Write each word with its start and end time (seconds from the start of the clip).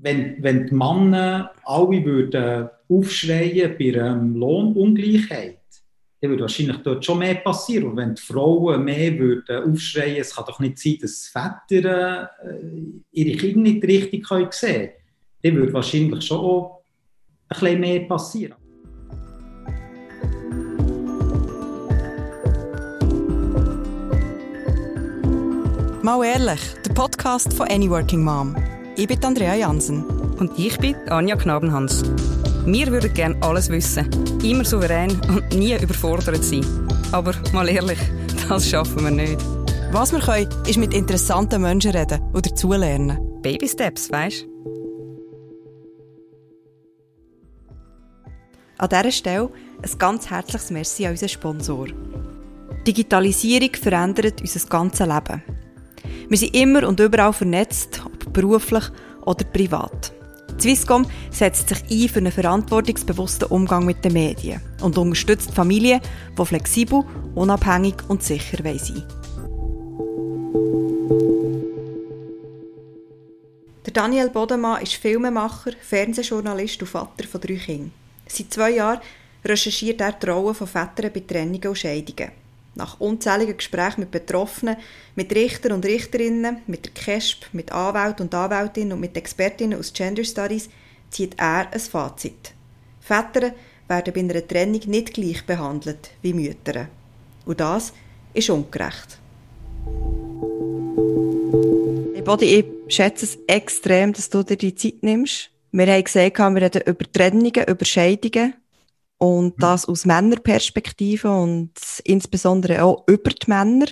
wenn, 0.00 0.42
wenn 0.42 0.66
die 0.66 0.74
Männer 0.74 1.52
alle 1.64 2.04
würden 2.04 2.68
aufschreien 2.88 3.74
bei 3.78 3.88
einer 3.88 4.22
Lohnungleichheit, 4.22 5.58
dann 6.20 6.30
würde 6.30 6.42
wahrscheinlich 6.42 6.78
dort 6.78 7.04
schon 7.04 7.18
mehr 7.18 7.36
passieren. 7.36 7.90
Und 7.90 7.96
wenn 7.96 8.14
die 8.14 8.22
Frauen 8.22 8.84
mehr 8.84 9.18
würden 9.18 9.70
aufschreien, 9.70 10.16
es 10.16 10.34
kann 10.34 10.44
doch 10.46 10.58
nicht 10.60 10.78
sein, 10.78 10.98
dass 11.00 11.28
Väter 11.28 12.30
äh, 12.44 13.00
ihre 13.12 13.36
Kinder 13.36 13.60
nicht 13.60 13.84
richtig 13.84 14.26
sehen 14.26 14.48
können, 14.50 14.90
dann 15.42 15.54
würde 15.56 15.72
wahrscheinlich 15.72 16.24
schon 16.24 16.38
auch 16.38 16.84
ein 17.48 17.60
bisschen 17.60 17.80
mehr 17.80 18.00
passieren. 18.00 18.54
Mal 26.02 26.24
ehrlich, 26.24 26.60
der 26.86 26.94
Podcast 26.94 27.52
von 27.52 27.68
Any 27.68 27.90
Working 27.90 28.24
Mom. 28.24 28.56
Ich 28.98 29.06
bin 29.06 29.24
Andrea 29.24 29.54
Jansen. 29.54 30.02
Und 30.40 30.58
ich 30.58 30.76
bin 30.78 30.96
Anja 31.08 31.36
Knabenhans. 31.36 32.02
Wir 32.66 32.88
würden 32.88 33.14
gerne 33.14 33.40
alles 33.42 33.68
wissen, 33.68 34.10
immer 34.42 34.64
souverän 34.64 35.12
und 35.28 35.54
nie 35.54 35.80
überfordert 35.80 36.42
sein. 36.42 36.66
Aber 37.12 37.32
mal 37.52 37.68
ehrlich, 37.68 38.00
das 38.48 38.68
schaffen 38.68 39.04
wir 39.04 39.12
nicht. 39.12 39.38
Was 39.92 40.10
wir 40.10 40.18
können, 40.18 40.48
ist 40.66 40.78
mit 40.78 40.92
interessanten 40.94 41.62
Menschen 41.62 41.92
reden 41.92 42.20
oder 42.34 42.52
zulernen. 42.56 43.40
Baby 43.40 43.68
Steps, 43.68 44.10
weißt 44.10 44.46
An 48.78 48.88
dieser 48.88 49.12
Stelle 49.12 49.50
ein 49.80 49.98
ganz 49.98 50.28
herzliches 50.28 50.72
Merci 50.72 51.06
an 51.06 51.12
unseren 51.12 51.28
Sponsor. 51.28 51.86
Digitalisierung 52.84 53.70
verändert 53.80 54.40
unser 54.40 54.68
ganzes 54.68 55.06
Leben. 55.06 55.42
Wir 56.28 56.36
sind 56.36 56.56
immer 56.56 56.86
und 56.86 56.98
überall 56.98 57.32
vernetzt, 57.32 58.02
beruflich 58.38 58.84
oder 59.22 59.44
privat. 59.44 60.12
Swisscom 60.60 61.06
setzt 61.30 61.68
sich 61.68 61.78
ein 61.90 62.08
für 62.08 62.18
einen 62.18 62.32
verantwortungsbewussten 62.32 63.48
Umgang 63.48 63.84
mit 63.84 64.04
den 64.04 64.12
Medien 64.12 64.60
und 64.80 64.98
unterstützt 64.98 65.52
Familien, 65.52 66.00
die 66.36 66.44
flexibel, 66.44 67.04
unabhängig 67.34 67.94
und 68.08 68.22
sicher 68.22 68.58
sein 68.62 69.04
Der 73.86 73.92
Daniel 73.92 74.30
Bodemann 74.30 74.82
ist 74.82 74.94
Filmemacher, 74.94 75.72
Fernsehjournalist 75.80 76.80
und 76.82 76.88
Vater 76.88 77.26
von 77.26 77.40
drei 77.40 77.54
Kindern. 77.54 77.92
Seit 78.26 78.52
zwei 78.52 78.70
Jahren 78.70 79.00
recherchiert 79.44 80.00
er 80.00 80.12
die 80.12 80.26
Rollen 80.26 80.54
von 80.54 80.66
Vätern 80.66 81.10
bei 81.12 81.20
Trennungen 81.20 81.68
und 81.68 81.78
Scheidungen. 81.78 82.30
Nach 82.78 83.00
unzähligen 83.00 83.56
Gesprächen 83.56 84.02
mit 84.02 84.12
Betroffenen, 84.12 84.76
mit 85.16 85.34
Richtern 85.34 85.72
und 85.72 85.84
Richterinnen, 85.84 86.58
mit 86.68 86.84
der 86.84 86.92
KESP, 86.92 87.46
mit 87.52 87.72
Anwälten 87.72 88.26
und 88.26 88.34
Anwältinnen 88.34 88.92
und 88.92 89.00
mit 89.00 89.16
Expertinnen 89.16 89.78
aus 89.78 89.92
Gender 89.92 90.22
Studies 90.22 90.70
zieht 91.10 91.34
er 91.38 91.72
ein 91.72 91.80
Fazit. 91.80 92.54
Väter 93.00 93.52
werden 93.88 94.14
bei 94.14 94.20
einer 94.20 94.46
Trennung 94.46 94.82
nicht 94.86 95.12
gleich 95.12 95.44
behandelt 95.44 96.10
wie 96.22 96.32
Mütter. 96.32 96.86
Und 97.44 97.58
das 97.58 97.92
ist 98.32 98.48
ungerecht. 98.48 99.18
Body, 102.28 102.44
ich 102.60 102.94
schätze 102.94 103.24
es 103.24 103.38
extrem, 103.46 104.12
dass 104.12 104.28
du 104.28 104.42
dir 104.42 104.56
die 104.56 104.74
Zeit 104.74 105.02
nimmst. 105.02 105.50
Wir 105.72 105.86
haben 105.86 106.04
gesehen, 106.04 106.32
wir 106.36 106.62
reden 106.62 106.82
über 106.84 107.10
Trennungen, 107.10 107.64
über 107.66 107.84
Scheidungen. 107.86 108.52
Und 109.18 109.56
mhm. 109.56 109.60
das 109.60 109.86
aus 109.86 110.06
Männerperspektive 110.06 111.30
und 111.30 111.72
insbesondere 112.04 112.84
auch 112.84 113.04
über 113.06 113.30
die 113.30 113.50
Männer. 113.50 113.86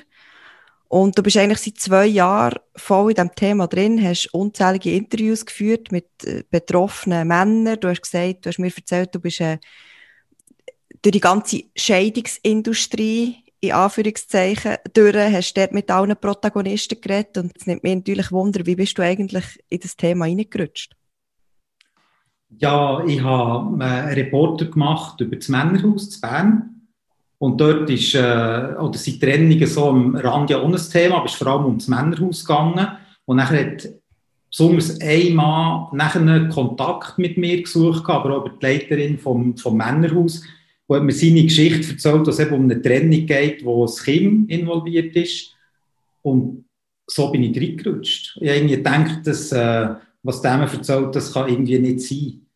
Und 0.89 1.19
du 1.19 1.23
bist 1.23 1.37
eigentlich 1.37 1.59
seit 1.59 1.79
zwei 1.79 2.07
Jahren 2.07 2.61
voll 2.77 3.11
in 3.11 3.17
diesem 3.17 3.35
Thema 3.35 3.67
drin, 3.67 4.03
hast 4.03 4.33
unzählige 4.33 4.93
Interviews 4.93 5.45
geführt 5.45 5.91
mit 5.91 6.07
äh, 6.25 6.45
betroffenen 6.49 7.27
Männern. 7.27 7.81
Du 7.81 7.89
hast 7.89 8.03
gesagt, 8.03 8.47
du 8.47 8.51
hast 8.51 8.59
mir 8.59 8.73
erzählt, 8.75 9.13
du 9.13 9.19
bist 9.19 9.41
äh, 9.41 9.59
durch 11.03 11.13
die 11.13 11.21
ganze 11.21 11.63
Scheidungsindustrie 11.75 13.43
in 13.61 13.73
Anführungszeichen 13.73 14.77
durch, 14.93 15.17
hast 15.17 15.55
dort 15.55 15.73
mit 15.73 15.91
allen 15.91 16.17
Protagonisten 16.17 17.01
geredet 17.01 17.39
und 17.39 17.53
es 17.57 17.67
nimmt 17.67 17.83
mich 17.83 17.95
natürlich 17.95 18.31
Wunder, 18.31 18.65
wie 18.67 18.77
bist 18.77 18.97
du 18.99 19.03
eigentlich 19.03 19.45
in 19.69 19.81
das 19.81 19.97
Thema 19.97 20.27
reingerutscht? 20.27 20.95
Ja, 22.59 23.05
ich 23.05 23.23
habe 23.23 23.85
einen 23.85 24.15
Reporter 24.15 24.67
gemacht 24.67 25.21
über 25.21 25.37
das 25.37 25.49
Männerhaus 25.49 26.11
zu 26.11 26.21
Bern. 26.21 26.77
Und 27.39 27.61
dort 27.61 27.91
ist, 27.91 28.15
äh, 28.15 28.75
oder 28.81 28.97
sind 28.97 29.21
Trennungen 29.21 29.67
so 29.67 29.89
am 29.91 30.17
Rand 30.17 30.51
ja 30.51 30.59
auch 30.59 30.65
ein 30.65 30.77
Thema, 30.77 31.17
aber 31.17 31.27
es 31.27 31.33
ist 31.33 31.39
vor 31.39 31.49
allem 31.49 31.67
um 31.67 31.79
das 31.79 31.89
Männerhaus 31.89 32.45
gegangen. 32.45 32.89
Und 33.27 33.37
nachher 33.37 33.67
hat 33.67 33.89
besonders 34.49 34.99
ein 35.01 35.35
Mann 35.35 35.89
nachher 35.93 36.49
Kontakt 36.49 37.19
mit 37.19 37.37
mir 37.37 37.63
gesucht, 37.63 38.09
aber 38.09 38.37
auch 38.37 38.47
über 38.47 38.57
die 38.57 38.65
Leiterin 38.65 39.19
vom, 39.19 39.57
vom 39.57 39.77
Männerhaus, 39.77 40.43
wo 40.89 40.97
hat 40.97 41.03
mir 41.03 41.13
seine 41.13 41.43
Geschichte 41.43 41.93
erzählt, 41.93 42.27
dass 42.27 42.39
es 42.39 42.47
eben 42.47 42.55
um 42.55 42.65
eine 42.65 42.81
Trennung 42.81 43.27
geht, 43.27 43.65
wo 43.65 43.85
das 43.85 44.03
Kind 44.03 44.51
involviert 44.51 45.15
ist. 45.17 45.53
Und 46.23 46.65
so 47.07 47.31
bin 47.31 47.43
ich 47.43 47.57
reingerutscht. 47.57 48.39
Ich 48.41 48.49
habe 48.49 48.59
irgendwie 48.59 48.77
gedacht, 48.77 49.27
dass, 49.27 49.53
äh, 49.53 49.95
was 50.27 50.43
der 50.43 50.57
mir 50.59 50.73
erzählt, 50.73 51.15
das 51.15 51.33
kann 51.33 51.49
irgendwie 51.49 51.79
nicht 51.79 52.01
sein. 52.01 52.47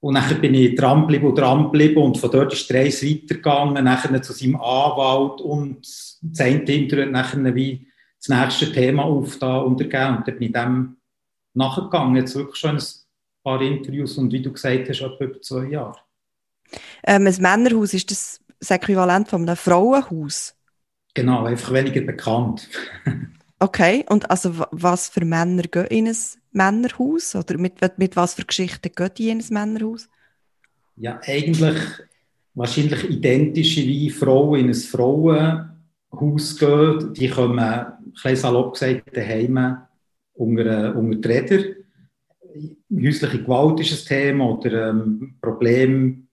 Und 0.00 0.14
dann 0.14 0.40
bin 0.40 0.54
ich 0.54 0.76
dran 0.76 1.02
geblieben 1.02 1.26
und 1.26 1.38
dran 1.38 1.64
geblieben 1.64 2.02
und 2.02 2.18
von 2.18 2.30
dort 2.30 2.52
ist 2.52 2.70
die 2.70 2.76
Reise 2.76 3.06
weitergegangen, 3.06 3.84
nachher 3.84 4.22
zu 4.22 4.32
seinem 4.32 4.56
Anwalt 4.56 5.40
und 5.40 5.80
das 5.80 6.40
eine 6.40 6.62
Interview 6.62 7.10
nachher 7.10 7.54
wie 7.54 7.88
das 8.20 8.28
nächste 8.28 8.72
Thema 8.72 9.04
auf 9.04 9.38
da 9.38 9.58
untergeben 9.58 10.18
und 10.18 10.28
dann 10.28 10.38
bin 10.38 10.42
ich 10.42 10.52
dem 10.52 10.96
nachgegangen. 11.54 12.16
Jetzt 12.16 12.36
wirklich 12.36 12.56
schon 12.56 12.76
ein 12.76 12.84
paar 13.42 13.60
Interviews 13.60 14.16
und 14.18 14.32
wie 14.32 14.42
du 14.42 14.52
gesagt 14.52 14.88
hast, 14.88 15.00
etwa 15.00 15.24
über 15.24 15.40
zwei 15.40 15.64
Jahre. 15.66 15.98
Ähm, 17.04 17.26
ein 17.26 17.36
Männerhaus, 17.40 17.94
ist 17.94 18.10
das 18.10 18.40
das 18.60 18.70
Äquivalent 18.70 19.28
von 19.28 19.42
einem 19.42 19.56
Frauenhaus? 19.56 20.54
Genau, 21.14 21.44
einfach 21.44 21.72
weniger 21.72 22.00
bekannt. 22.02 22.68
okay, 23.58 24.04
und 24.08 24.30
also 24.30 24.52
was 24.70 25.08
für 25.08 25.24
Männer 25.24 25.62
gehen 25.62 25.86
in 25.86 26.08
ein 26.08 26.16
Männerhaus? 26.52 27.34
Oder 27.34 27.58
mit, 27.58 27.80
mit 27.98 28.16
was 28.16 28.34
für 28.34 28.44
Geschichten 28.44 28.90
gehen 28.94 29.10
die 29.16 29.30
in 29.30 29.38
ein 29.38 29.44
Männerhaus? 29.50 30.08
Ja, 30.96 31.20
eigentlich 31.24 31.78
wahrscheinlich 32.54 33.08
identische 33.08 33.82
wie 33.82 34.10
Frauen 34.10 34.60
in 34.60 34.68
ein 34.68 34.74
Frauenhaus 34.74 36.58
gehen. 36.58 37.12
Die 37.14 37.28
kommen, 37.28 37.58
ein 37.58 38.12
bisschen 38.12 38.36
salopp 38.36 38.74
gesagt, 38.74 39.16
daheim 39.16 39.78
unter, 40.34 40.96
unter 40.96 41.16
die 41.16 41.28
Räder. 41.28 41.64
Häusliche 42.90 43.42
Gewalt 43.42 43.80
ist 43.80 43.92
ein 43.92 44.08
Thema 44.08 44.50
oder 44.50 44.90
ähm, 44.90 45.36
Problem 45.40 46.26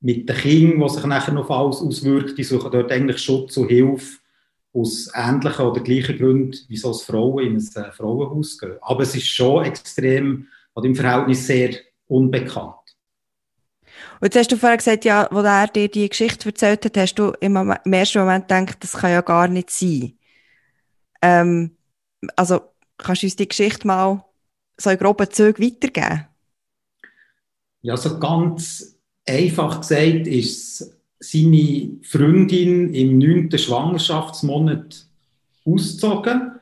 mit 0.00 0.28
den 0.28 0.36
Kindern, 0.36 0.80
die 0.80 0.94
sich 0.94 1.04
nachher 1.04 1.34
noch 1.34 1.50
alles 1.50 1.80
auswirkt. 1.82 2.36
Die 2.38 2.44
suchen 2.44 2.70
dort 2.72 2.90
eigentlich 2.90 3.18
Schutz 3.18 3.56
und 3.56 3.68
Hilfe 3.68 4.19
aus 4.72 5.10
ähnlichen 5.14 5.64
oder 5.66 5.80
gleichen 5.80 6.18
Gründen, 6.18 6.56
wieso 6.68 6.88
als 6.88 7.02
Frauen 7.02 7.44
in 7.44 7.56
ein 7.56 7.84
äh, 7.84 7.92
Frauenhaus 7.92 8.58
gehen. 8.58 8.76
Aber 8.80 9.02
es 9.02 9.14
ist 9.14 9.26
schon 9.26 9.64
extrem, 9.64 10.48
oder 10.74 10.86
im 10.86 10.94
Verhältnis 10.94 11.46
sehr 11.46 11.74
unbekannt. 12.06 12.74
Und 14.20 14.26
jetzt 14.26 14.36
hast 14.36 14.52
du 14.52 14.56
vorher 14.56 14.78
gesagt, 14.78 15.04
ja, 15.04 15.28
wo 15.30 15.40
er 15.40 15.66
dir 15.66 15.88
die 15.88 16.08
Geschichte 16.08 16.48
erzählt 16.48 16.84
hat, 16.84 16.96
hast 16.96 17.14
du 17.14 17.32
im, 17.40 17.56
im 17.56 17.92
ersten 17.92 18.20
Moment 18.20 18.48
gedacht, 18.48 18.78
das 18.80 18.92
kann 18.92 19.10
ja 19.10 19.20
gar 19.20 19.48
nicht 19.48 19.70
sein. 19.70 20.18
Ähm, 21.22 21.76
also, 22.36 22.60
kannst 22.98 23.22
du 23.22 23.26
uns 23.26 23.36
die 23.36 23.48
Geschichte 23.48 23.86
mal 23.86 24.24
so 24.76 24.90
in 24.90 24.98
groben 24.98 25.30
Zügen 25.30 25.64
weitergeben? 25.64 26.26
Ja, 27.82 27.96
so 27.96 28.18
ganz 28.18 28.98
einfach 29.26 29.80
gesagt 29.80 30.26
ist 30.26 30.99
seine 31.20 31.98
Freundin 32.02 32.92
im 32.94 33.18
neunten 33.18 33.58
Schwangerschaftsmonat 33.58 35.06
ausgezogen, 35.64 36.52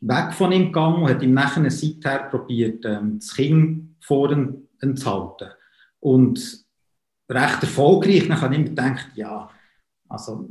weg 0.00 0.34
von 0.34 0.52
ihm 0.52 0.66
gegangen 0.66 1.02
und 1.02 1.08
hat 1.08 1.22
ihm 1.22 1.32
nachher 1.32 1.68
seither 1.70 2.24
probiert, 2.24 2.84
ähm, 2.84 3.18
das 3.18 3.34
Kind 3.34 3.96
vorn 4.00 4.68
zu 4.94 5.06
halten. 5.06 5.50
Und 6.00 6.64
recht 7.28 7.62
erfolgreich. 7.62 8.28
Dann 8.28 8.40
habe 8.40 8.54
ich 8.54 8.60
mir 8.60 8.68
gedacht, 8.68 9.08
ja, 9.14 9.48
also 10.08 10.46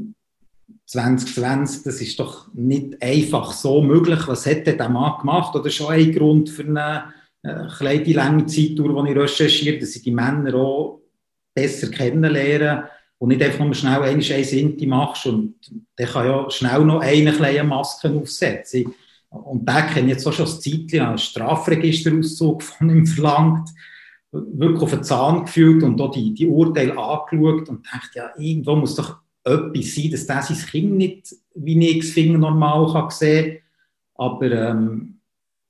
2020, 0.88 1.84
das 1.84 2.02
ist 2.02 2.20
doch 2.20 2.52
nicht 2.54 3.02
einfach 3.02 3.52
so 3.52 3.82
möglich. 3.82 4.28
Was 4.28 4.46
hätte 4.46 4.76
der 4.76 4.90
Mann 4.90 5.20
gemacht? 5.20 5.56
Oder 5.56 5.70
schon 5.70 5.94
ein 5.94 6.12
Grund 6.12 6.50
für 6.50 6.64
eine 6.64 7.14
äh, 7.44 7.68
kleine 7.78 8.14
lange 8.14 8.46
Zeitdauer, 8.48 9.04
die 9.04 9.12
ich 9.12 9.18
recherchiert, 9.18 9.82
dass 9.82 9.92
sie 9.92 10.02
die 10.02 10.12
Männer 10.12 10.56
auch 10.56 11.02
besser 11.54 11.90
kennenlernen 11.90 12.86
und 13.24 13.30
nicht 13.30 13.42
einfach 13.42 13.64
nur 13.64 13.74
schnell 13.74 14.02
eine 14.02 14.22
Sinti 14.22 14.86
machst 14.86 15.28
und 15.28 15.56
der 15.98 16.08
kann 16.08 16.26
ja 16.28 16.52
schnell 16.52 16.84
noch 16.84 17.00
eine 17.00 17.32
kleine 17.32 17.64
Maske 17.64 18.10
aufsetzen. 18.10 18.94
Und 19.30 19.66
der 19.66 19.84
kenne 19.84 20.10
jetzt 20.10 20.28
auch 20.28 20.34
schon 20.34 20.44
das 20.44 20.60
Zeitchen, 20.60 21.00
einen 21.00 21.18
Strafregisterauszug 21.18 22.62
von 22.62 22.90
ihm 22.90 23.06
verlangt, 23.06 23.70
wirklich 24.34 24.82
auf 24.82 24.92
den 24.92 25.06
Zahn 25.06 25.46
gefühlt 25.46 25.84
und 25.84 26.02
auch 26.02 26.12
die, 26.12 26.34
die 26.34 26.48
Urteile 26.48 26.98
angeschaut 26.98 27.70
und 27.70 27.86
dachte, 27.86 28.10
ja, 28.16 28.32
irgendwo 28.38 28.76
muss 28.76 28.96
doch 28.96 29.20
etwas 29.46 29.96
sein, 29.96 30.12
dass 30.12 30.28
der 30.28 30.42
sein 30.42 30.58
Kind 30.58 30.98
nicht 30.98 31.34
wie 31.56 31.76
nichts 31.78 32.10
Finger 32.10 32.40
normal 32.40 32.92
kann 32.92 33.10
sehen 33.10 33.60
Aber 34.16 34.52
ähm, 34.52 35.22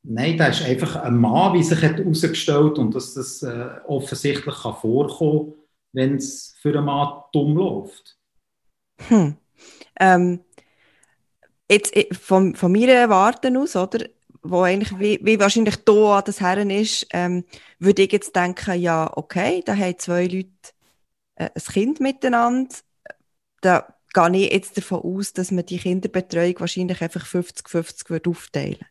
Nein, 0.01 0.37
da 0.37 0.47
ist 0.47 0.65
einfach 0.65 0.95
ein 0.95 1.17
Mann, 1.17 1.53
wie 1.53 1.63
sich 1.63 1.81
herausgestellt 1.83 2.79
und 2.79 2.95
dass 2.95 3.13
das 3.13 3.43
äh, 3.43 3.69
offensichtlich 3.87 4.55
kann 4.55 4.73
vorkommen 4.73 5.53
wenn 5.93 6.15
es 6.15 6.55
für 6.61 6.75
einen 6.75 6.85
Mann 6.85 7.23
dumm 7.31 7.55
läuft. 7.55 8.17
Hm. 9.07 9.37
Ähm, 9.99 10.39
jetzt 11.69 11.95
äh, 11.95 12.13
von, 12.13 12.55
von 12.55 12.71
meiner 12.71 13.09
Warte 13.09 13.57
aus, 13.57 13.75
oder, 13.75 14.05
wo 14.41 14.61
eigentlich 14.61 14.99
wie, 14.99 15.19
wie 15.23 15.39
wahrscheinlich 15.39 15.77
da 15.85 16.17
an 16.17 16.23
das 16.25 16.41
Herren 16.41 16.69
ist, 16.69 17.07
ähm, 17.13 17.45
würde 17.79 18.03
ich 18.03 18.11
jetzt 18.11 18.35
denken, 18.35 18.79
ja, 18.79 19.09
okay, 19.15 19.61
da 19.65 19.75
haben 19.75 19.97
zwei 19.99 20.25
Leute 20.25 20.49
äh, 21.35 21.49
ein 21.53 21.73
Kind 21.73 21.99
miteinander. 21.99 22.69
Da 23.61 23.95
gehe 24.13 24.45
ich 24.45 24.51
jetzt 24.51 24.77
davon 24.77 25.01
aus, 25.01 25.33
dass 25.33 25.51
man 25.51 25.65
die 25.65 25.77
Kinderbetreuung 25.77 26.59
wahrscheinlich 26.59 27.01
einfach 27.01 27.25
50-50 27.25 28.27
aufteilen 28.27 28.85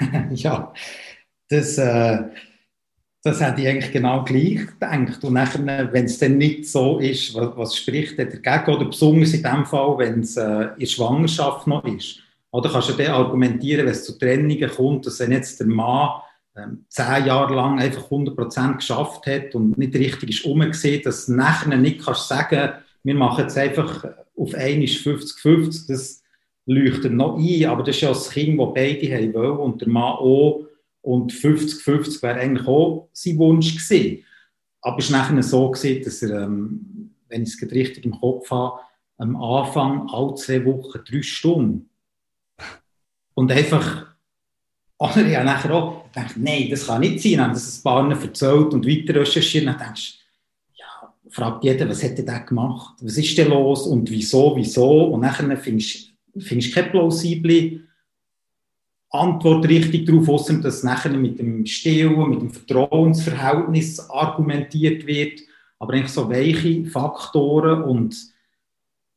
ja, 0.30 0.72
das, 1.48 1.76
äh, 1.76 2.22
das 3.24 3.40
hätte 3.40 3.62
ich 3.62 3.68
eigentlich 3.68 3.90
genau 3.90 4.22
gleich 4.22 4.66
gedacht. 4.66 5.24
Und 5.24 5.32
nachher, 5.32 5.88
wenn 5.92 6.04
es 6.04 6.18
dann 6.18 6.36
nicht 6.36 6.68
so 6.68 6.98
ist, 6.98 7.34
was, 7.34 7.56
was 7.56 7.76
spricht 7.76 8.18
denn 8.18 8.28
dagegen? 8.42 8.76
Oder 8.76 8.84
besonders 8.84 9.32
in 9.32 9.42
dem 9.42 9.64
Fall, 9.64 9.96
wenn 9.96 10.20
es 10.20 10.36
äh, 10.36 10.68
in 10.76 10.86
Schwangerschaft 10.86 11.66
noch 11.66 11.84
ist. 11.84 12.18
Oder 12.50 12.70
kannst 12.70 12.90
du 12.90 12.92
dann 12.92 13.12
argumentieren, 13.12 13.86
wenn 13.86 13.92
es 13.92 14.04
zu 14.04 14.18
Trennungen 14.18 14.70
kommt, 14.70 15.06
dass 15.06 15.18
wenn 15.20 15.32
jetzt 15.32 15.58
der 15.58 15.66
Mann 15.66 16.20
ähm, 16.54 16.84
zehn 16.88 17.24
Jahre 17.24 17.54
lang 17.54 17.80
einfach 17.80 18.10
100% 18.10 18.76
geschafft 18.76 19.26
hat 19.26 19.54
und 19.54 19.76
nicht 19.78 19.94
richtig 19.94 20.30
ist 20.30 20.44
umgesehen, 20.44 21.02
dass 21.02 21.26
du 21.26 21.32
nachher 21.34 21.76
nicht 21.76 22.04
kannst 22.04 22.28
sagen, 22.28 22.74
wir 23.02 23.14
machen 23.14 23.44
jetzt 23.44 23.56
einfach 23.56 24.04
auf 24.36 24.54
einmal 24.54 24.86
50-50, 24.86 25.88
das 25.88 26.22
leuchtet 26.66 27.12
noch 27.12 27.38
ein, 27.38 27.64
aber 27.66 27.82
das 27.82 27.96
ist 27.96 28.02
ja 28.02 28.08
das 28.10 28.30
Kind, 28.30 28.60
das 28.60 28.74
beide 28.74 29.14
haben 29.14 29.34
wollen 29.34 29.58
und 29.58 29.80
der 29.80 29.88
Mann 29.88 30.12
auch. 30.12 30.66
Und 31.04 31.34
50-50 31.34 32.22
wäre 32.22 32.40
eigentlich 32.40 32.66
auch 32.66 33.10
sein 33.12 33.36
Wunsch 33.36 33.74
gewesen. 33.74 34.24
Aber 34.80 34.98
es 34.98 35.12
war 35.12 35.18
nachher 35.18 35.42
so, 35.42 35.70
gewesen, 35.70 36.02
dass 36.02 36.22
er, 36.22 36.44
ähm, 36.44 37.10
wenn 37.28 37.42
ich 37.42 37.50
es 37.50 37.70
richtig 37.70 38.06
im 38.06 38.18
Kopf 38.18 38.50
habe, 38.50 38.80
am 39.18 39.36
Anfang 39.36 40.08
alle 40.08 40.34
zwei 40.36 40.64
Wochen 40.64 41.00
drei 41.06 41.20
Stunden. 41.20 41.90
Und 43.34 43.52
einfach, 43.52 44.14
oder 44.98 45.26
ich 45.26 45.36
habe 45.36 45.44
nachher 45.44 45.74
auch 45.74 46.04
gedacht, 46.04 46.36
nein, 46.38 46.68
das 46.70 46.86
kann 46.86 47.00
nicht 47.00 47.20
sein. 47.20 47.32
Dann 47.32 47.40
haben 47.48 47.52
das 47.52 47.78
ein 47.78 47.82
paar 47.82 48.10
erzählt 48.10 48.72
und 48.72 48.86
weiter 48.86 49.20
recherchiert. 49.20 49.66
Dann 49.66 49.76
denkst 49.76 50.18
du, 50.18 50.80
ja, 50.80 51.14
fragt 51.28 51.64
jeder, 51.64 51.86
was 51.86 52.02
hat 52.02 52.18
er 52.18 52.24
da 52.24 52.38
gemacht? 52.38 52.96
Was 53.02 53.18
ist 53.18 53.36
denn 53.36 53.50
los 53.50 53.86
und 53.86 54.10
wieso, 54.10 54.56
wieso? 54.56 55.08
Und 55.08 55.20
nachher 55.20 55.54
findest 55.58 56.14
du 56.34 56.70
keine 56.70 56.88
plausible 56.88 57.84
Antwort 59.14 59.68
richtig 59.68 60.06
darauf, 60.06 60.28
außer 60.28 60.54
dass 60.54 60.82
nachher 60.82 61.12
mit 61.12 61.38
dem 61.38 61.64
Stillen, 61.66 62.30
mit 62.30 62.40
dem 62.40 62.50
Vertrauensverhältnis 62.50 64.10
argumentiert 64.10 65.06
wird, 65.06 65.40
aber 65.78 65.94
eigentlich 65.94 66.12
so 66.12 66.28
weiche 66.28 66.84
Faktoren 66.86 67.82
und 67.82 68.16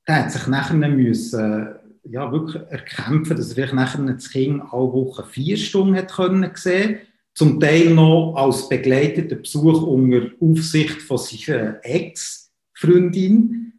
da 0.05 0.23
hat 0.23 0.31
sich 0.31 0.47
nachher 0.47 0.75
müssen, 0.87 1.67
ja, 2.03 2.31
wirklich 2.31 2.61
erkämpfen, 2.69 3.35
dass 3.35 3.49
er 3.49 3.55
vielleicht 3.55 3.73
nachher 3.73 4.13
das 4.13 4.29
Kind 4.29 4.61
alle 4.71 4.93
Woche 4.93 5.25
vier 5.25 5.57
Stunden 5.57 5.95
hat 5.95 6.13
können 6.13 6.49
sehen. 6.53 6.99
Zum 7.33 7.59
Teil 7.59 7.93
noch 7.93 8.33
als 8.35 8.69
begleiteter 8.69 9.35
Besuch 9.35 9.81
unter 9.81 10.31
Aufsicht 10.39 11.01
von 11.01 11.17
seiner 11.17 11.83
Ex-Freundin. 11.83 13.73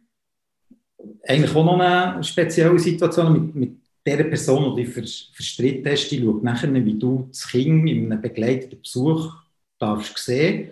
Eigentlich 1.27 1.55
auch 1.55 1.65
noch 1.65 1.79
eine 1.79 2.23
spezielle 2.23 2.77
Situation 2.77 3.33
mit, 3.33 3.55
mit 3.55 3.78
der 4.05 4.23
Person, 4.23 4.75
die 4.75 4.85
dich 4.85 5.31
verstritten 5.33 5.91
hast, 5.91 6.09
die 6.09 6.21
schaut 6.21 6.43
nachher, 6.43 6.73
wie 6.73 6.97
du 6.97 7.27
das 7.29 7.47
Kind 7.47 7.89
in 7.89 8.11
einem 8.11 8.21
begleiteten 8.21 8.81
Besuch 8.81 9.33
darfst 9.77 10.17
sehen. 10.17 10.71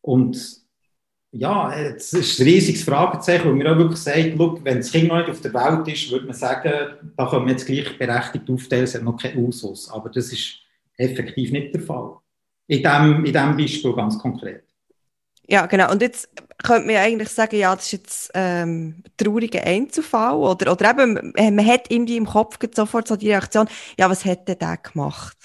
Und 0.00 0.62
ja, 1.32 1.72
es 1.74 2.12
ist 2.12 2.40
ein 2.40 2.44
riesiges 2.44 2.84
Fragezeichen, 2.84 3.48
wo 3.48 3.52
mir 3.52 3.72
auch 3.72 3.78
wirklich 3.78 3.98
sagt, 3.98 4.36
look, 4.36 4.62
wenn 4.64 4.78
das 4.78 4.92
Kind 4.92 5.08
noch 5.08 5.16
nicht 5.16 5.30
auf 5.30 5.40
der 5.40 5.54
Welt 5.54 5.88
ist, 5.88 6.10
würde 6.10 6.26
man 6.26 6.34
sagen, 6.34 6.98
da 7.16 7.26
können 7.26 7.46
wir 7.46 7.52
jetzt 7.52 7.66
gleichberechtigt 7.66 8.50
aufteilen, 8.50 8.84
es 8.84 8.94
hat 8.94 9.02
noch 9.02 9.16
keinen 9.16 9.46
Ausschuss. 9.46 9.90
Aber 9.90 10.10
das 10.10 10.30
ist 10.32 10.58
effektiv 10.96 11.50
nicht 11.52 11.74
der 11.74 11.80
Fall. 11.80 12.16
In 12.66 12.82
diesem 12.82 13.24
in 13.24 13.32
dem 13.32 13.56
Beispiel 13.56 13.92
ganz 13.94 14.18
konkret. 14.18 14.64
Ja, 15.48 15.66
genau. 15.66 15.90
Und 15.90 16.02
jetzt 16.02 16.28
könnte 16.62 16.86
man 16.86 16.96
eigentlich 16.96 17.28
sagen, 17.28 17.56
ja, 17.56 17.74
das 17.74 17.86
ist 17.86 17.92
jetzt 17.92 18.30
ähm, 18.34 19.02
ein 19.04 19.12
trauriger 19.16 19.62
Einzelfall. 19.62 20.34
Oder, 20.34 20.72
oder 20.72 20.90
eben, 20.90 21.32
man 21.34 21.66
hat 21.66 21.90
irgendwie 21.90 22.16
im 22.16 22.26
Kopf 22.26 22.58
sofort 22.74 23.08
so 23.08 23.16
die 23.16 23.28
Reaktion, 23.28 23.68
ja, 23.98 24.08
was 24.08 24.24
hätte 24.24 24.56
der 24.56 24.76
gemacht? 24.76 25.36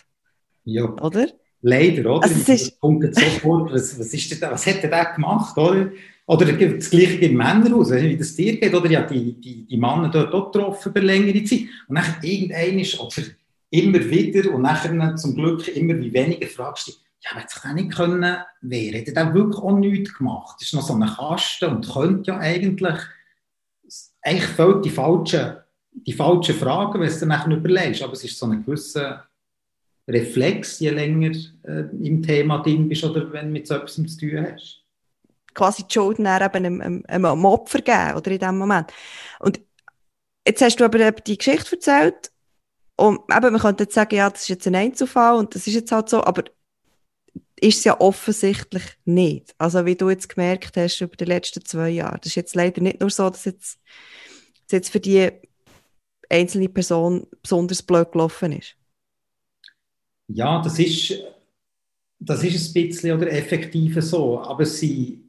Ja. 0.63 0.85
Oder? 1.01 1.27
Leider, 1.61 2.11
oder? 2.11 2.23
Also 2.23 2.51
ist... 2.51 2.79
kommt 2.79 3.15
sofort, 3.15 3.73
was, 3.73 3.99
was, 3.99 4.13
ist 4.13 4.31
denn, 4.31 4.51
was 4.51 4.65
hätte 4.65 4.87
der 4.87 5.05
gemacht, 5.13 5.57
oder? 5.57 5.91
Oder 6.25 6.45
das 6.51 6.89
Gleiche 6.89 7.25
in 7.25 7.37
Männer 7.37 7.73
aus, 7.75 7.91
wie 7.91 8.17
das 8.17 8.35
dir 8.35 8.59
geht, 8.59 8.73
oder? 8.73 8.89
Ja, 8.91 9.01
die, 9.01 9.39
die, 9.39 9.65
die 9.65 9.77
Männer 9.77 10.09
dort 10.09 10.33
auch 10.33 10.51
getroffen 10.51 10.89
über 10.89 11.01
längere 11.01 11.43
Zeit. 11.45 11.61
Und 11.87 11.95
dann 11.95 12.17
irgendein 12.21 12.79
ist, 12.79 12.99
oder 12.99 13.23
immer 13.69 13.99
wieder, 13.99 14.53
und 14.53 14.61
nachher 14.61 15.15
zum 15.15 15.35
Glück 15.35 15.67
immer 15.69 15.97
wie 15.97 16.13
weniger 16.13 16.47
fragst 16.47 16.87
du 16.87 16.91
dich, 16.91 17.01
ja, 17.21 17.31
aber 17.31 17.47
sich 17.47 17.73
nicht 17.73 17.95
können 17.95 18.37
wehren. 18.61 19.05
Hat 19.07 19.15
er 19.15 19.33
wirklich 19.33 19.61
auch 19.61 19.77
nichts 19.77 20.13
gemacht? 20.13 20.57
Das 20.59 20.67
ist 20.67 20.73
noch 20.73 20.83
so 20.83 20.93
ein 20.93 21.05
Kasten 21.05 21.69
und 21.69 21.91
könnte 21.91 22.31
ja 22.31 22.37
eigentlich, 22.37 22.99
eigentlich 24.21 24.49
völlig 24.49 24.83
die 24.83 24.89
falschen, 24.89 25.57
die 25.91 26.13
falschen 26.13 26.55
Fragen, 26.55 27.01
wenn 27.01 27.09
du 27.09 27.19
dann 27.19 27.29
nachher 27.29 27.55
überlegst. 27.55 28.03
Aber 28.03 28.13
es 28.13 28.23
ist 28.23 28.37
so 28.37 28.45
ein 28.45 28.63
gewisser 28.63 29.27
Reflex, 30.07 30.79
je 30.79 30.91
länger 30.91 31.35
äh, 31.63 31.81
im 32.01 32.21
Thema 32.21 32.59
drin 32.59 32.87
bist 32.87 33.03
oder 33.03 33.31
wenn 33.33 33.47
du 33.47 33.51
mit 33.51 33.67
so 33.67 33.75
etwas 33.75 33.95
zu 33.95 34.17
tun 34.17 34.47
hast. 34.51 34.83
Quasi 35.53 35.83
die 35.83 35.93
Schuld 35.93 36.19
eben 36.19 36.29
einem, 36.29 36.81
einem, 36.81 37.03
einem 37.07 37.45
Opfer 37.45 37.81
geben, 37.81 38.15
oder 38.15 38.31
in 38.31 38.39
dem 38.39 38.57
Moment. 38.57 38.93
Und 39.39 39.59
jetzt 40.47 40.61
hast 40.61 40.79
du 40.79 40.85
aber 40.85 41.11
die 41.11 41.37
Geschichte 41.37 41.75
erzählt 41.75 42.31
und 42.95 43.19
eben, 43.29 43.51
man 43.51 43.59
könnte 43.59 43.83
jetzt 43.83 43.95
sagen, 43.95 44.15
ja, 44.15 44.29
das 44.29 44.43
ist 44.43 44.49
jetzt 44.49 44.67
ein 44.67 44.75
Einzelfall 44.75 45.35
und 45.35 45.53
das 45.55 45.67
ist 45.67 45.73
jetzt 45.73 45.91
halt 45.91 46.09
so, 46.09 46.23
aber 46.23 46.43
ist 47.59 47.79
es 47.79 47.83
ja 47.83 47.99
offensichtlich 47.99 48.83
nicht. 49.05 49.55
Also 49.57 49.85
wie 49.85 49.95
du 49.95 50.09
jetzt 50.09 50.29
gemerkt 50.29 50.77
hast 50.77 51.01
über 51.01 51.15
die 51.15 51.25
letzten 51.25 51.65
zwei 51.65 51.89
Jahre. 51.89 52.17
Das 52.19 52.27
ist 52.27 52.35
jetzt 52.35 52.55
leider 52.55 52.81
nicht 52.81 52.99
nur 52.99 53.09
so, 53.09 53.29
dass 53.29 53.45
jetzt, 53.45 53.79
dass 54.67 54.71
jetzt 54.73 54.89
für 54.89 54.99
die 54.99 55.31
einzelne 56.29 56.69
Person 56.69 57.25
besonders 57.41 57.81
blöd 57.81 58.11
gelaufen 58.11 58.51
ist. 58.51 58.75
Ja, 60.27 60.61
das 60.61 60.77
ist, 60.77 61.19
das 62.19 62.43
ist 62.43 62.69
ein 62.69 62.73
bisschen 62.73 63.17
oder 63.17 63.31
effektiv 63.31 63.99
so. 64.01 64.39
Aber 64.41 64.65
sie 64.65 65.23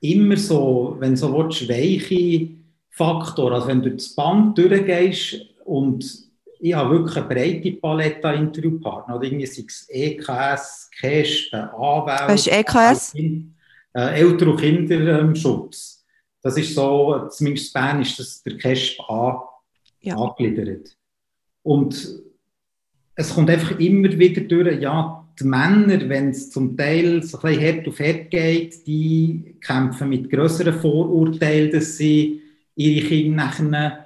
immer 0.00 0.36
so, 0.36 0.96
wenn 0.98 1.16
so 1.16 1.32
willst, 1.32 1.68
weiche 1.68 2.48
Faktoren, 2.90 3.54
also 3.54 3.68
wenn 3.68 3.82
du 3.82 3.90
das 3.92 4.14
Band 4.14 4.56
durchgehst 4.58 5.36
und 5.64 6.23
ich 6.64 6.72
habe 6.74 6.98
wirklich 6.98 7.16
eine 7.18 7.26
breite 7.26 7.72
Palette 7.72 8.26
an 8.26 8.38
Interviewpartnern. 8.38 9.18
Oder 9.18 9.26
irgendwie 9.26 9.44
sei 9.44 9.64
es 9.68 9.86
EKS, 9.90 10.90
KESP, 10.98 11.52
Anwälte. 11.52 12.24
Was 12.26 12.46
ist 12.46 12.52
EKS? 12.52 13.14
Äh, 13.14 14.20
Eltern- 14.20 14.48
und 14.48 14.60
Kinderschutz. 14.60 16.02
Das 16.40 16.56
ist 16.56 16.74
so, 16.74 17.28
zumindest 17.28 17.66
in 17.68 17.72
Bern 17.82 18.00
ist 18.00 18.18
das 18.18 18.42
der 18.42 18.56
KESP 18.56 18.98
an, 19.10 19.40
ja. 20.00 20.16
angegliedert. 20.16 20.96
Und 21.62 22.22
es 23.14 23.34
kommt 23.34 23.50
einfach 23.50 23.78
immer 23.78 24.10
wieder 24.18 24.40
durch, 24.40 24.80
ja, 24.80 25.28
die 25.38 25.44
Männer, 25.44 26.08
wenn 26.08 26.30
es 26.30 26.50
zum 26.50 26.78
Teil 26.78 27.22
so 27.22 27.38
ein 27.40 27.58
bisschen 27.58 27.76
hart 27.76 27.88
auf 27.88 28.00
hart 28.00 28.30
geht, 28.30 28.86
die 28.86 29.56
kämpfen 29.60 30.08
mit 30.08 30.30
größeren 30.30 30.80
Vorurteilen, 30.80 31.70
dass 31.72 31.98
sie 31.98 32.40
ihre 32.74 33.06
Kinder 33.06 33.44
nachher 33.44 34.03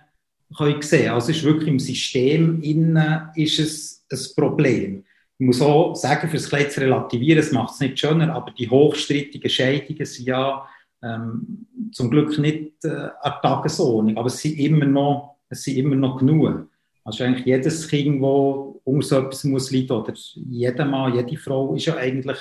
können 0.57 0.83
sehen. 0.83 1.11
Also 1.11 1.31
ist 1.31 1.45
wirklich 1.45 1.69
im 1.69 1.79
System 1.79 2.63
innen 2.63 3.29
ist 3.35 3.59
es 3.59 4.05
ein 4.11 4.19
Problem. 4.37 5.05
Ich 5.39 5.47
muss 5.47 5.63
auch 5.63 5.95
sagen, 5.95 6.29
für 6.29 6.37
das 6.37 6.49
Kleid 6.49 6.73
zu 6.73 6.81
relativieren, 6.81 7.39
es 7.39 7.53
macht 7.53 7.75
es 7.75 7.81
nicht 7.81 7.99
schöner, 7.99 8.35
aber 8.35 8.51
die 8.51 8.69
hochstrittigen 8.69 9.49
Scheidungen 9.49 10.05
sind 10.05 10.27
ja 10.27 10.67
ähm, 11.03 11.67
zum 11.93 12.11
Glück 12.11 12.37
nicht 12.39 12.85
äh, 12.85 13.09
an 13.21 13.35
Tagesordnung, 13.41 14.17
aber 14.17 14.27
es 14.27 14.39
sind 14.39 14.59
immer 14.59 14.85
noch, 14.85 15.37
es 15.49 15.63
sind 15.63 15.77
immer 15.77 15.95
noch 15.95 16.19
genug. 16.19 16.69
Also 17.05 17.25
eigentlich 17.25 17.47
jedes 17.47 17.89
Kind, 17.89 18.21
das 18.21 18.83
unter 18.85 19.07
so 19.07 19.19
etwas 19.19 19.45
muss 19.45 19.71
leiden, 19.71 19.93
oder 19.93 20.13
jeder 20.35 20.85
Mann, 20.85 21.15
jede 21.15 21.37
Frau, 21.37 21.75
ist 21.75 21.87
ja 21.87 21.97
eigentlich 21.97 22.39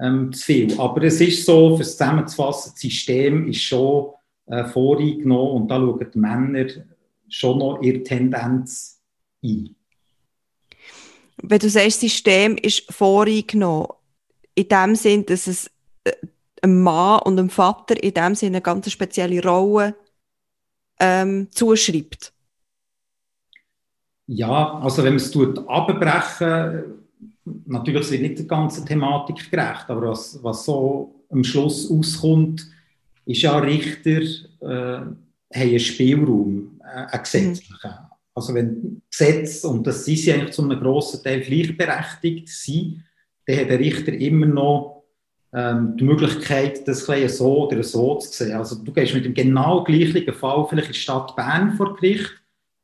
ähm, 0.00 0.32
zu 0.32 0.44
viel. 0.44 0.80
Aber 0.80 1.02
es 1.04 1.20
ist 1.20 1.46
so, 1.46 1.76
für 1.76 1.82
es 1.82 1.96
zusammenzufassen, 1.96 2.72
das 2.72 2.80
System 2.80 3.48
ist 3.48 3.62
schon 3.62 4.10
äh, 4.46 4.64
voreingenommen 4.64 5.62
und 5.62 5.68
da 5.68 5.76
schauen 5.76 6.06
die 6.12 6.18
Männer 6.18 6.66
schon 7.28 7.58
noch 7.58 7.80
ihre 7.82 8.02
Tendenz 8.02 9.00
ein. 9.42 9.74
Wenn 11.42 11.58
du 11.58 11.68
sagst, 11.68 12.02
das 12.02 12.10
System 12.10 12.56
ist 12.56 12.92
voreingenommen, 12.92 13.88
in 14.54 14.68
dem 14.68 14.94
Sinn, 14.94 15.26
dass 15.26 15.46
es 15.46 15.70
äh, 16.04 16.12
einem 16.62 16.82
Mann 16.82 17.20
und 17.20 17.38
einem 17.38 17.50
Vater 17.50 18.02
in 18.02 18.14
dem 18.14 18.34
Sinne 18.34 18.56
eine 18.56 18.62
ganz 18.62 18.90
spezielle 18.90 19.42
Rolle 19.42 19.94
ähm, 20.98 21.48
zuschreibt? 21.50 22.32
Ja, 24.28 24.80
also 24.80 25.04
wenn 25.04 25.16
man 25.16 25.22
es 25.22 25.68
abbrechen 25.68 27.06
natürlich 27.66 28.02
es 28.02 28.10
wird 28.10 28.22
nicht 28.22 28.38
der 28.38 28.46
ganzen 28.46 28.86
Thematik 28.86 29.50
gerecht, 29.50 29.88
aber 29.88 30.10
was, 30.10 30.42
was 30.42 30.64
so 30.64 31.14
am 31.30 31.44
Schluss 31.44 31.90
auskommt, 31.90 32.66
ist 33.24 33.42
ja 33.42 33.58
Richter 33.58 34.20
äh, 34.60 35.06
haben 35.54 35.68
einen 35.68 35.78
Spielraum, 35.78 36.80
äh, 36.82 37.12
einen 37.12 37.22
gesetzlichen. 37.22 37.90
Mhm. 37.90 38.06
Also 38.34 38.54
wenn 38.54 39.02
Gesetze, 39.10 39.68
und 39.68 39.86
das 39.86 40.04
sind 40.04 40.18
sie 40.18 40.32
eigentlich 40.32 40.52
zu 40.52 40.62
einem 40.62 40.78
grossen 40.78 41.22
Teil 41.22 41.40
gleichberechtigt 41.40 42.48
sind, 42.48 43.02
dann 43.46 43.58
hat 43.58 43.70
der 43.70 43.78
Richter 43.78 44.12
immer 44.12 44.46
noch 44.46 45.04
ähm, 45.52 45.96
die 45.96 46.04
Möglichkeit, 46.04 46.86
das 46.86 47.06
so 47.06 47.66
oder 47.66 47.82
so 47.82 48.16
zu 48.16 48.30
sehen. 48.30 48.56
Also 48.56 48.76
du 48.76 48.92
gehst 48.92 49.14
mit 49.14 49.24
dem 49.24 49.32
genau 49.32 49.84
gleichen 49.84 50.32
Fall 50.34 50.66
vielleicht 50.68 50.88
in 50.88 50.92
die 50.92 50.98
Stadt 50.98 51.34
Bern 51.34 51.72
vor 51.72 51.96
Gericht 51.96 52.30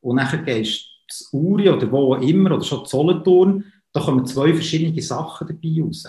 und 0.01 0.17
dann 0.17 0.45
gehst 0.45 0.87
du 1.09 1.15
zu 1.15 1.37
Uri 1.37 1.69
oder 1.69 1.91
wo 1.93 2.15
auch 2.15 2.23
immer 2.23 2.53
oder 2.53 2.65
schon 2.65 2.87
zu 2.87 2.97
Solothurn, 2.97 3.65
da 3.93 4.01
kommen 4.01 4.25
zwei 4.25 4.55
verschiedene 4.55 5.03
Sachen 5.03 5.49
dabei 5.49 5.83
raus. 5.83 6.07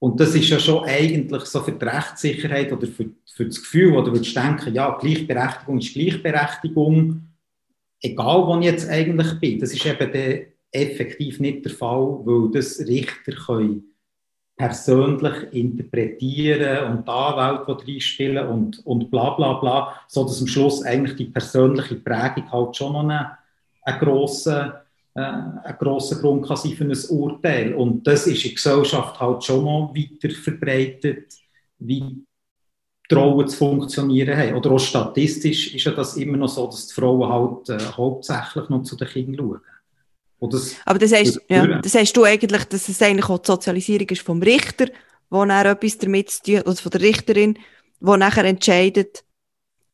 Und 0.00 0.18
das 0.18 0.34
ist 0.34 0.48
ja 0.48 0.58
schon 0.58 0.84
eigentlich 0.84 1.44
so 1.44 1.60
für 1.60 1.72
die 1.72 1.84
Rechtssicherheit 1.84 2.72
oder 2.72 2.86
für, 2.86 3.10
für 3.26 3.44
das 3.44 3.60
Gefühl, 3.60 3.92
würdest 3.92 4.34
du 4.34 4.40
denken, 4.40 4.74
ja, 4.74 4.96
Gleichberechtigung 4.98 5.78
ist 5.78 5.92
Gleichberechtigung, 5.92 7.22
egal 8.00 8.46
wo 8.46 8.58
ich 8.58 8.64
jetzt 8.64 8.88
eigentlich 8.88 9.38
bin. 9.38 9.60
Das 9.60 9.74
ist 9.74 9.84
eben 9.84 10.46
effektiv 10.72 11.38
nicht 11.38 11.66
der 11.66 11.72
Fall, 11.72 12.20
weil 12.24 12.50
das 12.50 12.80
Richter 12.80 13.32
können 13.32 13.84
persönlich 14.56 15.52
interpretieren 15.52 16.92
und 16.92 17.08
die 17.08 17.10
Anwälte, 17.10 17.84
die 17.84 17.92
reinspielen 17.92 18.46
und, 18.46 18.86
und 18.86 19.10
bla 19.10 19.30
bla 19.30 19.54
bla, 19.54 20.00
so 20.06 20.24
dass 20.24 20.40
am 20.40 20.46
Schluss 20.46 20.82
eigentlich 20.82 21.16
die 21.16 21.26
persönliche 21.26 21.96
Prägung 21.96 22.50
halt 22.50 22.76
schon 22.76 22.92
noch 22.92 23.00
einen, 23.00 23.26
einen 23.82 23.98
grossen, 23.98 24.72
äh, 25.14 25.20
einen 25.20 25.76
grossen 25.78 26.18
Grund 26.18 26.46
kann 26.46 26.56
sein 26.56 26.72
für 26.72 26.84
ein 26.84 26.96
Urteil. 27.10 27.74
Und 27.74 28.06
das 28.06 28.26
ist 28.26 28.44
in 28.44 28.50
der 28.50 28.54
Gesellschaft 28.54 29.20
halt 29.20 29.44
schon 29.44 29.64
noch 29.64 29.94
weiter 29.94 30.34
verbreitet, 30.34 31.34
wie 31.78 32.24
Rollen 33.12 33.48
zu 33.48 33.56
funktionieren 33.56 34.36
haben. 34.36 34.54
Oder 34.54 34.70
auch 34.72 34.78
statistisch 34.78 35.74
ist 35.74 35.84
ja 35.84 35.92
das 35.92 36.16
immer 36.16 36.36
noch 36.36 36.48
so, 36.48 36.66
dass 36.66 36.86
die 36.86 36.94
Frauen 36.94 37.28
halt 37.28 37.68
äh, 37.68 37.84
hauptsächlich 37.92 38.68
noch 38.68 38.82
zu 38.82 38.96
den 38.96 39.08
Kindern 39.08 39.60
schauen. 40.40 40.50
Das 40.50 40.76
Aber 40.86 40.98
das 40.98 41.12
heißt, 41.12 41.40
ja, 41.48 41.80
das 41.80 41.94
heißt 41.94 42.16
du 42.16 42.24
eigentlich, 42.24 42.64
dass 42.64 42.88
es 42.88 43.02
eigentlich 43.02 43.28
auch 43.28 43.38
die 43.38 43.46
Sozialisierung 43.46 44.08
ist 44.08 44.22
vom 44.22 44.40
Richter, 44.42 44.86
wo 45.28 45.44
er 45.44 45.66
etwas 45.66 45.98
damit 45.98 46.30
zu 46.30 46.42
tun, 46.42 46.60
oder 46.62 46.76
von 46.76 46.90
der 46.90 47.00
Richterin, 47.02 47.58
wo 48.00 48.16
nachher 48.16 48.44
entscheidet, 48.44 49.22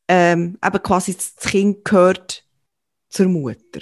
ähm, 0.07 0.57
eben 0.65 0.83
quasi 0.83 1.15
das 1.15 1.35
Kind 1.37 1.85
gehört 1.85 2.45
zur 3.09 3.27
Mutter. 3.27 3.81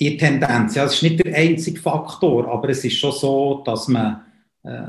Die 0.00 0.16
Tendenz, 0.16 0.74
ja, 0.74 0.84
es 0.84 0.94
ist 0.94 1.02
nicht 1.02 1.24
der 1.24 1.34
einzige 1.34 1.80
Faktor, 1.80 2.48
aber 2.48 2.68
es 2.70 2.84
ist 2.84 2.98
schon 2.98 3.12
so, 3.12 3.62
dass 3.64 3.86
man, 3.86 4.22
äh, 4.64 4.88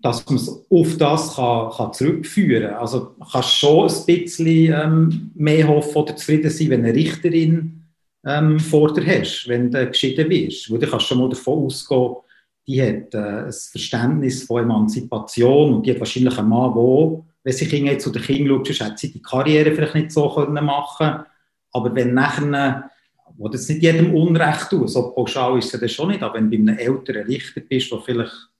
dass 0.00 0.24
man 0.26 0.36
es 0.36 0.48
auf 0.70 0.96
das 0.96 1.34
kann, 1.34 1.70
kann 1.70 1.92
zurückführen 1.92 2.70
kann. 2.70 2.78
Also 2.78 3.14
man 3.18 3.28
kann 3.28 3.42
schon 3.42 3.90
ein 3.90 4.06
bisschen 4.06 4.72
ähm, 4.72 5.30
mehr 5.34 5.66
hoffen 5.66 5.96
oder 5.96 6.16
zufrieden 6.16 6.50
sein, 6.50 6.70
wenn 6.70 6.84
eine 6.84 6.94
Richterin 6.94 7.80
ähm, 8.24 8.60
vor 8.60 8.92
dir 8.92 9.06
hast, 9.06 9.48
wenn 9.48 9.70
du 9.70 9.86
geschieden 9.86 10.30
wirst. 10.30 10.68
Du 10.68 10.78
kannst 10.78 11.06
schon 11.06 11.18
mal 11.18 11.28
davon 11.28 11.64
ausgehen, 11.64 12.16
die 12.66 12.82
hat 12.82 13.14
äh, 13.14 13.46
ein 13.46 13.52
Verständnis 13.52 14.44
von 14.44 14.62
Emanzipation 14.62 15.74
und 15.74 15.86
die 15.86 15.92
hat 15.92 15.98
wahrscheinlich 15.98 16.38
einen 16.38 16.48
Mann, 16.48 16.72
der, 16.74 17.24
wenn 17.42 17.52
sie 17.52 17.66
Kinder 17.66 17.98
zu 17.98 18.10
den 18.10 18.22
Kindern 18.22 18.64
schaut, 18.64 18.80
hat 18.80 18.98
sie 18.98 19.12
die 19.12 19.22
Karriere 19.22 19.72
vielleicht 19.72 19.94
nicht 19.94 20.12
so 20.12 20.28
können 20.28 20.64
machen 20.64 21.24
Aber 21.72 21.94
wenn 21.94 22.14
nachher, 22.14 22.90
wo 23.36 23.48
das 23.48 23.68
nicht 23.68 23.82
jedem 23.82 24.14
Unrecht 24.14 24.70
tut, 24.70 24.90
so 24.90 25.10
pauschal 25.10 25.58
ist 25.58 25.74
es 25.74 25.80
ja 25.80 25.88
schon 25.88 26.08
nicht, 26.08 26.22
aber 26.22 26.34
wenn 26.34 26.50
du 26.50 26.56
bei 26.56 26.72
einem 26.72 26.78
älteren 26.78 27.26
Richter 27.26 27.60
bist, 27.60 27.90
der 27.90 28.00
vielleicht 28.00 28.50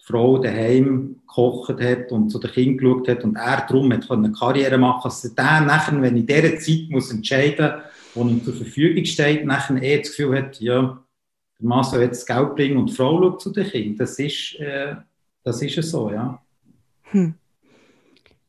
die 0.00 0.04
Frau 0.04 0.38
daheim 0.38 1.16
gekocht 1.20 1.80
hat 1.80 2.12
und 2.12 2.30
zu 2.30 2.38
den 2.38 2.50
Kindern 2.50 2.76
geschaut 2.78 3.08
hat 3.08 3.24
und 3.24 3.36
er 3.36 3.66
darum 3.66 3.92
hat 3.92 4.10
eine 4.10 4.32
Karriere 4.32 4.78
machen 4.78 5.02
dass 5.04 5.24
er 5.24 5.30
dann 5.34 5.66
nachher, 5.66 6.00
wenn 6.00 6.16
in 6.16 6.26
dieser 6.26 6.58
Zeit 6.58 6.86
muss 6.90 7.10
entscheiden 7.10 7.72
muss, 7.72 7.82
wo 8.14 8.28
ihm 8.28 8.44
zur 8.44 8.54
Verfügung 8.54 9.04
steht, 9.04 9.44
nachher 9.44 9.82
eh 9.82 9.98
das 9.98 10.10
Gefühl 10.10 10.38
hat, 10.38 10.60
ja, 10.60 11.00
der 11.60 11.68
Mann 11.68 11.84
soll 11.84 12.02
jetzt 12.02 12.26
Geld 12.26 12.54
bringen 12.54 12.76
und 12.76 12.90
die 12.90 12.94
Frau 12.94 13.18
schaut 13.18 13.42
zu 13.42 13.50
den 13.50 13.68
Kindern. 13.68 13.96
Das 13.98 14.18
ist, 14.18 14.56
äh, 14.56 14.96
das 15.42 15.62
ist 15.62 15.90
so, 15.90 16.10
ja. 16.10 16.40
Hm. 17.04 17.34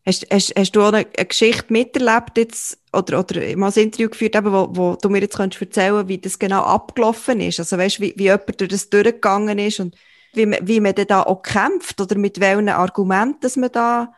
Hast, 0.06 0.28
hast, 0.32 0.54
hast 0.56 0.76
du 0.76 0.82
auch 0.82 0.94
eine 0.94 1.06
Geschichte 1.06 1.74
miterlebt 1.74 2.38
jetzt, 2.38 2.80
oder, 2.96 3.20
oder 3.20 3.58
mal 3.58 3.72
ein 3.72 3.84
Interview 3.84 4.10
geführt, 4.10 4.36
eben, 4.36 4.52
wo, 4.52 4.70
wo 4.72 4.98
du 5.02 5.10
mir 5.10 5.22
jetzt 5.22 5.38
kannst 5.38 5.62
erzählen 5.62 6.08
wie 6.08 6.18
das 6.18 6.40
genau 6.40 6.64
abgelaufen 6.64 7.40
ist? 7.42 7.60
Also 7.60 7.78
weißt, 7.78 8.00
wie, 8.00 8.14
wie 8.18 8.24
jemand 8.24 8.60
durch 8.60 8.70
das 8.70 8.90
durchgegangen 8.90 9.60
ist 9.60 9.80
und 9.80 9.96
wie 10.34 10.46
man, 10.46 10.68
wie 10.68 10.80
man 10.80 10.94
da 10.96 11.24
auch 11.24 11.42
kämpft 11.42 12.00
oder 12.02 12.18
mit 12.18 12.40
welchen 12.40 12.70
Argumenten 12.70 13.42
dass 13.42 13.56
man 13.56 13.72
da 13.72 14.14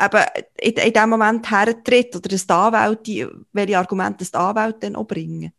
eben 0.00 0.24
in, 0.60 0.72
in 0.72 0.92
dem 0.92 1.10
Moment 1.10 1.50
hertritt 1.50 2.16
oder 2.16 2.28
dass 2.28 2.46
die 2.46 2.52
Anwälte, 2.52 3.44
welche 3.52 3.78
Argumente 3.78 4.24
die 4.24 4.34
Anwälte 4.34 4.78
dann 4.80 4.96
auch 4.96 5.06
bringen? 5.06 5.52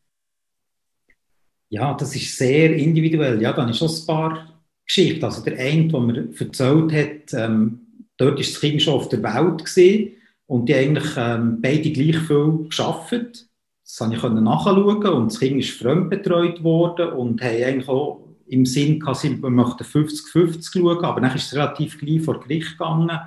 Ja, 1.70 1.94
das 1.94 2.16
ist 2.16 2.38
sehr 2.38 2.76
individuell. 2.76 3.42
Ja, 3.42 3.54
dann 3.54 3.70
ist 3.70 3.78
schon 3.78 3.90
ein 3.90 4.06
paar 4.06 4.62
Geschichten. 4.86 5.24
Also 5.24 5.44
der 5.44 5.58
eine, 5.58 5.88
der 5.88 6.00
mir 6.02 6.30
erzählt 6.38 6.92
hat, 6.92 7.34
ähm, 7.34 8.06
dort 8.18 8.40
ist 8.40 8.54
das 8.54 8.62
Kind 8.62 8.82
schon 8.82 8.96
auf 8.96 9.10
der 9.10 9.24
Welt 9.24 9.64
gesehen 9.64 10.18
und 10.52 10.68
die 10.68 10.76
eigentlich 10.76 11.14
ähm, 11.16 11.62
beide 11.62 11.94
gleich 11.94 12.18
viel 12.18 12.66
geschafft. 12.68 13.14
Das 13.14 13.98
konnte 13.98 14.18
ich 14.18 14.22
nachschauen 14.22 15.08
und 15.08 15.32
das 15.32 15.40
Kind 15.40 15.62
ist 15.62 15.80
fremdbetreut 15.80 16.62
worden 16.62 17.14
und 17.14 17.42
haben 17.42 17.64
eigentlich 17.64 17.88
auch 17.88 18.28
im 18.48 18.66
Sinn 18.66 19.00
gehabt, 19.00 19.24
wir 19.24 19.50
möchten 19.50 19.86
50-50 19.86 20.74
schauen, 20.74 21.06
aber 21.06 21.22
dann 21.22 21.34
ist 21.34 21.46
es 21.46 21.56
relativ 21.56 21.98
gleich 21.98 22.22
vor 22.22 22.42
Gericht 22.42 22.72
gegangen 22.72 23.18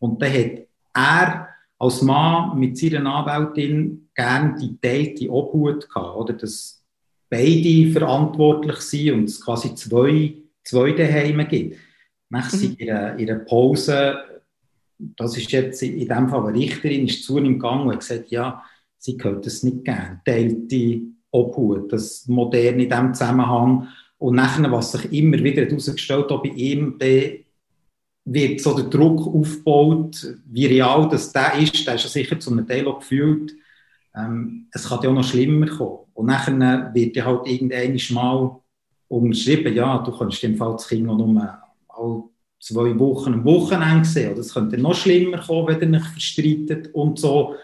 und 0.00 0.20
dann 0.20 0.32
hat 0.32 0.66
er 0.94 1.48
als 1.78 2.02
Mann 2.02 2.58
mit 2.58 2.76
seiner 2.76 3.06
Anwältin 3.06 4.08
gerne 4.12 4.56
die 4.60 4.76
teilte 4.82 5.30
Obhut 5.30 5.88
gehabt, 5.88 6.16
oder? 6.16 6.32
Dass 6.32 6.82
beide 7.30 7.92
verantwortlich 7.92 8.78
sind 8.78 9.12
und 9.12 9.24
es 9.26 9.40
quasi 9.40 9.76
zwei, 9.76 10.34
zwei 10.64 10.90
Daheime 10.90 11.46
gibt. 11.46 11.78
Nach 12.30 12.52
mhm. 12.52 12.74
ihrer, 12.78 13.16
ihrer 13.16 13.38
Pause, 13.38 14.16
das 14.98 15.36
ist 15.36 15.52
jetzt 15.52 15.82
in 15.82 16.08
dem 16.08 16.28
Fall 16.28 16.46
eine 16.46 16.58
Richterin, 16.58 17.06
ist 17.06 17.24
zu 17.24 17.38
ihm 17.38 17.54
gegangen 17.54 17.86
und 17.86 17.92
hat 17.92 18.00
gesagt, 18.00 18.30
ja, 18.30 18.62
sie 18.98 19.16
könnte 19.16 19.48
es 19.48 19.62
nicht 19.62 19.84
gern, 19.84 20.20
teilte 20.24 21.02
Obhut, 21.30 21.92
das 21.92 22.26
modern 22.28 22.80
in 22.80 22.88
diesem 22.88 23.12
Zusammenhang. 23.12 23.88
Und 24.18 24.36
nachher, 24.36 24.70
was 24.70 24.92
sich 24.92 25.12
immer 25.12 25.38
wieder 25.42 25.64
herausgestellt 25.64 26.30
hat 26.30 26.42
bei 26.42 26.50
ihm, 26.50 26.98
wird 28.24 28.60
so 28.60 28.74
der 28.74 28.84
Druck 28.86 29.26
aufgebaut, 29.26 30.26
wie 30.46 30.66
real 30.66 31.08
das 31.08 31.32
der 31.32 31.58
ist, 31.58 31.86
der 31.86 31.96
ist 31.96 32.04
ja 32.04 32.08
sicher 32.08 32.38
zu 32.38 32.50
einem 32.50 32.66
Teil 32.66 32.86
auch 32.86 33.00
gefühlt. 33.00 33.52
Ähm, 34.16 34.68
es 34.72 34.88
kann 34.88 35.00
ja 35.02 35.10
auch 35.10 35.14
noch 35.14 35.24
schlimmer 35.24 35.66
kommen. 35.66 35.98
Und 36.14 36.26
nachher 36.26 36.94
wird 36.94 37.16
ja 37.16 37.24
halt 37.26 37.46
irgendwann 37.46 38.14
mal 38.14 38.60
umschrieben, 39.08 39.74
ja, 39.74 39.98
du 39.98 40.16
kannst 40.16 40.42
im 40.44 40.56
Fall 40.56 40.72
das 40.72 40.88
Kind 40.88 41.04
noch 41.04 41.18
nur 41.18 41.58
alle 41.88 42.22
zwei 42.64 42.98
Wochen 42.98 43.34
am 43.34 43.44
Wochenende 43.44 44.08
sehen. 44.08 44.32
Oder 44.32 44.40
es 44.40 44.54
könnte 44.54 44.78
noch 44.78 44.94
schlimmer 44.94 45.38
kommen, 45.38 45.68
wenn 45.68 45.80
er 45.80 46.00
nicht 46.00 46.06
verstreitet 46.06 46.94
und 46.94 47.18
so. 47.18 47.56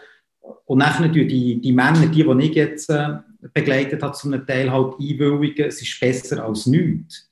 Und 0.65 0.77
nachher 0.77 1.07
die, 1.07 1.59
die 1.59 1.71
Männer, 1.71 2.07
die, 2.07 2.23
die 2.23 2.45
ich 2.45 2.55
jetzt 2.55 2.89
äh, 2.89 3.17
begleitet 3.53 4.03
habe, 4.03 4.13
zu 4.13 4.27
einem 4.27 4.45
Teil 4.45 4.71
halt 4.71 4.93
einwilligen, 4.99 5.65
es 5.65 5.81
ist 5.81 5.99
besser 5.99 6.43
als 6.43 6.67
nichts. 6.67 7.27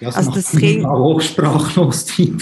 Ja, 0.00 0.10
also 0.10 0.30
das 0.30 0.52
Kind... 0.52 0.84
auch 0.84 1.20
sprachlos 1.20 2.06
Nein, 2.18 2.38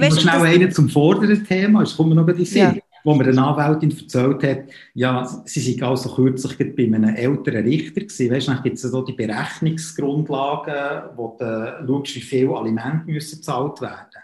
weißt 0.00 0.16
du... 0.16 0.20
schnell 0.20 0.38
das... 0.38 0.42
einen 0.42 0.70
zum 0.70 0.88
vorderen 0.88 1.44
Thema, 1.44 1.82
es 1.82 1.96
kommt 1.96 2.14
noch 2.14 2.24
bei 2.24 2.32
die 2.32 2.44
ja. 2.44 2.76
Wo 3.06 3.14
mir 3.14 3.28
eine 3.28 3.46
Anwältin 3.46 3.96
erzählt 3.96 4.42
hat, 4.42 4.64
ja, 4.92 5.24
sie 5.44 5.60
sei 5.60 5.86
also 5.86 6.12
kürzlich 6.12 6.74
bei 6.74 6.84
einem 6.86 7.14
älteren 7.14 7.64
Richter 7.64 8.00
gewesen. 8.00 8.32
Weißt 8.32 8.48
du, 8.48 8.62
gibt 8.62 8.76
es 8.76 8.82
so 8.82 9.00
die 9.02 9.12
Berechnungsgrundlagen, 9.12 11.10
wo 11.16 11.36
du 11.38 11.86
schaust, 11.86 12.16
wie 12.16 12.20
viel 12.20 12.50
Alimente 12.50 13.06
müssen 13.06 13.38
bezahlt 13.38 13.80
werden. 13.80 14.22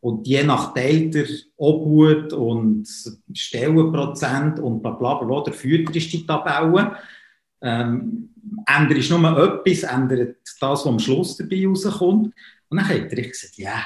Und 0.00 0.26
je 0.26 0.42
nach 0.42 0.74
Teil 0.74 1.10
Obhut 1.56 2.32
und 2.32 2.88
Stellenprozent 3.32 4.58
und 4.58 4.82
bla 4.82 4.90
bla 4.90 5.14
bla, 5.14 5.42
der 5.44 5.52
führt 5.52 5.94
ist 5.94 6.12
die 6.12 6.26
Tabelle. 6.26 6.96
Ähm, 7.62 8.30
ändert 8.66 9.08
nur 9.08 9.38
etwas, 9.38 9.84
ändert 9.84 10.38
das, 10.60 10.84
was 10.84 10.86
am 10.86 10.98
Schluss 10.98 11.36
dabei 11.36 11.64
rauskommt. 11.64 12.34
Und 12.68 12.76
dann 12.76 12.88
hat 12.88 13.12
er 13.12 13.22
gesagt, 13.22 13.56
ja, 13.56 13.84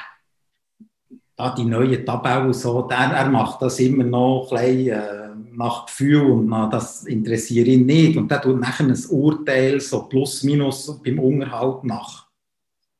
da 1.41 1.55
die 1.55 1.65
neuen 1.65 2.05
Tabellen 2.05 2.53
so, 2.53 2.83
der, 2.83 2.97
er 2.97 3.29
macht 3.29 3.61
das 3.61 3.79
immer 3.79 4.03
noch 4.03 4.51
ein 4.51 4.75
bisschen, 4.75 4.93
äh, 4.93 5.29
nach 5.53 5.85
Gefühl 5.85 6.31
und 6.31 6.47
na, 6.47 6.67
das 6.67 7.03
interessiert 7.05 7.67
ihn 7.67 7.85
nicht. 7.85 8.15
Und 8.17 8.29
der 8.29 8.41
tut 8.41 8.59
nachher 8.59 8.85
ein 8.85 8.97
Urteil, 9.09 9.79
so 9.79 10.03
plus 10.03 10.43
minus 10.43 11.01
beim 11.03 11.19
Unterhalt 11.19 11.83
nach, 11.83 12.27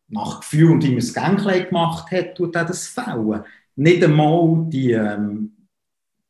nach 0.07 0.39
Gefühl 0.41 0.71
und 0.71 0.83
wie 0.83 0.89
man 0.89 0.97
es 0.97 1.13
Gänglein 1.13 1.67
gemacht 1.67 2.11
hat, 2.11 2.35
tut 2.35 2.55
er 2.55 2.65
das 2.65 2.87
fällen. 2.87 3.43
Nicht 3.75 4.03
einmal 4.03 4.65
die, 4.67 4.91
ähm, 4.91 5.51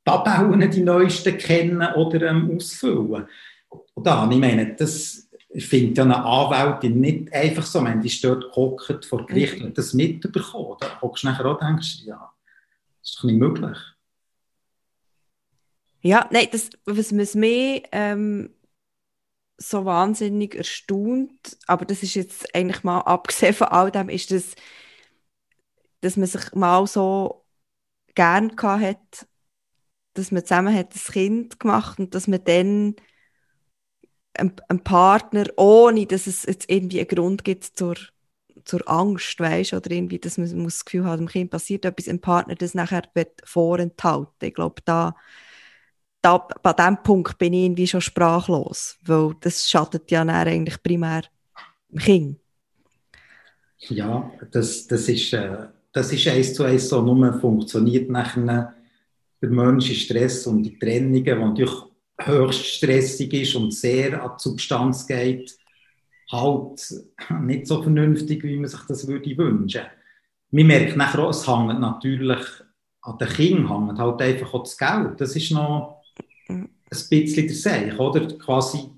Tabellen 0.04 0.70
die 0.70 0.82
neuesten 0.82 1.38
kennen 1.38 1.94
oder 1.96 2.30
ähm, 2.30 2.52
ausfüllen. 2.56 3.26
Und 3.94 4.08
da, 4.08 4.30
ich 4.30 4.38
meine, 4.38 4.76
das 4.76 5.30
findet 5.58 5.98
ja 5.98 6.04
eine 6.04 6.24
Anwältin 6.24 7.00
nicht 7.00 7.34
einfach 7.34 7.66
so, 7.66 7.84
wenn 7.84 8.02
die 8.02 8.22
dort 8.22 8.44
gehockt 8.44 9.06
vor 9.06 9.26
Gericht 9.26 9.62
und 9.62 9.78
das 9.78 9.94
mitbekommen. 9.94 10.78
Da 10.80 11.02
hockst 11.02 11.24
du 11.24 11.28
nachher 11.28 11.46
auch 11.46 11.60
denkst, 11.60 12.04
ja, 12.06 12.32
das 13.02 13.10
ist 13.10 13.20
doch 13.20 13.24
nicht 13.26 13.38
möglich. 13.38 13.78
Ja, 16.02 16.28
nein, 16.32 16.48
das, 16.52 16.70
was 16.86 17.12
mich 17.12 17.84
ähm, 17.92 18.50
so 19.58 19.86
wahnsinnig 19.86 20.56
erstaunt, 20.56 21.58
aber 21.68 21.86
das 21.86 22.02
ist 22.02 22.16
jetzt 22.16 22.56
eigentlich 22.56 22.84
mal 22.84 23.02
abgesehen 23.02 23.54
von 23.54 23.68
all 23.68 23.92
dem, 23.92 24.10
ist 24.10 24.32
das, 24.32 24.56
dass 26.02 26.18
man 26.18 26.28
sich 26.28 26.54
mal 26.54 26.88
so 26.88 27.46
gern 28.16 28.56
hat, 28.58 29.28
dass 30.14 30.32
man 30.32 30.44
zusammen 30.44 30.76
hat 30.76 30.96
das 30.96 31.12
Kind 31.12 31.60
gemacht 31.60 32.00
und 32.00 32.16
dass 32.16 32.28
man 32.28 32.44
dann 32.44 32.96
einen 34.42 34.84
Partner, 34.84 35.46
ohne 35.58 36.06
dass 36.06 36.28
es 36.28 36.44
jetzt 36.46 36.70
irgendwie 36.70 37.00
einen 37.00 37.08
Grund 37.08 37.44
gibt 37.44 37.64
zur, 37.64 37.96
zur 38.66 38.90
Angst, 38.90 39.40
weißt, 39.40 39.74
oder 39.74 39.92
irgendwie, 39.92 40.20
dass 40.20 40.38
man, 40.38 40.50
man 40.50 40.66
das 40.66 40.86
Gefühl 40.86 41.06
hat, 41.06 41.20
dem 41.20 41.28
Kind 41.28 41.52
passiert 41.52 41.86
etwas, 41.86 42.08
ein 42.08 42.20
Partner 42.20 42.56
das 42.56 42.74
nachher 42.74 43.04
wird 43.14 43.42
vorenthalten. 43.44 44.48
Ich 44.48 44.54
glaube, 44.54 44.82
da, 44.86 45.16
da, 46.22 46.38
bei 46.38 46.74
diesem 46.74 47.02
Punkt 47.04 47.38
bin 47.38 47.54
ich 47.54 47.66
irgendwie 47.66 47.88
schon 47.88 48.02
sprachlos, 48.02 48.98
weil 49.06 49.36
das 49.42 49.70
schadet 49.70 50.12
ja 50.12 50.24
eigentlich 50.24 50.82
primär 50.84 51.24
dem 51.90 52.00
Kind. 52.00 52.40
Ja, 53.90 54.32
das, 54.52 54.88
das 54.88 55.10
ist, 55.10 55.34
äh, 55.34 55.68
das 55.92 56.14
ist 56.14 56.28
eins 56.28 56.54
zu 56.54 56.64
eins 56.64 56.88
so, 56.88 57.02
nur 57.02 57.40
funktioniert 57.40 58.10
nachher 58.10 58.76
der 59.42 59.50
Mensch 59.50 59.90
in 59.90 59.96
Stress 59.96 60.46
und 60.46 60.64
die 60.64 60.78
Trennungen, 60.78 61.24
die 61.24 61.34
natürlich 61.34 61.91
höchst 62.26 62.66
stressig 62.66 63.34
ist 63.34 63.56
und 63.56 63.74
sehr 63.74 64.22
an 64.22 64.32
die 64.38 64.44
Substanz 64.44 65.08
geht, 65.08 65.56
halt 66.32 66.94
nicht 67.42 67.68
so 67.68 67.82
vernünftig, 67.82 68.44
wie 68.44 68.58
man 68.58 68.70
sich 68.70 68.82
das 68.88 69.08
würde 69.08 69.38
wünschen. 69.38 69.84
Man 70.52 70.68
merkt 70.68 70.98
nachher 70.98 71.24
auch, 71.24 71.30
es 71.30 71.48
hängt 71.48 71.80
natürlich 71.80 72.46
an 73.02 73.18
den 73.18 73.28
Kindern, 73.28 73.88
hängt 73.88 74.00
halt 74.00 74.22
einfach 74.22 74.54
auch 74.54 74.64
das 74.64 74.78
Geld. 74.78 75.20
Das 75.20 75.36
ist 75.36 75.52
noch 75.52 76.02
ein 76.48 76.70
bisschen 76.88 77.48
der 77.48 77.56
Seich, 77.56 78.00
oder? 78.00 78.28
Quasi 78.38 78.90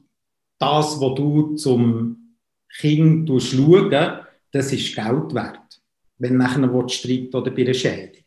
das, 0.60 1.00
was 1.00 1.16
du 1.16 1.56
zum 1.56 2.38
Kind 2.78 3.30
schauen 3.42 4.20
das 4.52 4.72
ist 4.72 4.96
Geld 4.96 5.34
wert. 5.34 5.82
Wenn 6.18 6.38
nachher 6.38 6.90
streiten 6.90 7.36
oder 7.36 7.52
bei 7.52 7.64
einer 7.64 7.74
Scheidung. 7.74 8.23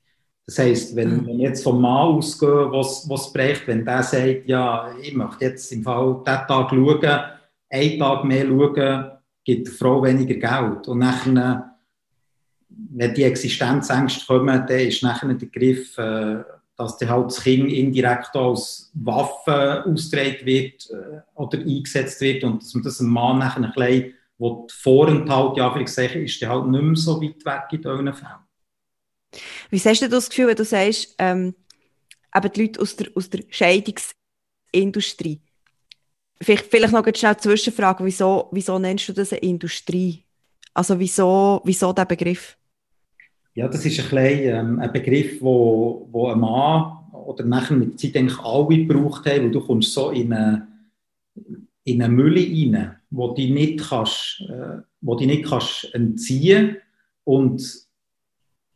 Das 0.46 0.60
heisst, 0.60 0.94
wenn, 0.94 1.22
mhm. 1.22 1.26
wenn 1.26 1.40
jetzt 1.40 1.64
vom 1.64 1.80
Mann 1.80 2.14
ausgehe, 2.14 2.70
was, 2.70 3.08
was 3.08 3.32
bricht, 3.32 3.66
wenn 3.66 3.84
der 3.84 4.02
sagt, 4.04 4.46
ja, 4.46 4.94
ich 5.02 5.12
möchte 5.12 5.44
jetzt 5.44 5.72
im 5.72 5.82
Fall 5.82 6.22
diesen 6.24 6.46
Tag 6.46 6.70
schauen, 6.70 7.20
einen 7.68 7.98
Tag 7.98 8.24
mehr 8.24 8.46
schauen, 8.46 9.10
gibt 9.44 9.66
der 9.66 9.74
Frau 9.74 10.02
weniger 10.04 10.34
Geld. 10.34 10.86
Und 10.86 10.98
nachher, 10.98 11.76
wenn 12.68 13.14
die 13.14 13.24
Existenzängste 13.24 14.24
kommen, 14.26 14.64
dann 14.66 14.78
ist 14.78 15.02
nachher 15.02 15.34
der 15.34 15.48
Griff, 15.48 15.98
äh, 15.98 16.44
dass 16.76 16.98
dann 16.98 17.08
halt 17.08 17.26
das 17.26 17.42
Kind 17.42 17.72
indirekt 17.72 18.36
als 18.36 18.90
Waffe 18.94 19.84
ausgetragen 19.84 20.44
wird 20.44 20.90
äh, 20.90 21.20
oder 21.34 21.58
eingesetzt 21.58 22.20
wird 22.20 22.44
und 22.44 22.62
dass 22.62 22.74
man 22.74 22.84
das 22.84 23.00
einem 23.00 23.10
Mann 23.10 23.38
nachher 23.38 23.64
ein 23.64 23.72
bisschen 23.72 24.12
Vorenthalt, 24.38 25.56
ja, 25.56 25.72
vielleicht 25.72 26.16
ist 26.16 26.42
der 26.42 26.50
halt 26.50 26.66
nicht 26.66 26.82
mehr 26.82 26.96
so 26.96 27.20
weit 27.20 27.44
weg 27.44 27.62
in 27.72 27.80
diesen 27.80 28.14
Fällen. 28.14 28.45
Wie 29.70 29.78
hast 29.78 30.02
du 30.02 30.08
das 30.08 30.28
Gefühl, 30.28 30.48
wenn 30.48 30.56
du 30.56 30.64
sagst, 30.64 31.14
ähm, 31.18 31.54
eben 32.34 32.52
die 32.52 32.62
Leute 32.62 32.80
aus 32.80 32.96
der, 32.96 33.08
aus 33.14 33.30
der 33.30 33.44
Scheidungsindustrie? 33.48 35.40
Vielleicht, 36.40 36.66
vielleicht 36.66 36.92
noch 36.92 37.04
eine 37.04 37.16
schnell 37.16 37.36
Zwischenfrage, 37.36 38.04
wieso, 38.04 38.48
wieso 38.52 38.78
nennst 38.78 39.08
du 39.08 39.12
das 39.12 39.32
eine 39.32 39.40
Industrie? 39.40 40.24
Also 40.74 40.98
wieso, 40.98 41.62
wieso 41.64 41.92
der 41.92 42.04
Begriff? 42.04 42.58
Ja, 43.54 43.68
das 43.68 43.86
ist 43.86 43.98
ein, 43.98 44.10
bisschen, 44.10 44.54
ähm, 44.54 44.78
ein 44.78 44.92
Begriff, 44.92 45.40
wo, 45.40 46.06
wo 46.12 46.28
ein 46.28 46.38
Mann 46.38 46.98
oder 47.12 47.44
nachher 47.44 47.74
mit 47.74 47.92
der 47.92 47.96
Zeit 47.96 48.16
eigentlich 48.16 48.38
alle 48.38 48.84
gebraucht 48.84 49.24
haben, 49.26 49.44
weil 49.44 49.50
du 49.50 49.60
kommst 49.60 49.94
so 49.94 50.10
in 50.10 50.32
eine, 50.32 50.68
in 51.84 52.02
eine 52.02 52.12
Mülle 52.12 52.42
rein, 52.42 52.96
wo 53.08 53.32
du 53.32 53.40
nicht 53.40 53.80
kannst, 53.80 54.42
äh, 54.48 54.82
wo 55.00 55.14
du 55.14 55.24
nicht 55.24 55.46
kannst 55.46 55.88
entziehen 55.94 56.76
und 57.24 57.85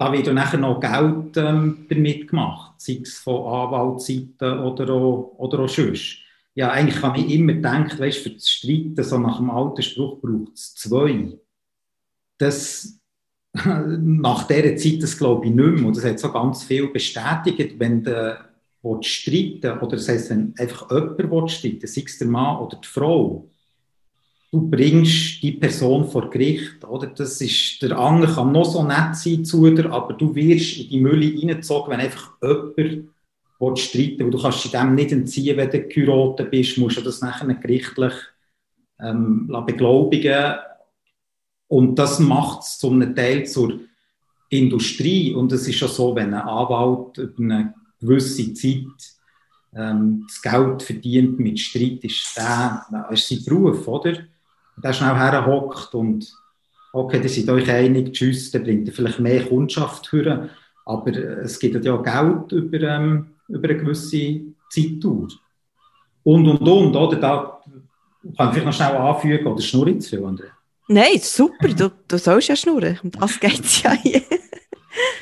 da 0.01 0.11
wird 0.15 0.27
dann 0.27 0.37
nachher 0.37 0.59
noch 0.59 0.81
Geld 0.81 1.37
ähm, 1.37 1.85
damit 1.91 2.29
gemacht, 2.29 2.73
sei 2.79 3.01
es 3.03 3.19
von 3.19 3.45
Anwaltsseiten 3.45 4.61
oder 4.61 4.95
auch, 4.95 5.35
oder 5.37 5.59
auch 5.59 5.69
sonst. 5.69 6.17
Ja, 6.55 6.71
eigentlich 6.71 7.03
habe 7.03 7.21
ich 7.21 7.31
immer 7.31 7.53
gedacht, 7.53 8.01
weißt, 8.01 8.21
für 8.21 8.31
das 8.31 8.49
Streiten, 8.49 9.05
so 9.05 9.19
nach 9.19 9.37
dem 9.37 9.51
alten 9.51 9.83
Spruch 9.83 10.19
braucht 10.23 10.55
es 10.55 10.75
zwei. 10.75 11.39
Das, 12.39 12.99
nach 13.53 14.45
dieser 14.45 14.75
Zeit, 14.77 15.03
das 15.03 15.19
glaube 15.19 15.45
ich 15.45 15.53
nicht 15.53 15.67
mehr. 15.67 15.87
Und 15.87 15.95
das 15.99 16.05
hat 16.07 16.19
so 16.19 16.33
ganz 16.33 16.65
viel 16.65 16.89
bestätigt, 16.89 17.79
wenn 17.79 18.03
du 18.03 18.39
streiten 19.03 19.81
oder 19.81 19.97
das 19.97 20.09
heisst, 20.09 20.31
wenn 20.31 20.55
einfach 20.57 20.91
jemand 20.91 21.51
streiten 21.51 21.87
sei 21.87 22.05
es 22.07 22.17
der 22.17 22.27
Mann 22.27 22.57
oder 22.57 22.79
die 22.83 22.89
Frau, 22.89 23.50
du 24.53 24.69
bringst 24.69 25.43
die 25.43 25.53
Person 25.53 26.09
vor 26.09 26.29
Gericht, 26.29 26.85
oder? 26.85 27.07
Das 27.09 27.41
ist, 27.41 27.81
der 27.83 27.97
andere 27.99 28.35
kann 28.35 28.53
noch 28.53 28.65
so 28.65 28.83
nett 28.83 29.15
sein 29.15 29.45
zu 29.45 29.71
dir, 29.71 29.91
aber 29.93 30.15
du 30.15 30.35
wirst 30.35 30.79
in 30.79 30.89
die 30.89 31.01
Mülle 31.01 31.27
reingezogen, 31.27 31.93
wenn 31.93 32.01
einfach 32.01 32.33
jemand 32.41 33.79
streiten 33.79 34.19
will. 34.19 34.31
Du 34.31 34.43
kannst 34.43 34.65
dich 34.65 34.73
dem 34.73 34.95
nicht 34.95 35.13
entziehen, 35.13 35.57
wenn 35.57 35.71
du 35.71 35.83
geheiratet 35.83 36.51
bist, 36.51 36.79
musst 36.79 36.97
du 36.97 37.03
das 37.03 37.21
nachher 37.21 37.53
gerichtlich 37.55 38.13
ähm, 39.01 39.47
beglaubigen. 39.67 40.57
Und 41.69 41.97
das 41.97 42.19
macht 42.19 42.63
es 42.63 42.79
zum 42.79 43.15
Teil 43.15 43.47
zur 43.47 43.79
Industrie. 44.49 45.33
Und 45.33 45.53
es 45.53 45.69
ist 45.69 45.77
schon 45.77 45.89
so, 45.89 46.17
wenn 46.17 46.35
ein 46.35 46.41
Anwalt 46.41 47.19
über 47.19 47.43
eine 47.43 47.75
gewisse 48.01 48.53
Zeit 48.55 48.87
ähm, 49.77 50.27
das 50.27 50.43
Geld 50.43 50.83
verdient 50.83 51.39
mit 51.39 51.61
Streit, 51.61 52.03
ist 52.03 52.37
der, 52.37 53.09
ist 53.13 53.29
sein 53.29 53.45
Beruf, 53.45 53.87
oder? 53.87 54.27
Der 54.77 54.93
schnell 54.93 55.15
herhockt 55.15 55.95
und 55.95 56.33
okay, 56.93 57.21
die 57.21 57.29
sind 57.29 57.49
euch 57.51 57.71
einig, 57.71 58.13
tschüss, 58.13 58.51
dann 58.51 58.65
bringt 58.65 58.89
er 58.89 58.95
vielleicht 58.95 59.21
mehr 59.21 59.45
Kundschaft 59.45 60.07
für, 60.07 60.49
aber 60.85 61.17
es 61.43 61.59
gibt 61.59 61.85
ja 61.85 61.95
auch 61.95 62.03
Geld 62.03 62.53
über, 62.53 62.81
ähm, 62.81 63.27
über 63.49 63.69
eine 63.69 63.79
gewisse 63.79 64.41
Zeitdauer. 64.71 65.29
Und, 66.23 66.49
und, 66.49 66.69
und, 66.69 66.97
oder? 66.97 67.17
Da 67.17 67.61
kann 68.37 68.49
ich 68.49 68.55
vielleicht 68.55 68.67
noch 68.67 68.73
schnell 68.73 68.97
anfügen, 68.97 69.47
oder 69.47 69.63
schnurre 69.63 69.99
zu 69.99 70.09
viel? 70.11 70.51
Nein, 70.89 71.19
super, 71.21 71.69
du, 71.69 71.93
du 72.09 72.19
sollst 72.19 72.49
ja 72.49 72.57
schnurren, 72.57 72.99
um 73.03 73.11
das 73.13 73.39
geht 73.39 73.65
es 73.65 73.83
ja 73.83 73.93
hier. 73.93 74.23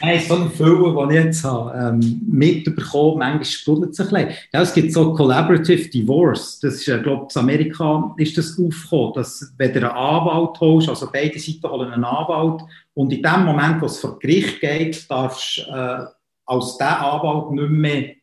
Nein, 0.01 0.21
so 0.21 0.35
ein 0.37 0.51
Film, 0.51 0.97
den 0.97 1.11
ich 1.11 1.25
jetzt 1.25 1.45
habe, 1.45 1.77
ähm, 1.77 2.23
mitbekommen, 2.27 3.19
manchmal 3.19 3.45
sprudelt 3.45 3.93
es 3.93 4.01
ein 4.01 4.09
bisschen. 4.09 4.29
Ja, 4.53 4.63
es 4.63 4.73
gibt 4.73 4.93
so 4.93 5.13
Collaborative 5.13 5.89
Divorce. 5.89 6.61
Das 6.61 6.75
ist, 6.75 6.89
äh, 6.89 7.01
glaube 7.01 7.27
ich, 7.29 7.37
in 7.37 7.43
Amerika 7.43 8.15
ist 8.17 8.39
das 8.39 8.59
aufgekommen, 8.59 9.13
dass 9.15 9.53
wenn 9.59 9.73
du 9.73 9.81
einen 9.81 9.91
Anwalt 9.91 10.59
holst, 10.61 10.89
also 10.89 11.09
beide 11.13 11.39
Seiten 11.39 11.69
holen 11.69 11.93
einen 11.93 12.05
Anwalt, 12.05 12.63
und 12.95 13.13
in 13.13 13.23
dem 13.23 13.45
Moment, 13.45 13.81
wo 13.81 13.87
es 13.87 13.99
vor 13.99 14.19
Gericht 14.19 14.61
geht, 14.61 15.09
darfst 15.11 15.59
du 15.59 15.63
äh, 15.63 16.07
als 16.47 16.79
der 16.79 17.01
Anwalt 17.01 17.53
nicht 17.53 17.71
mehr 17.71 18.15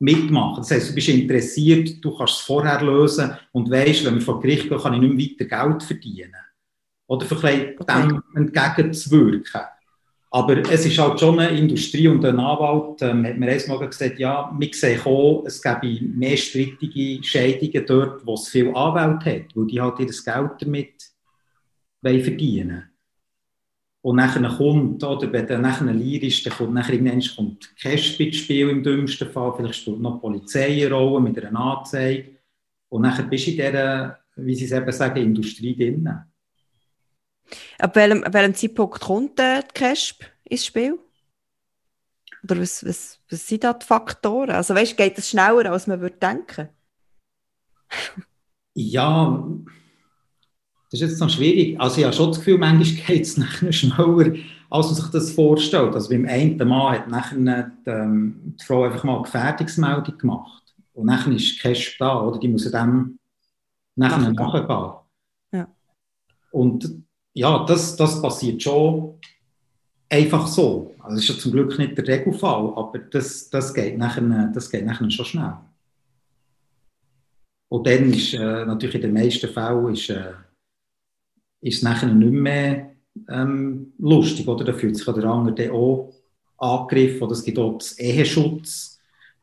mitmachen. 0.00 0.58
Das 0.58 0.70
heißt, 0.70 0.90
du 0.90 0.94
bist 0.94 1.08
interessiert, 1.08 2.04
du 2.04 2.16
kannst 2.16 2.34
es 2.34 2.40
vorher 2.40 2.80
lösen 2.82 3.32
und 3.52 3.70
weißt, 3.70 4.04
wenn 4.04 4.16
wir 4.16 4.22
vor 4.22 4.40
Gericht 4.40 4.68
gehen, 4.68 4.78
kann 4.78 4.94
ich 4.94 5.00
nicht 5.00 5.38
mehr 5.38 5.46
weiter 5.48 5.68
Geld 5.68 5.82
verdienen. 5.82 6.34
Oder 7.06 7.26
vielleicht 7.26 7.80
okay. 7.80 8.08
dem 8.08 8.22
entgegenzuwirken. 8.34 9.62
Aber 10.30 10.58
es 10.70 10.84
ist 10.84 10.98
halt 10.98 11.18
schon 11.18 11.38
eine 11.38 11.58
Industrie 11.58 12.06
und 12.06 12.22
ein 12.24 12.38
Anwalt 12.38 13.00
ähm, 13.00 13.24
hat 13.24 13.38
mir 13.38 13.50
einmal 13.50 13.88
gesagt, 13.88 14.18
ja, 14.18 14.54
wir 14.58 14.68
sehen 14.72 15.00
auch, 15.04 15.44
es 15.46 15.62
gäbe 15.62 16.04
mehr 16.04 16.36
strittige 16.36 17.24
Scheidungen 17.24 17.86
dort, 17.86 18.26
wo 18.26 18.34
es 18.34 18.48
viel 18.48 18.74
Anwälte 18.74 19.30
hat, 19.30 19.56
weil 19.56 19.66
die 19.66 19.80
halt 19.80 20.00
ihr 20.00 20.06
Geld 20.06 20.50
damit 20.60 20.94
verdienen 22.02 22.90
Und 24.02 24.16
nachher 24.16 24.46
kommt, 24.48 25.02
oder 25.02 25.32
wenn 25.32 25.46
dann 25.46 25.62
nachher 25.62 25.92
Lier 25.94 26.22
ist, 26.22 26.44
dann 26.44 26.52
kommt 26.52 26.74
nachher 26.74 26.92
irgendwann 26.92 27.22
kommt 27.34 27.74
Cash 27.76 28.20
ins 28.20 28.36
Spiel 28.36 28.68
im 28.68 28.82
dümmsten 28.82 29.30
Fall, 29.30 29.54
vielleicht 29.56 29.76
spielt 29.76 30.00
noch 30.00 30.16
die 30.16 30.20
Polizei 30.20 30.84
eine 30.84 30.94
Rolle 30.94 31.22
mit 31.22 31.42
einer 31.42 31.58
Anzeige 31.58 32.36
und 32.90 33.02
nachher 33.02 33.24
bist 33.24 33.46
du 33.46 33.50
in 33.52 33.56
dieser, 33.56 34.18
wie 34.36 34.54
sie 34.54 34.66
es 34.66 34.72
eben 34.72 34.92
sagen, 34.92 35.22
Industrie 35.22 35.74
drinnen. 35.74 36.27
Ab 37.78 37.96
welchem, 37.96 38.24
ab 38.24 38.34
welchem 38.34 38.54
Zeitpunkt 38.54 39.00
kommt 39.00 39.38
der 39.38 39.62
CASP 39.62 40.24
ins 40.44 40.66
Spiel? 40.66 40.98
Oder 42.44 42.60
was, 42.60 42.84
was, 42.84 43.18
was 43.30 43.46
sind 43.46 43.64
da 43.64 43.72
die 43.72 43.84
Faktoren? 43.84 44.50
Also 44.50 44.74
weißt, 44.74 44.96
geht 44.96 45.18
es 45.18 45.30
schneller, 45.30 45.70
als 45.70 45.86
man 45.86 46.00
würde 46.00 46.16
denken? 46.16 46.68
ja, 48.74 49.44
Das 50.90 51.00
ist 51.00 51.10
jetzt 51.10 51.20
noch 51.20 51.30
schwierig. 51.30 51.78
Also 51.80 51.98
ich 51.98 52.04
habe 52.04 52.14
schon 52.14 52.28
das 52.28 52.38
Gefühl, 52.38 52.58
manchmal 52.58 53.06
geht 53.06 53.22
es 53.22 53.36
nachher 53.36 53.72
schneller, 53.72 54.34
als 54.70 54.86
man 54.86 54.94
sich 54.94 55.08
das 55.08 55.30
vorstellt. 55.32 55.94
Also 55.94 56.08
beim 56.08 56.26
einen 56.26 56.56
Mann 56.68 56.92
hat 56.92 57.08
nachher 57.08 57.72
die, 57.86 57.90
ähm, 57.90 58.56
die 58.58 58.64
Frau 58.64 58.84
einfach 58.84 59.04
mal 59.04 59.16
eine 59.16 59.24
Gefährdungsmeldung 59.24 60.18
gemacht. 60.18 60.74
Und 60.94 61.06
nachher 61.06 61.32
ist 61.32 61.60
Cash 61.60 61.98
da, 61.98 62.22
oder? 62.22 62.38
Die 62.38 62.48
muss 62.48 62.70
dem 62.70 63.18
nachher 63.96 64.32
nachgehen. 64.32 64.94
Ja. 65.52 65.68
Und 66.50 67.07
ja, 67.34 67.64
das, 67.64 67.96
das 67.96 68.20
passiert 68.20 68.62
schon 68.62 69.18
einfach 70.08 70.46
so. 70.46 70.94
Also 71.00 71.16
das 71.16 71.24
ist 71.24 71.28
ja 71.28 71.38
zum 71.38 71.52
Glück 71.52 71.78
nicht 71.78 71.96
der 71.96 72.06
Regelfall, 72.06 72.72
aber 72.74 72.98
das, 72.98 73.50
das, 73.50 73.72
geht, 73.74 73.98
nachher, 73.98 74.50
das 74.54 74.70
geht 74.70 74.86
nachher 74.86 75.10
schon 75.10 75.24
schnell. 75.24 75.54
Und 77.70 77.86
dann 77.86 78.12
ist 78.12 78.34
äh, 78.34 78.64
natürlich 78.64 78.96
in 78.96 79.02
den 79.02 79.12
meisten 79.12 79.48
Fällen 79.48 79.92
ist, 79.92 80.08
äh, 80.08 80.32
ist 81.60 81.82
nachher 81.82 82.08
nicht 82.08 82.32
mehr 82.32 82.92
ähm, 83.28 83.92
lustig, 83.98 84.48
oder? 84.48 84.64
Da 84.64 84.72
fühlt 84.72 84.96
sich 84.96 85.04
der 85.04 85.24
andere 85.24 85.72
auch 85.72 86.14
angegriffen, 86.56 87.22
oder 87.22 87.32
es 87.32 87.44
gibt 87.44 87.58
auch 87.58 87.76
das 87.76 87.98
Eheschutzverfahren, 87.98 88.98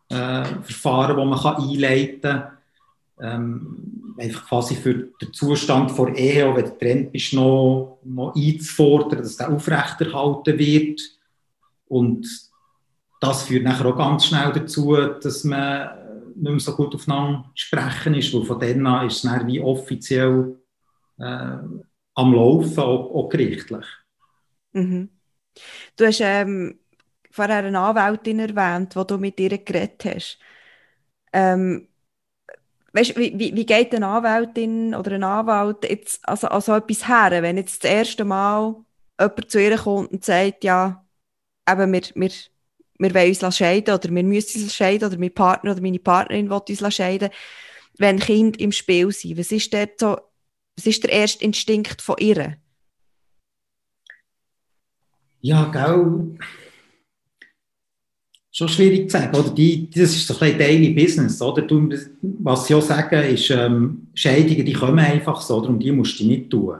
äh, 0.09 0.65
das 0.67 1.25
man 1.25 1.39
kann 1.39 1.61
einleiten 1.63 2.21
kann. 2.21 2.54
Ähm, 3.21 4.15
einfach 4.17 4.47
quasi 4.47 4.75
für 4.75 4.93
den 4.93 5.33
Zustand 5.33 5.91
vor 5.91 6.13
Ehe, 6.13 6.47
auch 6.47 6.55
wenn 6.55 6.65
du 6.65 6.71
getrennt 6.71 7.11
bist, 7.11 7.33
noch, 7.33 7.99
noch 8.03 8.35
einzufordern, 8.35 9.19
dass 9.19 9.37
der 9.37 9.51
aufrechterhalten 9.51 10.59
wird. 10.59 11.01
Und 11.87 12.27
das 13.21 13.43
führt 13.43 13.63
nachher 13.63 13.85
auch 13.85 13.97
ganz 13.97 14.25
schnell 14.25 14.51
dazu, 14.51 14.95
dass 14.95 15.43
man 15.43 15.89
nicht 16.35 16.51
mehr 16.51 16.59
so 16.59 16.75
gut 16.75 16.93
aufeinander 16.93 17.49
sprechen 17.55 18.15
ist, 18.15 18.33
weil 18.33 18.43
von 18.43 18.59
dann 18.59 18.87
an 18.87 19.07
ist 19.07 19.17
es 19.17 19.21
dann 19.21 19.47
wie 19.47 19.61
offiziell 19.61 20.59
äh, 21.17 21.57
am 22.15 22.33
Laufen, 22.33 22.79
auch, 22.79 23.15
auch 23.15 23.29
gerichtlich. 23.29 23.85
Mhm. 24.73 25.09
Du 25.95 26.05
hast 26.05 26.19
ähm, 26.21 26.79
vorher 27.31 27.63
eine 27.63 27.79
Anwältin 27.79 28.39
erwähnt, 28.39 28.95
die 28.95 29.07
du 29.07 29.17
mit 29.17 29.39
ihr 29.39 29.57
geredet 29.57 30.03
hast. 30.05 30.39
Ähm, 31.31 31.87
weißt, 32.95 33.17
wie, 33.17 33.37
wie, 33.37 33.55
wie 33.55 33.65
geht 33.65 33.93
eine 33.93 34.07
Anwältin 34.07 34.95
oder 34.95 35.11
ein 35.11 35.23
Anwalt 35.23 35.87
jetzt 35.87 36.27
also, 36.27 36.47
also 36.47 36.75
etwas 36.75 37.07
her, 37.07 37.43
wenn 37.43 37.57
jetzt 37.57 37.83
das 37.83 37.91
erste 37.91 38.25
Mal 38.25 38.75
jemand 39.19 39.51
zu 39.51 39.61
ihr 39.61 39.77
kommt 39.77 40.11
und 40.11 40.25
sagt, 40.25 40.63
ja, 40.63 41.05
eben, 41.69 41.91
wir, 41.93 42.01
wir, 42.15 42.31
wir 42.97 43.13
wollen 43.13 43.37
uns 43.37 43.57
scheiden 43.57 43.93
oder 43.93 44.09
wir 44.09 44.23
müssen 44.23 44.63
uns 44.63 44.75
scheiden 44.75 45.09
oder 45.09 45.17
mein 45.17 45.33
Partner 45.33 45.71
oder 45.71 45.81
meine 45.81 45.99
Partnerin 45.99 46.49
will 46.49 46.61
uns 46.67 46.95
scheiden, 46.95 47.29
wenn 47.97 48.19
Kinder 48.19 48.59
im 48.59 48.71
Spiel 48.71 49.11
sind. 49.11 49.37
Was 49.37 49.51
ist 49.51 49.73
dort 49.73 49.99
so 49.99 50.17
was 50.77 50.85
ist 50.85 51.03
der 51.03 51.11
erste 51.11 51.43
Instinkt 51.43 52.01
von 52.01 52.15
ihr? 52.19 52.57
Ja, 55.41 55.65
gell. 55.65 56.37
Schon 58.57 58.69
schwierig 58.69 59.11
zu 59.11 59.17
sagen. 59.17 59.35
Oder? 59.35 59.49
Die, 59.49 59.89
das 59.89 60.15
ist 60.15 60.27
so 60.27 60.39
ein 60.39 60.57
Daily 60.57 60.91
Business. 60.91 61.41
Oder? 61.41 61.63
Du, 61.63 61.89
was 62.21 62.65
sie 62.65 62.75
auch 62.75 62.81
sagen, 62.81 63.21
ist, 63.25 63.49
ähm, 63.49 64.07
Scheidungen 64.13 64.65
die 64.65 64.71
kommen 64.71 64.99
einfach 64.99 65.41
so, 65.41 65.57
und 65.57 65.79
die 65.79 65.91
musst 65.91 66.17
du 66.21 66.25
nicht 66.25 66.49
tun. 66.49 66.79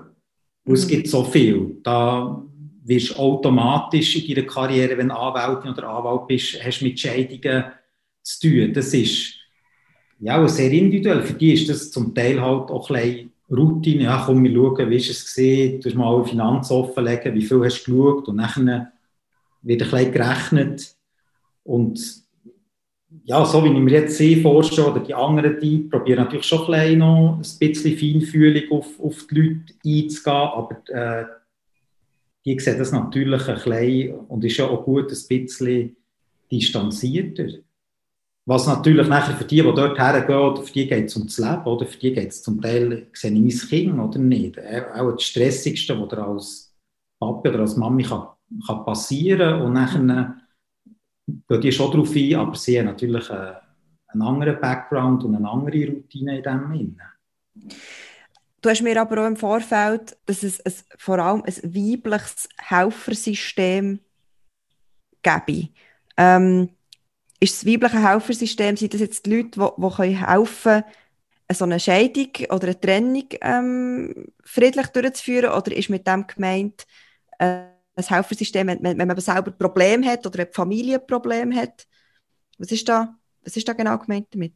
Und 0.66 0.74
es 0.74 0.86
mhm. 0.86 0.90
gibt 0.90 1.10
so 1.10 1.26
viel. 1.26 1.76
Da 1.84 2.42
wirst 2.86 3.10
du 3.10 3.16
automatisch 3.16 4.16
in 4.16 4.34
deiner 4.34 4.48
Karriere, 4.48 4.98
wenn 4.98 5.10
du 5.10 5.18
Anwältin 5.18 5.72
oder 5.72 5.90
Anwalt 5.90 6.28
bist, 6.28 6.64
hast 6.64 6.82
mit 6.82 6.98
Scheidungen 6.98 7.66
zu 8.24 8.40
tun. 8.40 8.74
Das 8.74 8.94
ist 8.94 9.34
ja, 10.22 10.48
sehr 10.48 10.72
individuell. 10.72 11.24
Für 11.24 11.34
die 11.34 11.56
ist 11.56 11.68
das 11.68 11.92
zum 11.92 12.16
Teil 12.16 12.40
halt 12.42 12.72
auch 12.72 12.90
ein 12.90 12.96
bisschen 12.96 13.32
Routine, 13.52 14.04
ja, 14.04 14.24
komm, 14.26 14.46
wir 14.46 14.54
schauen, 14.54 14.90
wie 14.90 14.96
ist 14.96 15.10
es 15.10 15.26
gesehen, 15.26 15.82
du 15.82 15.90
hast 15.90 15.96
mal 15.96 16.16
alle 16.16 16.24
Finanzen 16.24 16.72
offenlegen, 16.72 17.36
wie 17.36 17.44
viel 17.44 17.64
hast 17.66 17.84
du 17.84 18.00
geschaut 18.00 18.30
und 18.30 18.38
dann 18.38 18.88
wird 19.62 19.84
ein 19.84 19.92
bisschen 19.92 20.12
gerechnet 20.14 20.96
und 21.66 22.26
ja, 23.24 23.44
so 23.44 23.64
wie 23.64 23.70
ich 23.70 23.74
mir 23.74 23.92
jetzt 23.92 24.18
sehe, 24.18 24.42
vorstelle, 24.42 24.92
oder 24.92 25.00
die 25.00 25.14
anderen, 25.14 25.60
die 25.60 25.80
probieren 25.80 26.26
natürlich 26.26 26.46
schon 26.46 26.72
ein 26.74 27.00
noch 27.00 27.38
ein 27.38 27.60
bisschen 27.60 27.98
Feinfühlung 27.98 28.72
auf, 28.72 29.00
auf 29.00 29.26
die 29.28 29.36
Leute 29.36 29.74
einzugehen, 29.84 30.36
aber 30.36 30.78
äh, 30.90 31.26
die 32.46 32.60
sehen 32.60 32.78
das 32.78 32.92
natürlich 32.92 33.48
ein 33.48 33.56
bisschen 33.56 34.20
und 34.28 34.44
ist 34.44 34.58
ja 34.58 34.68
auch 34.68 34.84
gut 34.84 35.12
ein 35.12 35.28
bisschen 35.28 35.96
distanzierter. 36.52 37.48
Was 38.48 38.68
natürlich 38.68 39.08
nachher 39.08 39.36
für 39.36 39.46
die, 39.46 39.56
die 39.56 39.64
dort 39.64 39.98
hergehen, 39.98 40.64
für 40.64 40.72
die 40.72 40.88
geht 40.88 41.08
es 41.08 41.16
um 41.16 41.24
das 41.24 41.40
Leben, 41.40 41.66
oder 41.66 41.88
für 41.88 41.98
die 41.98 42.14
geht 42.14 42.30
es 42.30 42.44
zum 42.44 42.62
Teil, 42.62 43.08
sehe 43.14 43.32
ich 43.32 43.40
mein 43.40 43.70
Kind 43.70 44.00
oder 44.00 44.20
nicht. 44.20 44.60
Auch 44.94 45.14
das 45.14 45.24
Stressigste, 45.24 46.00
was 46.00 46.14
als 46.14 46.76
Papa 47.20 47.50
oder 47.50 47.62
als 47.62 47.76
Mami 47.76 48.04
kann, 48.04 48.28
kann 48.68 48.86
passieren 48.86 49.64
und 49.64 49.74
nachher 49.74 50.38
gehen 51.28 51.62
die 51.62 51.72
schon 51.72 51.92
darauf 51.92 52.16
ein, 52.16 52.36
aber 52.36 52.56
sie 52.56 52.80
haben 52.80 52.86
natürlich 52.86 53.30
einen, 53.30 53.56
einen 54.08 54.22
anderen 54.22 54.60
Background 54.60 55.24
und 55.24 55.36
eine 55.36 55.50
andere 55.50 55.88
Routine 55.88 56.38
in 56.38 56.44
dem 56.44 56.72
Sinne. 56.72 57.78
Du 58.62 58.70
hast 58.70 58.82
mir 58.82 59.00
aber 59.00 59.22
auch 59.22 59.28
im 59.28 59.36
Vorfeld, 59.36 60.18
dass 60.26 60.44
es 60.44 60.60
ein, 60.66 60.74
vor 60.98 61.20
allem 61.20 61.44
ein 61.44 61.76
weibliches 61.76 62.50
Helfersystem 62.58 64.00
gäbe. 65.22 65.70
Ähm, 66.18 66.70
ist 67.40 67.62
das 67.62 67.72
weibliche 67.72 68.02
Helfersystem, 68.02 68.78
sind 68.78 68.94
das 68.94 69.02
jetzt 69.02 69.26
die 69.26 69.36
Leute, 69.36 69.60
die, 69.60 70.10
die 70.10 70.26
helfen 70.26 70.82
können, 70.82 70.86
so 71.52 71.66
eine 71.66 71.80
Scheidung 71.80 72.30
oder 72.50 72.64
eine 72.64 72.80
Trennung 72.80 73.28
ähm, 73.42 74.28
friedlich 74.44 74.88
durchzuführen? 74.88 75.52
Oder 75.52 75.76
ist 75.76 75.90
mit 75.90 76.08
dem 76.08 76.26
gemeint, 76.26 76.88
äh, 77.38 77.66
ein 77.96 78.04
Helfersystem, 78.04 78.68
wenn, 78.68 78.84
wenn 78.84 79.08
man 79.08 79.20
selber 79.20 79.52
ein 79.52 79.58
Problem 79.58 80.06
hat 80.06 80.26
oder 80.26 80.40
eine 80.40 80.96
ein 80.96 81.08
Problem 81.08 81.56
hat? 81.56 81.88
Was 82.58 82.72
ist 82.72 82.88
da, 82.88 83.16
was 83.44 83.56
ist 83.56 83.68
da 83.68 83.74
genau 83.74 83.98
gemeint 83.98 84.28
damit? 84.32 84.54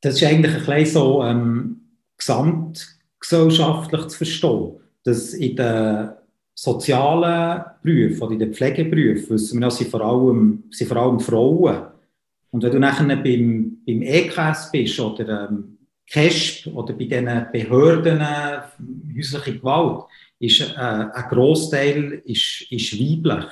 Das 0.00 0.16
ist 0.16 0.24
eigentlich 0.24 0.54
ein 0.54 0.64
bisschen 0.64 0.86
so 0.86 1.22
ähm, 1.22 1.80
gesamtgesellschaftlich 2.18 4.06
zu 4.08 4.16
verstehen, 4.16 4.80
dass 5.04 5.32
in 5.34 5.56
der 5.56 6.22
sozialen 6.54 7.64
Berufen 7.82 8.22
oder 8.22 8.32
in 8.32 8.38
den 8.38 8.54
Pflegeberufen 8.54 9.30
wissen 9.30 9.70
sind 9.70 9.90
vor 9.90 10.00
allem, 10.00 10.64
sind 10.70 10.88
vor 10.88 10.96
allem 10.96 11.20
Frauen. 11.20 11.86
Und 12.50 12.62
wenn 12.62 12.72
du 12.72 12.78
nachher 12.78 13.16
beim, 13.16 13.78
beim 13.86 14.02
EKS 14.02 14.70
bist 14.70 15.00
oder 15.00 15.48
ähm, 15.48 15.78
KESP 16.06 16.66
oder 16.66 16.92
bei 16.92 17.04
diesen 17.04 17.46
Behörden 17.52 18.20
äh, 18.20 18.60
häusliche 19.16 19.58
Gewalt, 19.58 20.04
ist 20.42 20.60
äh, 20.60 20.74
ein 20.76 21.24
Großteil 21.30 22.22
ist, 22.24 22.66
ist 22.68 22.98
weiblich. 22.98 23.46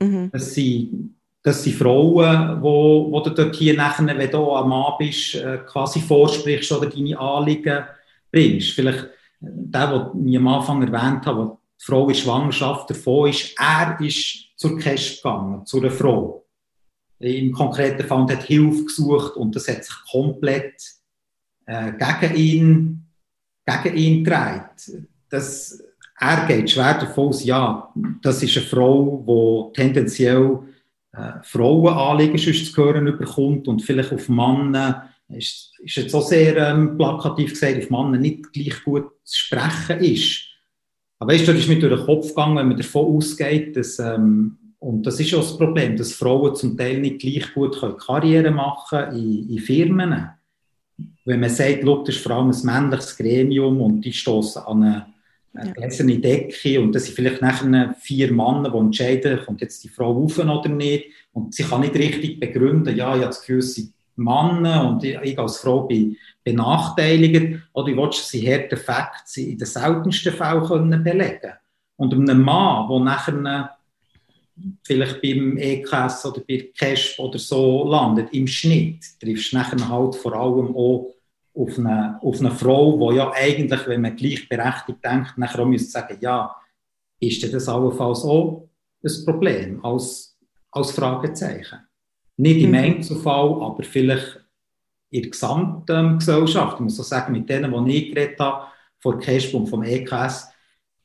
Mhm. 0.00 0.30
Das, 0.30 0.54
sind, 0.54 1.16
das 1.42 1.64
sind 1.64 1.76
Frauen, 1.76 2.60
wo, 2.60 3.10
wo 3.10 3.20
du 3.20 3.30
dort 3.30 3.56
hier 3.56 3.74
nachher, 3.74 4.06
wenn 4.06 4.30
du 4.30 4.52
am 4.52 4.68
Mann 4.68 4.92
bist, 4.98 5.36
äh, 5.36 5.58
quasi 5.66 6.00
vorsprichst 6.00 6.72
oder 6.72 6.90
deine 6.90 7.18
Anliegen 7.18 7.84
bringst. 8.30 8.72
Vielleicht 8.72 9.04
äh, 9.04 9.08
der, 9.40 10.10
den 10.12 10.28
ich 10.28 10.36
am 10.36 10.48
Anfang 10.48 10.82
erwähnt 10.82 11.24
habe, 11.24 11.56
die 11.80 11.84
Frau 11.84 12.06
in 12.08 12.14
Schwangerschaft 12.14 12.90
davon 12.90 13.30
ist, 13.30 13.54
er 13.58 13.98
ist 14.00 14.48
zur 14.56 14.78
Cash 14.78 15.22
gegangen, 15.22 15.64
zu 15.64 15.78
einer 15.78 15.90
Frau. 15.90 16.46
Im 17.18 17.52
konkreten 17.52 18.06
Fall 18.06 18.26
hat 18.30 18.42
Hilfe 18.42 18.84
gesucht 18.84 19.36
und 19.36 19.56
das 19.56 19.68
hat 19.68 19.84
sich 19.84 19.96
komplett 20.10 20.82
äh, 21.64 21.92
gegen 21.92 22.34
ihn, 22.36 23.06
gegen 23.64 23.96
ihn 23.96 24.24
gedreht. 24.24 25.06
Das, 25.30 25.82
er 26.20 26.46
geht 26.46 26.70
schwer 26.70 26.94
davon 26.94 27.28
aus, 27.28 27.44
ja, 27.44 27.88
das 28.22 28.42
ist 28.42 28.56
eine 28.58 28.66
Frau, 28.66 29.72
die 29.74 29.80
tendenziell 29.80 30.58
äh, 31.12 31.42
Frauenanliegen 31.42 32.38
zu 32.38 32.76
hören 32.76 33.16
bekommt 33.16 33.66
und 33.66 33.80
vielleicht 33.80 34.12
auf 34.12 34.28
Männer, 34.28 35.08
ist, 35.28 35.72
ist 35.78 35.96
jetzt 35.96 36.14
auch 36.14 36.26
sehr 36.26 36.56
ähm, 36.56 36.98
plakativ 36.98 37.50
gesagt, 37.50 37.78
auf 37.78 37.90
Männer 37.90 38.18
nicht 38.18 38.52
gleich 38.52 38.84
gut 38.84 39.06
zu 39.24 39.38
sprechen 39.38 40.00
ist. 40.00 40.42
Aber 41.18 41.32
weißt 41.32 41.48
du, 41.48 41.52
das 41.52 41.62
ist 41.62 41.68
mir 41.68 41.78
durch 41.78 41.96
den 41.96 42.06
Kopf 42.06 42.28
gegangen, 42.28 42.56
wenn 42.56 42.68
man 42.68 42.76
davon 42.76 43.16
ausgeht, 43.16 43.76
dass, 43.76 43.98
ähm, 43.98 44.58
und 44.78 45.06
das 45.06 45.20
ist 45.20 45.30
ja 45.30 45.38
das 45.38 45.56
Problem, 45.56 45.96
dass 45.96 46.12
Frauen 46.12 46.54
zum 46.54 46.76
Teil 46.76 47.00
nicht 47.00 47.20
gleich 47.20 47.54
gut 47.54 47.78
können 47.78 47.96
Karriere 47.96 48.50
machen 48.50 49.16
in, 49.16 49.48
in 49.48 49.58
Firmen. 49.58 50.30
Wenn 51.24 51.40
man 51.40 51.50
sagt, 51.50 51.82
das 51.82 52.16
ist 52.16 52.22
vor 52.22 52.32
allem 52.32 52.50
ein 52.50 52.64
männliches 52.64 53.16
Gremium 53.16 53.80
und 53.80 54.02
die 54.02 54.12
stoßen 54.12 54.62
an 54.62 54.82
eine, 54.82 55.06
eine 55.54 55.72
gläserne 55.72 56.18
Decke 56.18 56.80
und 56.80 56.94
das 56.94 57.06
sind 57.06 57.14
vielleicht 57.16 57.42
nachher 57.42 57.94
vier 57.98 58.32
Männer, 58.32 58.70
die 58.70 58.78
entscheiden, 58.78 59.40
kommt 59.44 59.60
jetzt 59.60 59.82
die 59.82 59.88
Frau 59.88 60.12
rauf 60.12 60.38
oder 60.38 60.68
nicht. 60.68 61.06
Und 61.32 61.54
sie 61.54 61.64
kann 61.64 61.80
nicht 61.80 61.94
richtig 61.94 62.38
begründen, 62.38 62.96
ja, 62.96 63.14
ich 63.14 63.22
habe 63.22 63.26
das 63.26 63.40
Gefühl, 63.40 63.62
sie 63.62 63.92
Männer 64.16 64.88
und 64.88 65.02
ich 65.04 65.38
als 65.38 65.58
Frau 65.58 65.82
bin 65.86 66.16
benachteiligt. 66.44 67.62
Oder 67.72 67.88
ich 67.88 67.96
will 67.96 68.12
sie 68.12 68.46
harte 68.46 68.76
Facts 68.76 69.36
in 69.38 69.58
den 69.58 69.66
seltensten 69.66 70.32
Fällen 70.32 71.02
belegen. 71.02 71.52
Und 71.96 72.14
einem 72.14 72.42
Mann, 72.42 72.88
der 72.88 73.00
nachher 73.00 73.76
vielleicht 74.84 75.22
beim 75.22 75.56
EKS 75.56 76.26
oder 76.26 76.42
bei 76.46 76.70
CASP 76.76 77.18
oder 77.18 77.38
so 77.38 77.88
landet, 77.88 78.32
im 78.32 78.46
Schnitt 78.46 79.04
triffst 79.20 79.52
du 79.52 79.56
nachher 79.56 79.88
halt 79.88 80.14
vor 80.16 80.34
allem 80.34 80.74
auch 80.76 81.14
auf 81.60 81.78
eine, 81.78 82.18
auf 82.22 82.40
eine 82.40 82.50
Frau, 82.50 83.10
die 83.10 83.16
ja 83.16 83.32
eigentlich, 83.32 83.86
wenn 83.86 84.00
man 84.00 84.16
gleichberechtigt 84.16 85.04
denkt, 85.04 85.36
nachher 85.36 85.60
auch 85.60 85.66
müsste 85.66 85.90
sagen, 85.90 86.16
ja, 86.20 86.54
ist 87.20 87.42
denn 87.42 87.52
das 87.52 87.68
allenfalls 87.68 88.24
auch 88.24 88.68
ein 89.04 89.24
Problem 89.24 89.84
als, 89.84 90.38
als 90.70 90.92
Fragezeichen? 90.92 91.80
Nicht 92.36 92.62
im 92.62 92.70
mhm. 92.70 92.76
Einzelfall, 92.76 93.62
aber 93.62 93.82
vielleicht 93.82 94.40
in 95.10 95.22
der 95.22 95.30
gesamten 95.30 96.18
Gesellschaft. 96.18 96.76
Ich 96.76 96.80
muss 96.80 96.96
so 96.96 97.02
sagen, 97.02 97.32
mit 97.32 97.48
denen, 97.48 97.84
die 97.84 97.96
ich 97.96 98.14
geredet 98.14 98.40
habe, 98.40 98.66
vor 98.98 99.18
Kesp 99.18 99.54
und 99.54 99.66
vom 99.66 99.82
EKS, 99.82 100.48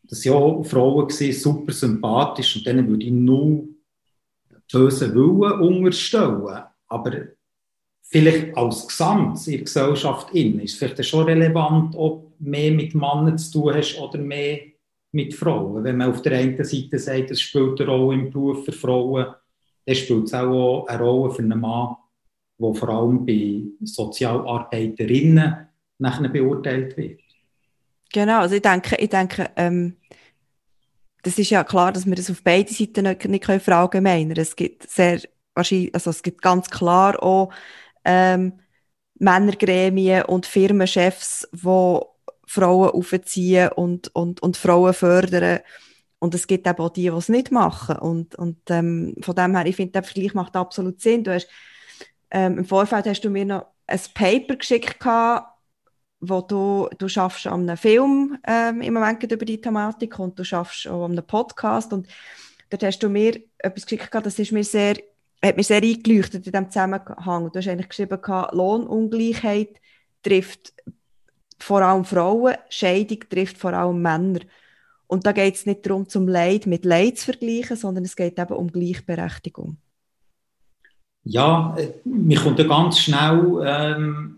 das 0.03 0.23
ja 0.23 0.33
Frauen 0.33 1.09
waren, 1.09 1.31
super 1.33 1.73
sympathisch 1.73 2.55
und 2.55 2.65
denen 2.65 2.87
würde 2.87 3.05
ich 3.05 3.11
nur 3.11 3.67
bösen 4.71 5.13
Willen 5.15 5.59
unterstellen. 5.59 6.63
Aber 6.87 7.11
vielleicht 8.07 8.55
als 8.55 8.87
Gesamt 8.87 9.45
in 9.47 9.53
der 9.53 9.61
Gesellschaft 9.61 10.31
in, 10.31 10.59
ist 10.59 10.73
es 10.73 10.77
vielleicht 10.77 11.05
schon 11.05 11.25
relevant, 11.25 11.95
ob 11.95 12.37
du 12.37 12.49
mehr 12.49 12.71
mit 12.71 12.93
Männern 12.95 13.37
zu 13.37 13.51
tun 13.51 13.73
hast 13.73 13.99
oder 13.99 14.17
mehr 14.17 14.59
mit 15.11 15.33
Frauen. 15.33 15.83
Wenn 15.83 15.97
man 15.97 16.11
auf 16.11 16.21
der 16.21 16.37
einen 16.37 16.63
Seite 16.63 16.99
sagt, 16.99 17.31
es 17.31 17.41
spielt 17.41 17.79
eine 17.79 17.89
Rolle 17.89 18.15
im 18.15 18.29
Beruf 18.29 18.65
für 18.65 18.71
Frauen, 18.71 19.27
dann 19.85 19.95
spielt 19.95 20.25
es 20.25 20.33
auch 20.33 20.85
eine 20.87 20.99
Rolle 21.01 21.33
für 21.33 21.41
einen 21.41 21.59
Mann, 21.59 21.95
der 22.57 22.73
vor 22.73 22.89
allem 22.89 23.25
bei 23.25 23.63
Sozialarbeiterinnen 23.83 25.67
nachher 25.97 26.29
beurteilt 26.29 26.97
wird. 26.97 27.21
Genau, 28.11 28.39
also 28.39 28.55
ich 28.55 28.61
denke, 28.61 28.95
ich 28.97 29.09
denke 29.09 29.49
ähm, 29.55 29.95
das 31.25 31.39
ist 31.39 31.49
ja 31.49 31.63
klar, 31.63 31.91
dass 31.91 32.05
wir 32.05 32.15
das 32.15 32.29
auf 32.29 32.43
beide 32.43 32.71
Seiten 32.71 33.03
nicht, 33.03 33.25
nicht 33.27 33.45
verallgemeinern 33.45 34.29
können. 34.29 34.41
Es 34.41 34.55
gibt 34.55 34.87
sehr, 34.87 35.19
wahrscheinlich, 35.55 35.93
also 35.95 36.11
es 36.11 36.21
gibt 36.21 36.41
ganz 36.41 36.69
klar 36.69 37.21
auch 37.21 37.51
ähm, 38.05 38.59
Männergremien 39.15 40.23
und 40.23 40.45
Firmenchefs, 40.45 41.47
die 41.51 41.99
Frauen 42.47 42.89
aufziehen 42.89 43.69
und, 43.69 44.13
und, 44.15 44.41
und 44.41 44.57
Frauen 44.57 44.93
fördern. 44.93 45.59
Und 46.19 46.33
es 46.35 46.47
gibt 46.47 46.67
eben 46.67 46.79
auch 46.79 46.89
die, 46.89 47.03
die 47.03 47.07
es 47.09 47.29
nicht 47.29 47.51
machen. 47.51 47.97
Und, 47.97 48.35
und 48.35 48.57
ähm, 48.69 49.15
von 49.21 49.35
dem 49.35 49.55
her, 49.55 49.65
ich 49.65 49.75
finde, 49.75 49.93
der 49.93 50.03
Vergleich 50.03 50.33
macht 50.33 50.55
absolut 50.55 51.01
Sinn. 51.01 51.23
Du 51.23 51.33
hast, 51.33 51.47
ähm, 52.31 52.59
Im 52.59 52.65
Vorfeld 52.65 53.05
hast 53.05 53.21
du 53.21 53.29
mir 53.29 53.45
noch 53.45 53.67
ein 53.87 53.99
Paper 54.13 54.55
geschickt, 54.55 54.99
gehabt, 54.99 55.55
wo 56.19 56.41
du, 56.41 56.89
du 56.97 57.07
schaffst 57.07 57.47
an 57.47 57.61
einem 57.61 57.77
Film 57.77 58.37
ähm, 58.47 58.81
im 58.81 58.93
Moment 58.93 59.23
über 59.31 59.45
die 59.45 59.61
Thematik 59.61 60.17
und 60.17 60.39
du 60.39 60.43
schaffst 60.43 60.87
auch 60.87 61.05
an 61.05 61.11
einem 61.11 61.25
Podcast. 61.25 61.93
Und 61.93 62.07
dort 62.69 62.83
hast 62.83 62.99
du 62.99 63.09
mir 63.09 63.39
etwas 63.59 63.85
geschickt, 63.85 64.09
gehabt, 64.09 64.25
das 64.25 64.39
ist 64.39 64.51
mir 64.51 64.63
sehr 64.63 64.97
hat 65.43 65.57
mir 65.57 65.63
sehr 65.63 65.81
eingeleuchtet 65.81 66.45
in 66.47 66.51
diesem 66.51 66.69
Zusammenhang. 66.69 67.51
Du 67.51 67.59
hast 67.59 67.67
eigentlich 67.67 67.89
geschrieben, 67.89 68.19
Lohnungleichheit 68.51 69.75
trifft 70.23 70.73
vor 71.59 71.81
allem 71.81 72.05
Frauen, 72.05 72.55
Scheidung 72.69 73.19
trifft 73.29 73.57
vor 73.57 73.73
allem 73.73 74.01
Männer. 74.01 74.39
Und 75.07 75.25
da 75.25 75.31
geht 75.31 75.55
es 75.55 75.65
nicht 75.65 75.85
darum, 75.85 76.09
zum 76.09 76.27
Leid 76.27 76.65
mit 76.65 76.83
Leid 76.83 77.17
zu 77.17 77.25
vergleichen, 77.25 77.77
sondern 77.77 78.03
es 78.03 78.15
geht 78.15 78.39
eben 78.39 78.53
um 78.53 78.71
Gleichberechtigung. 78.71 79.77
Ja, 81.23 81.75
äh, 81.77 81.91
mir 82.03 82.39
kommt 82.39 82.57
ganz 82.67 82.99
schnell, 82.99 83.63
ähm, 83.65 84.37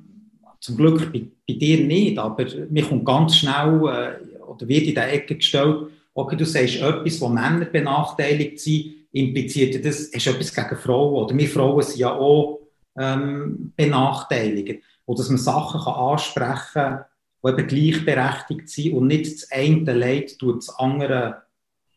zum 0.59 0.77
Glück 0.77 1.11
bei, 1.11 1.27
bei, 1.47 1.53
dir 1.53 1.85
nicht, 1.85 2.17
aber 2.17 2.45
mir 2.69 2.83
kommt 2.83 3.05
ganz 3.05 3.37
schnell, 3.37 3.81
äh, 3.87 4.41
oder 4.41 4.67
wird 4.67 4.87
in 4.87 4.95
der 4.95 5.13
Ecke 5.13 5.35
gestellt, 5.35 5.89
okay, 6.13 6.35
du 6.35 6.45
sagst 6.45 6.77
etwas, 6.77 7.21
wo 7.21 7.27
Männer 7.27 7.65
benachteiligt 7.65 8.59
sind, 8.59 8.95
impliziert 9.11 9.83
das, 9.85 10.11
du 10.11 10.29
etwas 10.29 10.53
gegen 10.53 10.77
Frauen, 10.77 11.23
oder 11.23 11.37
wir 11.37 11.47
Frauen 11.47 11.81
sind 11.81 11.99
ja 11.99 12.13
auch 12.13 12.59
ähm, 12.97 13.73
benachteiligt. 13.75 14.83
Und 15.05 15.19
dass 15.19 15.29
man 15.29 15.37
Sachen 15.37 15.81
kann 15.81 15.93
ansprechen 15.93 16.73
kann, 16.73 17.05
die 17.43 17.49
eben 17.49 17.67
gleichberechtigt 17.67 18.69
sind 18.69 18.93
und 18.93 19.07
nicht 19.07 19.33
das 19.33 19.51
eine 19.51 19.93
Leid 19.93 20.37
tut 20.37 20.57
das 20.57 20.69
andere 20.77 21.43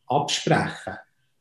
absprechen. 0.07 0.95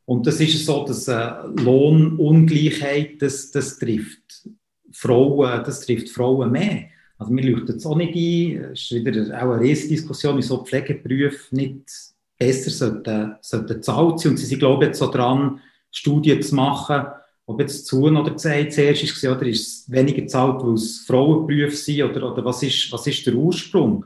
Und 0.05 0.25
das 0.25 0.39
ist 0.39 0.65
so, 0.65 0.85
dass 0.85 1.07
äh, 1.07 1.31
Lohnungleichheit, 1.63 3.21
das, 3.21 3.51
das 3.51 3.77
trifft 3.77 4.49
Frauen, 4.91 5.63
das 5.63 5.81
trifft 5.81 6.09
Frauen 6.09 6.51
mehr. 6.51 6.85
Also 7.19 7.31
mir 7.31 7.43
leuchtet 7.51 7.75
es 7.75 7.85
auch 7.85 7.97
nicht 7.97 8.15
ein, 8.15 8.71
es 8.71 8.91
ist 8.91 9.05
wieder 9.05 9.21
auch 9.37 9.51
eine 9.51 9.61
Riesendiskussion, 9.61 10.37
wieso 10.37 10.63
Pflegeberufe 10.63 11.53
nicht 11.55 12.08
besser 12.39 12.71
sollten, 12.71 13.35
sollten 13.41 13.75
gezahlt 13.75 14.19
sein. 14.19 14.31
Und 14.31 14.37
sie 14.37 14.45
sind, 14.45 14.59
glaube 14.59 14.83
ich, 14.83 14.87
jetzt 14.89 14.99
so 14.99 15.11
dran, 15.11 15.59
Studien 15.91 16.41
zu 16.41 16.55
machen, 16.55 17.05
ob 17.45 17.59
jetzt 17.59 17.87
zu 17.87 18.03
oder 18.03 18.31
gesagt 18.31 18.73
zuerst 18.73 19.23
war, 19.23 19.37
oder 19.37 19.47
ist 19.47 19.61
es 19.61 19.91
weniger 19.91 20.21
gezahlt, 20.21 20.63
weil 20.63 20.75
es 20.75 20.99
Frauenberufe 21.05 21.75
sind, 21.75 22.03
oder, 22.03 22.31
oder 22.31 22.45
was, 22.45 22.63
ist, 22.63 22.91
was 22.91 23.07
ist 23.07 23.25
der 23.25 23.33
Ursprung? 23.35 24.05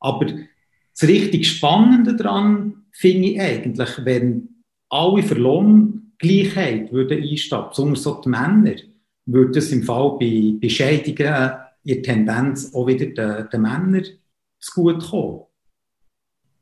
Aber 0.00 0.26
das 0.26 1.08
richtig 1.08 1.48
Spannende 1.48 2.14
daran 2.14 2.84
finde 2.92 3.28
ich 3.28 3.40
eigentlich, 3.40 3.90
wenn 4.04 4.48
alle 4.88 5.22
für 5.24 5.34
Lohngleichheit 5.34 6.92
würden 6.92 7.22
einstehen, 7.22 7.64
besonders 7.68 8.04
so 8.04 8.20
die 8.20 8.28
Männer, 8.28 8.76
würde 9.26 9.58
es 9.58 9.72
im 9.72 9.82
Fall 9.82 10.16
bei, 10.18 10.54
bei 10.60 10.68
Scheidungen 10.68 11.52
in 11.82 12.02
Tendenz 12.02 12.72
auch 12.74 12.86
wieder 12.86 13.06
den, 13.06 13.48
den 13.50 13.62
Männern 13.62 14.04
zu 14.60 14.80
gut 14.80 15.04
kommen. 15.10 15.40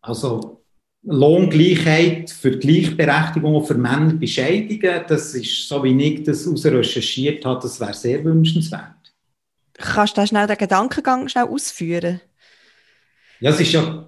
Also 0.01 0.62
Lohngleichheit 1.05 2.31
für 2.31 2.59
Gleichberechtigung 2.59 3.65
für 3.65 3.75
Männer 3.75 4.15
bei 4.15 4.27
Scheidungen, 4.27 5.03
das 5.09 5.35
ist, 5.35 5.69
so 5.69 5.83
wie 5.83 6.01
ich 6.01 6.23
das 6.23 6.47
recherchiert 6.47 7.45
habe, 7.45 7.61
das 7.61 7.81
wäre 7.81 7.95
sehr 7.95 8.25
wünschenswert. 8.25 9.13
Kannst 9.75 10.17
du 10.17 10.27
schnell 10.27 10.47
den 10.47 10.59
Gedankengang 10.59 11.29
schnell 11.29 11.47
ausführen? 11.47 12.21
Ja, 13.41 13.51
es 13.51 13.61
ist 13.61 13.73
ja 13.73 14.07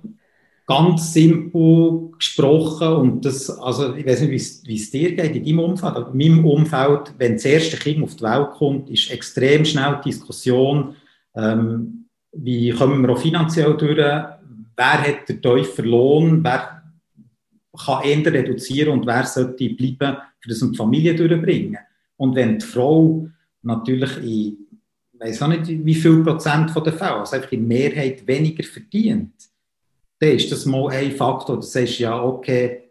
ganz 0.66 1.12
simpel 1.12 2.11
gesprochen 2.16 2.88
und 2.88 3.24
das, 3.24 3.50
also 3.50 3.94
ich 3.94 4.07
weiß 4.07 4.22
nicht, 4.22 4.66
wie 4.66 4.76
es 4.76 4.90
dir 4.90 5.14
geht 5.14 5.37
in 5.37 5.44
deinem 5.44 5.59
Umfeld, 5.59 5.96
aber 5.96 6.12
in 6.12 6.18
meinem 6.18 6.44
Umfeld, 6.44 7.12
wenn 7.18 7.33
das 7.33 7.44
erste 7.44 7.76
Kind 7.76 8.02
auf 8.02 8.14
die 8.14 8.22
Welt 8.22 8.50
kommt, 8.52 8.88
ist 8.88 9.11
extrem 9.11 9.64
schnell 9.64 10.00
die 10.04 10.11
Diskussion, 10.11 10.94
ähm, 11.35 12.07
wie 12.33 12.70
kommen 12.70 13.02
wir 13.02 13.11
auch 13.11 13.18
finanziell 13.18 13.76
durch, 13.76 13.98
wer 13.98 14.28
hat 14.76 15.28
den 15.28 15.42
tiefen 15.42 15.85
Lohn, 15.85 16.44
wer 16.44 16.73
kann 17.76 18.04
eher 18.04 18.32
reduzieren 18.32 18.92
und 18.92 19.06
wer 19.06 19.24
sollte 19.24 19.70
bleiben, 19.70 20.18
für 20.40 20.48
das 20.48 20.60
die 20.60 20.76
Familie 20.76 21.14
durchbringen. 21.14 21.78
Und 22.16 22.34
wenn 22.34 22.58
die 22.58 22.64
Frau 22.64 23.28
natürlich 23.62 24.16
in, 24.18 24.58
ich 25.12 25.20
weiß 25.20 25.42
auch 25.42 25.48
nicht, 25.48 25.68
wie 25.68 25.94
viel 25.94 26.22
Prozent 26.22 26.70
von 26.70 26.84
der 26.84 26.92
Fälle, 26.92 27.16
also 27.16 27.37
einfach 27.37 27.52
in 27.52 27.66
Mehrheit 27.66 28.26
weniger 28.26 28.64
verdient, 28.64 29.32
dann 30.18 30.30
ist 30.30 30.50
das 30.52 30.66
mal 30.66 30.90
ein 30.90 31.12
Faktor, 31.12 31.56
das 31.56 31.74
heißt 31.74 31.98
ja, 31.98 32.22
okay, 32.22 32.90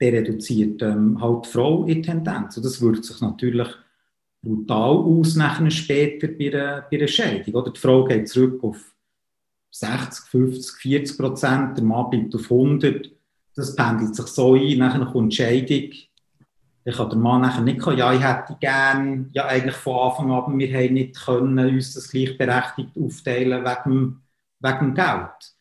der 0.00 0.12
reduziert 0.12 0.80
ähm, 0.82 1.20
halt 1.20 1.46
die 1.46 1.48
Frau 1.50 1.84
in 1.84 2.02
Tendenz. 2.02 2.56
Und 2.56 2.64
das 2.64 2.80
wirkt 2.80 3.04
sich 3.04 3.20
natürlich 3.20 3.68
brutal 4.42 4.96
aus 4.96 5.34
nachher 5.34 5.70
später 5.70 6.28
bei 6.28 6.52
einer, 6.52 6.86
bei 6.90 6.98
einer 6.98 7.08
Scheidung. 7.08 7.54
Oder 7.54 7.72
die 7.72 7.80
Frau 7.80 8.04
geht 8.04 8.28
zurück 8.28 8.62
auf 8.62 8.94
60, 9.70 10.24
50, 10.26 10.76
40 10.76 11.18
Prozent, 11.18 11.76
der 11.76 11.84
Mann 11.84 12.10
bleibt 12.10 12.34
auf 12.34 12.50
100 12.50 13.10
das 13.58 13.74
pendelt 13.74 14.14
sich 14.14 14.26
so 14.28 14.54
ein, 14.54 14.78
nachher 14.78 15.04
kommt 15.04 15.32
die 15.32 15.36
Scheidung. 15.36 15.90
Dann 16.84 16.94
kann 16.94 17.10
der 17.10 17.18
Mann 17.18 17.40
nachher 17.42 17.62
nicht 17.62 17.82
sagen, 17.82 17.98
ja, 17.98 18.12
ich 18.12 18.22
hätte 18.22 18.56
gerne, 18.60 19.28
ja, 19.32 19.46
eigentlich 19.46 19.74
von 19.74 19.98
Anfang 19.98 20.30
an, 20.30 20.58
wir 20.58 20.72
haben 20.72 20.94
nicht 20.94 21.20
können 21.20 21.58
uns 21.58 21.92
das 21.92 22.08
gleichberechtigt 22.08 22.96
aufteilen 22.96 23.64
wegen, 23.64 24.22
wegen 24.60 24.78
dem 24.78 24.94
Geld. 24.94 25.54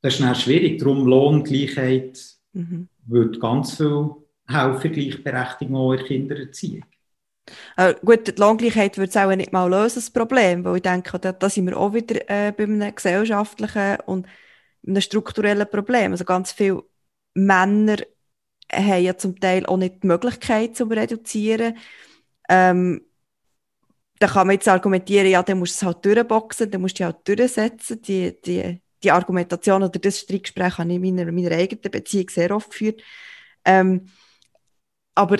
Das 0.00 0.14
ist 0.14 0.22
dann 0.22 0.34
schwierig, 0.34 0.78
darum 0.78 1.06
Lohngleichheit 1.06 2.18
mhm. 2.54 2.88
würde 3.04 3.38
ganz 3.38 3.76
viel 3.76 4.12
helfen, 4.48 4.92
Gleichberechtigung 4.92 5.76
auch 5.76 5.92
in 5.92 5.98
der 5.98 6.06
Kindererziehung. 6.06 6.84
Äh, 7.76 7.94
gut, 8.02 8.26
die 8.26 8.40
Lohngleichheit 8.40 8.96
würde 8.96 9.10
es 9.10 9.16
auch 9.16 9.34
nicht 9.36 9.52
mal 9.52 9.68
lösen, 9.68 9.96
das 9.96 10.10
Problem, 10.10 10.64
weil 10.64 10.76
ich 10.76 10.82
denke, 10.82 11.18
da, 11.18 11.32
da 11.32 11.50
sind 11.50 11.66
wir 11.66 11.76
auch 11.76 11.92
wieder 11.92 12.16
äh, 12.30 12.50
bei 12.52 12.64
einem 12.64 12.94
gesellschaftlichen 12.94 13.98
und 14.06 14.26
einem 14.86 15.02
strukturellen 15.02 15.68
Problem. 15.68 16.12
Also 16.12 16.24
ganz 16.24 16.52
viele 16.52 16.82
Männer 17.34 17.96
haben 18.72 19.02
ja 19.02 19.16
zum 19.16 19.38
Teil 19.38 19.66
auch 19.66 19.76
nicht 19.76 20.02
die 20.02 20.06
Möglichkeit 20.06 20.76
zu 20.76 20.84
reduzieren. 20.84 21.76
Ähm, 22.48 23.02
da 24.18 24.26
kann 24.28 24.46
man 24.46 24.54
jetzt 24.54 24.68
argumentieren, 24.68 25.28
ja, 25.28 25.42
dann 25.42 25.58
musst 25.58 25.80
du 25.80 25.86
es 25.86 25.94
halt 25.94 26.04
durchboxen, 26.04 26.70
dann 26.70 26.82
musst 26.82 27.00
du 27.00 27.04
halt 27.04 27.26
durchsetzen. 27.26 28.02
Die, 28.02 28.38
die, 28.42 28.80
die 29.02 29.10
Argumentation 29.10 29.82
oder 29.82 29.98
das 29.98 30.20
Streitgespräch 30.20 30.76
habe 30.78 30.90
ich 30.90 30.96
in 30.96 31.16
meiner, 31.16 31.32
meiner 31.32 31.52
eigenen 31.52 31.90
Beziehung 31.90 32.28
sehr 32.28 32.54
oft 32.54 32.70
geführt. 32.70 33.02
Ähm, 33.64 34.06
aber 35.14 35.38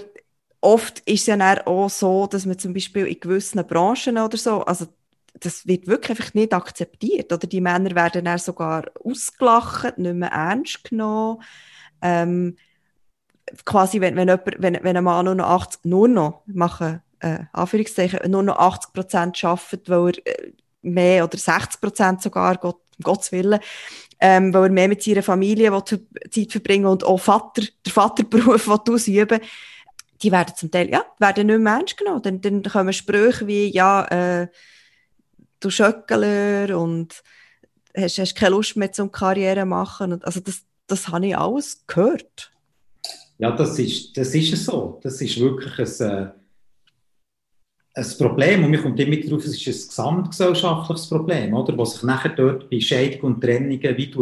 oft 0.61 1.01
ist 1.01 1.21
es 1.21 1.27
ja 1.27 1.67
auch 1.67 1.91
so, 1.91 2.27
dass 2.27 2.47
man 2.47 2.59
zum 2.59 2.73
Beispiel 2.73 3.07
in 3.07 3.21
gewissen 3.21 3.67
Branchen 3.67 4.19
oder 4.19 4.37
so, 4.37 4.63
also 4.63 4.87
das 5.35 5.67
wird 5.67 5.87
wirklich 5.87 6.19
einfach 6.19 6.35
nicht 6.35 6.53
akzeptiert. 6.53 7.33
Oder 7.33 7.47
die 7.47 7.61
Männer 7.61 7.95
werden 7.95 8.25
dann 8.25 8.39
sogar 8.39 8.91
ausgelacht, 9.05 9.99
nicht 9.99 10.15
mehr 10.15 10.31
ernst 10.31 10.85
genommen. 10.85 11.43
Ähm, 12.03 12.57
quasi, 13.65 14.01
wenn, 14.01 14.17
wenn, 14.17 14.29
jemand, 14.29 14.57
wenn, 14.59 14.79
wenn 14.83 14.97
ein 14.97 15.05
Mann 15.05 15.25
nur 15.25 15.35
noch 15.35 15.49
80, 15.49 15.85
nur 15.85 16.09
noch, 16.09 16.43
machen, 16.47 17.03
äh, 17.21 17.41
Anführungszeichen, 17.53 18.31
nur 18.31 18.43
noch 18.43 18.59
80 18.59 18.93
Prozent 18.93 19.45
arbeitet, 19.45 19.89
weil 19.89 20.13
er 20.25 20.39
äh, 20.39 20.53
mehr 20.83 21.25
oder 21.25 21.37
60 21.37 21.81
Prozent 21.81 22.23
sogar, 22.23 22.57
Gott, 22.57 22.81
um 22.99 23.03
Gottes 23.03 23.33
Willen, 23.33 23.61
ähm, 24.21 24.53
weil 24.55 24.65
er 24.65 24.71
mehr 24.71 24.89
mit 24.89 25.03
seiner 25.03 25.23
Familie 25.23 25.73
will 25.73 25.85
Zeit 25.85 26.53
verbringen 26.53 26.87
und 26.87 27.05
auch 27.05 27.19
Vater, 27.19 27.63
der 27.85 27.93
Vaterberuf 27.93 28.69
ausüben 28.89 29.41
die 30.23 30.33
werden 30.33 30.55
zum 30.55 30.71
Teil, 30.71 30.91
ja, 30.91 31.05
werden 31.19 31.47
nicht 31.47 31.61
mehr 31.61 31.75
ernst 31.75 31.97
genommen. 31.97 32.23
Dann, 32.23 32.41
dann 32.41 32.63
kommen 32.63 32.93
Sprüche 32.93 33.47
wie, 33.47 33.73
ja, 33.73 34.05
äh, 34.05 34.49
du 35.61 35.71
Schöckeler 35.71 36.79
und 36.79 37.23
hast, 37.97 38.19
hast 38.19 38.35
keine 38.35 38.51
Lust 38.55 38.77
mehr 38.77 38.93
zum 38.93 39.11
Karriere 39.11 39.65
machen. 39.65 40.23
Also 40.23 40.41
das, 40.41 40.63
das 40.91 41.09
habe 41.09 41.27
ich 41.27 41.37
alles 41.37 41.85
gehört. 41.87 42.53
Ja, 43.39 43.53
das 43.53 43.79
ist, 43.79 44.17
das 44.17 44.35
ist 44.35 44.65
so. 44.65 45.01
Das 45.03 45.21
ist 45.21 45.39
wirklich 45.41 45.79
ein, 45.79 46.09
äh, 46.09 46.31
ein 47.95 48.07
Problem. 48.19 48.65
Und 48.65 48.71
mir 48.71 48.83
kommt 48.83 49.01
immer 49.01 49.17
darauf, 49.17 49.45
es 49.45 49.57
ist 49.57 49.67
ein 49.67 49.89
gesamtgesellschaftliches 49.89 51.09
Problem, 51.09 51.55
oder? 51.55 51.77
was 51.79 51.95
sich 51.95 52.03
nachher 52.03 52.31
dort 52.31 52.69
bei 52.69 52.81
Scheidung 52.81 53.35
und 53.35 53.41
Trennungen 53.41 53.97
wie 53.97 54.15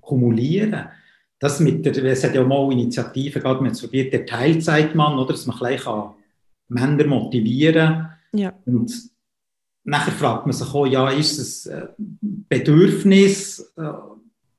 kumulieren. 0.00 0.88
Das 1.38 1.60
mit 1.60 1.84
der, 1.84 2.04
es 2.04 2.24
hat 2.24 2.34
ja 2.34 2.44
mal 2.44 2.70
Initiativen 2.72 3.42
gehabt, 3.42 3.60
man 3.60 3.72
probiert, 3.72 4.12
der 4.12 4.26
Teilzeitmann, 4.26 5.18
oder, 5.18 5.32
dass 5.32 5.46
man 5.46 5.56
gleich 5.56 5.82
Männer 6.68 7.06
motivieren 7.06 8.08
ja. 8.32 8.54
Und 8.64 9.10
nachher 9.84 10.12
fragt 10.12 10.46
man 10.46 10.52
sich 10.52 10.72
auch, 10.72 10.86
ja, 10.86 11.10
ist 11.10 11.38
es 11.38 11.68
ein 11.68 11.88
Bedürfnis 12.48 13.72
äh, 13.76 13.82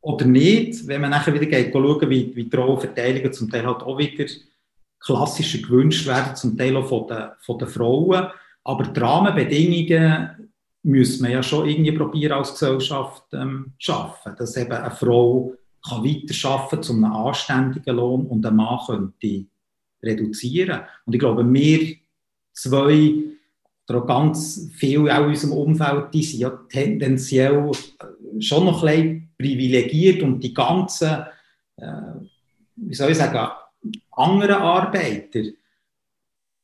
oder 0.04 0.26
nicht? 0.26 0.86
Wenn 0.86 1.02
man 1.02 1.12
nachher 1.12 1.34
wieder 1.34 1.46
geht, 1.46 1.72
schauen, 1.72 2.10
wie, 2.10 2.36
wie 2.36 2.44
die 2.44 2.56
Rollenverteilungen 2.56 3.32
zum 3.32 3.50
Teil 3.50 3.66
halt 3.66 3.82
auch 3.82 3.98
wieder 3.98 4.26
klassischer 5.00 5.60
gewünscht 5.60 6.06
werden, 6.06 6.36
zum 6.36 6.58
Teil 6.58 6.76
auch 6.76 6.88
von 6.88 7.08
den, 7.08 7.30
von 7.40 7.58
den 7.58 7.70
Frauen. 7.70 8.28
Aber 8.66 8.84
die 8.84 9.00
Rahmenbedingungen 9.00 10.52
müssen 10.84 11.26
wir 11.26 11.32
ja 11.32 11.44
schon 11.44 11.70
irgendwie 11.70 11.94
probieren, 11.94 12.34
als 12.34 12.52
Gesellschaft 12.52 13.24
ähm, 13.32 13.74
schaffen, 13.78 14.36
dass 14.38 14.58
eben 14.58 14.74
eine 14.74 14.92
Frau 14.92 15.54
kann 15.88 16.04
weiterarbeiten 16.04 16.84
zu 16.84 16.94
einem 16.94 17.06
anständigen 17.06 17.96
Lohn 17.96 18.28
und 18.28 18.46
ein 18.46 18.56
Mann 18.56 18.80
könnte 18.86 19.46
reduzieren. 20.02 20.82
Und 21.06 21.14
ich 21.14 21.20
glaube, 21.20 21.46
wir 21.52 21.96
zwei 22.52 23.14
oder 23.88 24.02
auch 24.02 24.08
ganz 24.08 24.70
viele 24.74 25.14
auch 25.16 25.24
in 25.24 25.30
unserem 25.30 25.54
Umfeld, 25.54 26.14
die 26.14 26.24
sind 26.24 26.40
ja 26.40 26.50
tendenziell 26.70 27.72
schon 28.40 28.66
noch 28.66 28.84
ein 28.84 29.04
bisschen 29.04 29.33
privilegiert 29.38 30.22
und 30.24 30.40
die 30.40 30.54
ganzen, 30.54 31.26
äh, 31.78 32.14
wie 32.76 32.96
soll 32.96 33.12
ich 33.12 33.18
sagen, 33.18 33.52
anderen 34.12 34.56
Arbeiter, 34.56 35.42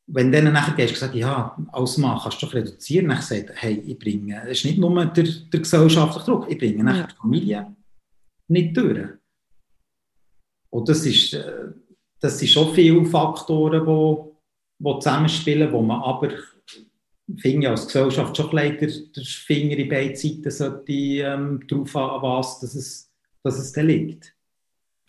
wenn 0.08 0.32
denen 0.32 0.53
nachher 0.53 0.73
gehst, 0.73 0.93
gesagt, 0.93 1.15
ja, 1.15 1.55
als 1.71 1.97
Mann 1.97 2.19
kannst 2.19 2.41
du 2.41 2.45
doch 2.45 2.53
reduzieren, 2.53 3.10
dann 3.10 3.17
gesagt, 3.17 3.51
hey, 3.55 3.79
ich 3.86 3.99
bringe, 3.99 4.41
es 4.43 4.60
ist 4.60 4.65
nicht 4.65 4.79
nur 4.79 5.05
der, 5.05 5.23
der 5.23 5.60
gesellschaftliche 5.60 6.25
Druck, 6.25 6.49
ich 6.49 6.58
bringe 6.58 6.84
nachher 6.84 7.08
die 7.08 7.15
Familie 7.15 7.75
nicht 8.47 8.75
durch. 8.75 9.08
Und 10.71 10.89
das 10.89 11.05
ist, 11.05 11.34
äh, 11.34 11.67
das 12.19 12.39
sind 12.39 12.49
schon 12.49 12.73
viele 12.73 13.05
Faktoren, 13.05 13.86
die, 13.86 14.84
die 14.84 14.99
zusammenspielen, 14.99 15.71
wo 15.71 15.82
man 15.82 16.01
aber 16.01 16.29
finde 17.37 17.67
ich 17.67 17.69
als 17.69 17.85
Gesellschaft 17.85 18.37
schon 18.37 18.51
leider 18.51 18.87
der 18.87 19.23
Finger 19.23 19.77
in 19.77 19.89
beide 19.89 20.15
Seiten 20.15 20.49
sollte 20.51 20.91
ähm, 20.91 21.65
darauf 21.67 21.93
haben, 21.93 22.21
was 22.23 22.59
dass 22.59 22.75
es, 22.75 23.11
dass 23.43 23.59
es 23.59 23.71
da 23.71 23.81
liegt. 23.81 24.35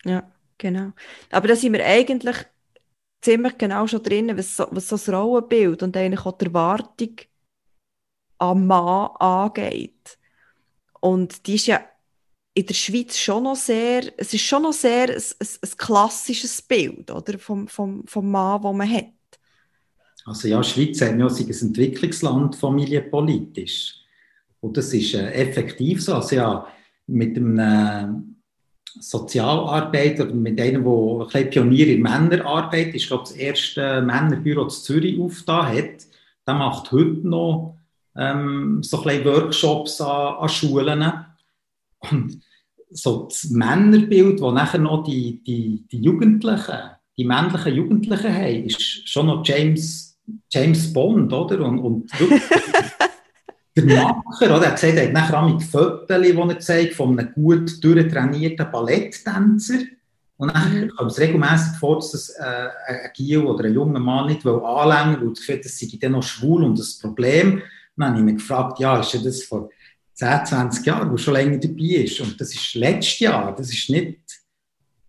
Ja, 0.05 0.31
genau. 0.57 0.91
Aber 1.31 1.47
da 1.47 1.55
sind 1.55 1.73
wir 1.73 1.85
eigentlich 1.85 2.37
ziemlich 3.21 3.57
genau 3.57 3.87
schon 3.87 4.03
drin, 4.03 4.35
was 4.37 4.57
so, 4.57 4.67
was 4.71 4.87
so 4.89 4.95
das 4.95 5.09
Rollenbild 5.09 5.83
und 5.83 5.95
eigentlich 5.95 6.25
auch 6.25 6.37
die 6.37 6.45
Erwartung 6.45 7.15
am 8.39 8.67
Mann 8.67 9.09
angeht. 9.19 10.17
Und 10.99 11.45
die 11.47 11.55
ist 11.55 11.67
ja 11.67 11.81
in 12.53 12.65
der 12.65 12.73
Schweiz 12.73 13.17
schon 13.17 13.43
noch 13.43 13.55
sehr, 13.55 14.11
es 14.17 14.33
ist 14.33 14.41
schon 14.41 14.63
noch 14.63 14.73
sehr 14.73 15.09
ein, 15.09 15.15
ein, 15.15 15.47
ein 15.61 15.77
klassisches 15.77 16.61
Bild 16.61 17.09
oder, 17.11 17.39
vom, 17.39 17.67
vom, 17.67 18.05
vom 18.07 18.29
Mann, 18.29 18.61
das 18.61 18.73
man 18.73 18.91
hat. 18.91 19.13
Also 20.25 20.47
ja, 20.47 20.61
die 20.61 20.69
Schweiz 20.69 21.01
hat 21.01 21.17
ja 21.17 21.27
ein 21.27 21.49
Entwicklungsland 21.49 22.55
familienpolitisch. 22.55 23.95
Und 24.59 24.77
das 24.77 24.93
ist 24.93 25.13
äh, 25.15 25.31
effektiv 25.31 26.03
so. 26.03 26.15
Also 26.15 26.35
ja, 26.35 26.67
mit 27.07 27.35
einem 27.35 27.59
äh, 27.59 28.07
Sozialarbeiter 28.99 30.25
oder 30.25 30.33
mit 30.33 30.59
einem, 30.59 30.83
der 30.83 31.41
ein 31.41 31.49
Pionier 31.49 31.87
in 31.87 32.01
Männerarbeit 32.01 32.93
ist, 32.93 33.07
glaube 33.07 33.23
das 33.23 33.31
erste 33.31 34.01
Männerbüro 34.01 34.63
in 34.63 34.69
Zürich 34.69 35.19
aufgetan 35.19 35.67
hat, 35.67 36.05
der 36.45 36.53
macht 36.53 36.91
heute 36.91 37.27
noch 37.27 37.77
ähm, 38.15 38.83
so 38.83 39.03
ein 39.03 39.25
Workshops 39.25 40.01
an, 40.01 40.35
an 40.35 40.49
Schulen 40.49 41.03
und 42.11 42.41
so 42.91 43.27
das 43.29 43.49
Männerbild, 43.49 44.41
das 44.41 44.53
nachher 44.53 44.79
noch 44.79 45.03
die, 45.03 45.41
die, 45.43 45.85
die 45.89 46.01
Jugendlichen, 46.01 46.77
die 47.17 47.23
männlichen 47.23 47.75
Jugendlichen 47.75 48.33
haben, 48.33 48.65
ist 48.65 49.09
schon 49.09 49.27
noch 49.27 49.45
James, 49.45 50.10
James 50.51 50.91
Bond, 50.93 51.31
oder? 51.33 51.61
Und, 51.61 51.79
und 51.79 52.11
der 53.75 53.85
Macher, 53.85 54.55
oder? 54.55 54.65
Er 54.65 54.71
hat 54.71 54.81
gesagt, 54.81 54.97
er 54.97 55.05
hat 55.05 55.13
nachher 55.13 55.41
auch 55.41 55.49
mit 55.49 55.63
Fotos, 55.63 56.07
die 56.07 56.37
er 56.37 56.59
zeigt, 56.59 56.93
von 56.93 57.17
einem 57.17 57.33
gut 57.33 57.83
durchtrainierten 57.83 58.71
Balletttänzer. 58.71 59.79
Und 60.37 60.53
dann 60.55 60.85
mhm. 60.85 60.89
kommt 60.89 61.11
es 61.11 61.19
regelmäßig 61.19 61.77
vor, 61.79 61.97
dass 61.97 62.11
das, 62.11 62.29
äh, 62.29 62.69
ein 62.87 63.11
Gil 63.13 63.39
oder 63.39 63.65
ein 63.65 63.73
junger 63.73 63.99
Mann 63.99 64.27
nicht 64.27 64.45
anlängen 64.45 65.21
will, 65.21 65.27
weil 65.27 65.33
Gefühl, 65.33 65.61
das 65.61 65.77
sei 65.77 65.87
dann 66.01 66.13
noch 66.13 66.23
schwul 66.23 66.63
und 66.63 66.79
das 66.79 66.97
Problem. 66.97 67.61
dann 67.95 68.09
habe 68.09 68.17
ich 68.17 68.25
mich 68.25 68.35
gefragt, 68.37 68.79
ja, 68.79 68.99
ist 68.99 69.23
das 69.23 69.43
vor 69.43 69.69
10, 70.15 70.45
20 70.45 70.85
Jahren, 70.85 71.11
wo 71.11 71.17
schon 71.17 71.35
länger 71.35 71.57
dabei 71.57 72.03
ist. 72.03 72.19
Und 72.21 72.41
das 72.41 72.53
ist 72.53 72.73
letztes 72.73 73.19
Jahr, 73.19 73.55
das 73.55 73.71
ist 73.71 73.89
nicht 73.89 74.19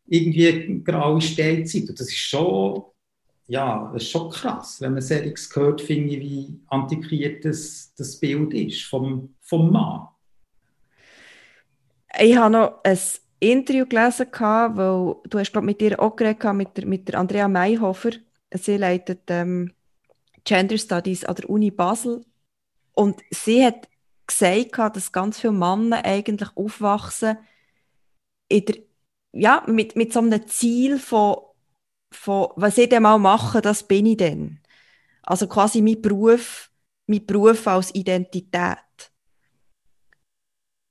irgendwie 0.06 0.48
eine 0.48 0.80
graue 0.80 1.20
Stellzeit. 1.20 1.88
Und 1.88 1.98
das 1.98 2.08
ist 2.08 2.16
schon, 2.16 2.82
ja, 3.52 3.90
das 3.92 4.04
ist 4.04 4.10
schon 4.10 4.30
krass, 4.30 4.80
wenn 4.80 4.94
man 4.94 5.02
solches 5.02 5.50
gehört, 5.50 5.82
finde 5.82 6.14
ich, 6.14 6.20
wie 6.20 6.60
antiquiert 6.68 7.44
das, 7.44 7.92
das 7.98 8.18
Bild 8.18 8.54
ist 8.54 8.84
vom, 8.84 9.34
vom 9.42 9.70
Mann. 9.70 10.08
Ich 12.18 12.34
habe 12.34 12.50
noch 12.50 12.80
ein 12.82 12.98
Interview 13.40 13.84
gelesen, 13.84 14.28
weil 14.32 15.16
du 15.28 15.38
hast 15.38 15.52
glaub, 15.52 15.64
mit 15.64 15.82
ihr 15.82 16.00
auch 16.00 16.16
geredet, 16.16 16.54
mit 16.54 16.76
der, 16.78 16.86
mit 16.86 17.06
der 17.08 17.20
Andrea 17.20 17.46
Mayhofer. 17.46 18.12
Sie 18.54 18.78
leitet 18.78 19.20
ähm, 19.28 19.74
Gender 20.44 20.78
Studies 20.78 21.26
an 21.26 21.34
der 21.34 21.50
Uni 21.50 21.70
Basel. 21.70 22.24
Und 22.94 23.20
sie 23.30 23.66
hat 23.66 23.86
gesagt, 24.26 24.96
dass 24.96 25.12
ganz 25.12 25.38
viele 25.38 25.52
Männer 25.52 26.02
eigentlich 26.06 26.48
aufwachsen 26.54 27.36
in 28.48 28.64
der, 28.64 28.76
ja, 29.32 29.62
mit, 29.66 29.94
mit 29.94 30.10
so 30.14 30.20
einem 30.20 30.46
Ziel 30.46 30.98
von, 30.98 31.36
von, 32.12 32.48
was 32.56 32.78
ich 32.78 32.88
denn 32.88 33.02
mal 33.02 33.18
mache, 33.18 33.60
das 33.60 33.82
bin 33.82 34.06
ich 34.06 34.16
denn. 34.16 34.60
Also 35.22 35.46
quasi 35.46 35.82
mein 35.82 36.00
Beruf, 36.00 36.70
mein 37.06 37.24
Beruf 37.24 37.66
als 37.66 37.94
Identität. 37.94 38.78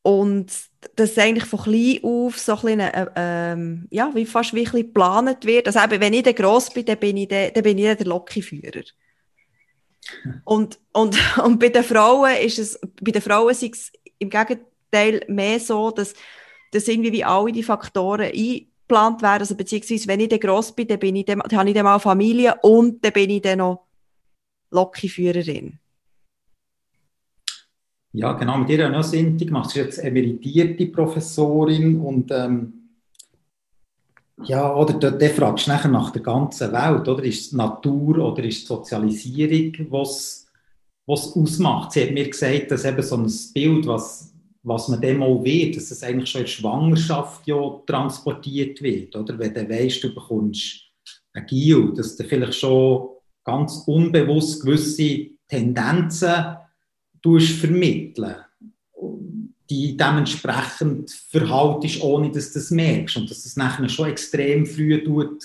Und 0.03 0.51
das 0.95 1.17
eigentlich 1.17 1.45
von 1.45 1.61
klein 1.61 1.99
auf 2.03 2.39
so 2.39 2.53
ein 2.53 2.61
bisschen, 2.61 2.79
äh, 2.79 3.07
ähm, 3.15 3.87
ja, 3.91 4.09
wie 4.15 4.25
fast 4.25 4.53
wie 4.53 4.61
ein 4.61 4.63
bisschen 4.63 4.87
geplant 4.87 5.45
wird. 5.45 5.67
Also 5.67 5.79
eben, 5.79 6.01
wenn 6.01 6.13
ich 6.13 6.23
dann 6.23 6.33
gross 6.35 6.71
bin, 6.71 6.85
dann 6.85 6.97
bin 6.97 7.17
ich 7.17 7.27
der, 7.27 7.51
dann 7.51 7.63
bin 7.63 7.77
ich 7.77 7.95
der 7.97 8.07
Lokführer. 8.07 8.83
Und, 10.43 10.79
und, 10.93 11.17
und 11.43 11.59
bei 11.59 11.69
den 11.69 11.83
Frauen 11.83 12.35
ist 12.37 12.59
es, 12.59 12.79
bei 13.01 13.11
den 13.11 13.21
Frauen 13.21 13.51
ist 13.51 13.63
es 13.63 13.91
im 14.17 14.29
Gegenteil 14.29 15.23
mehr 15.27 15.59
so, 15.59 15.91
dass, 15.91 16.13
dass 16.71 16.87
irgendwie 16.87 17.11
wie 17.11 17.23
alle 17.23 17.51
die 17.51 17.63
Faktoren 17.63 18.31
eingeplant 18.91 19.21
werden. 19.21 19.41
Also 19.41 19.55
beziehungsweise, 19.55 20.07
wenn 20.07 20.19
ich 20.19 20.29
dann 20.29 20.39
gross 20.39 20.71
bin, 20.71 20.87
dann, 20.87 20.99
bin 20.99 21.15
ich 21.15 21.25
dann, 21.25 21.39
dann 21.39 21.59
habe 21.59 21.69
ich 21.69 21.75
dann 21.75 21.83
mal 21.83 21.99
Familie 21.99 22.55
und 22.61 23.03
dann 23.03 23.13
bin 23.13 23.29
ich 23.29 23.41
dann 23.41 23.59
noch 23.59 23.85
Lokführerin. 24.71 25.79
Ja, 28.13 28.33
genau, 28.33 28.57
mit 28.57 28.69
ihr 28.69 28.89
noch 28.89 29.03
sind, 29.03 29.41
ich 29.41 29.49
mache 29.51 29.79
jetzt 29.79 29.97
emeritierte 29.99 30.85
Professorin 30.87 31.99
und 32.01 32.29
ähm, 32.31 32.73
ja, 34.43 34.73
oder 34.75 35.11
da, 35.11 35.29
fragst 35.29 35.67
du 35.67 35.71
nachher 35.71 35.87
nach 35.87 36.09
der 36.11 36.21
ganzen 36.21 36.73
Welt, 36.73 37.07
oder? 37.07 37.23
Ist 37.23 37.47
es 37.47 37.51
Natur 37.53 38.17
oder 38.17 38.43
ist 38.43 38.63
es 38.63 38.67
Sozialisierung, 38.67 39.91
was 39.91 40.41
was 41.05 41.35
ausmacht? 41.35 41.91
Sie 41.91 42.03
hat 42.03 42.11
mir 42.11 42.29
gesagt, 42.29 42.71
dass 42.71 42.85
eben 42.85 43.01
so 43.01 43.17
ein 43.17 43.31
Bild, 43.53 43.87
was, 43.87 44.30
was 44.63 44.87
man 44.87 45.01
dem 45.01 45.23
auch 45.23 45.43
wird, 45.43 45.75
dass 45.75 45.91
es 45.91 46.03
eigentlich 46.03 46.29
schon 46.29 46.41
in 46.41 46.45
der 46.45 46.51
Schwangerschaft 46.51 47.47
ja 47.47 47.81
transportiert 47.85 48.81
wird, 48.81 49.15
oder? 49.15 49.37
Wenn 49.37 49.53
du 49.53 49.67
weißt, 49.67 50.03
du 50.03 50.13
bekommst 50.13 50.81
ein 51.33 51.45
Gil, 51.45 51.93
dass 51.95 52.15
du 52.15 52.23
vielleicht 52.23 52.55
schon 52.55 53.09
ganz 53.43 53.83
unbewusst 53.87 54.61
gewisse 54.63 55.29
Tendenzen 55.47 56.57
vermitteln 57.23 58.35
die 59.71 59.95
dementsprechend 59.95 61.09
verhaltest, 61.09 62.03
ohne 62.03 62.29
dass 62.29 62.51
du 62.51 62.59
das 62.59 62.71
merkst. 62.71 63.15
Und 63.15 63.31
dass 63.31 63.43
das 63.43 63.55
nachher 63.55 63.87
schon 63.87 64.09
extrem 64.09 64.65
früh 64.65 65.01
tut, 65.01 65.41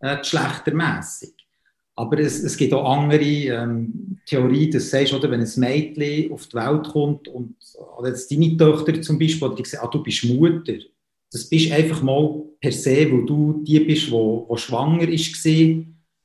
äh, 0.00 0.16
geschlechtermässig. 0.16 1.34
Aber 1.98 2.20
es, 2.20 2.44
es 2.44 2.56
gibt 2.56 2.72
auch 2.72 2.88
andere 2.88 3.24
ähm, 3.24 4.20
Theorien, 4.24 4.70
dass 4.70 4.84
du 4.84 4.88
sagst, 4.90 5.12
oder, 5.12 5.28
wenn 5.32 5.40
ein 5.40 5.50
Mädchen 5.56 6.32
auf 6.32 6.46
die 6.46 6.54
Welt 6.54 6.86
kommt 6.86 7.26
und 7.26 7.56
oder 7.96 8.10
jetzt 8.10 8.30
deine 8.30 8.56
Tochter 8.56 9.02
zum 9.02 9.18
Beispiel, 9.18 9.52
die 9.56 9.64
sagen, 9.64 9.84
ah, 9.84 9.90
du 9.90 10.00
bist 10.00 10.24
Mutter, 10.26 10.74
das 11.32 11.48
bist 11.48 11.72
einfach 11.72 12.00
mal 12.00 12.40
per 12.60 12.70
se, 12.70 13.10
wo 13.10 13.22
du 13.22 13.64
die 13.64 13.80
bist, 13.80 14.06
die 14.06 14.12
wo, 14.12 14.46
wo 14.48 14.56
schwanger 14.56 15.08
ist 15.08 15.44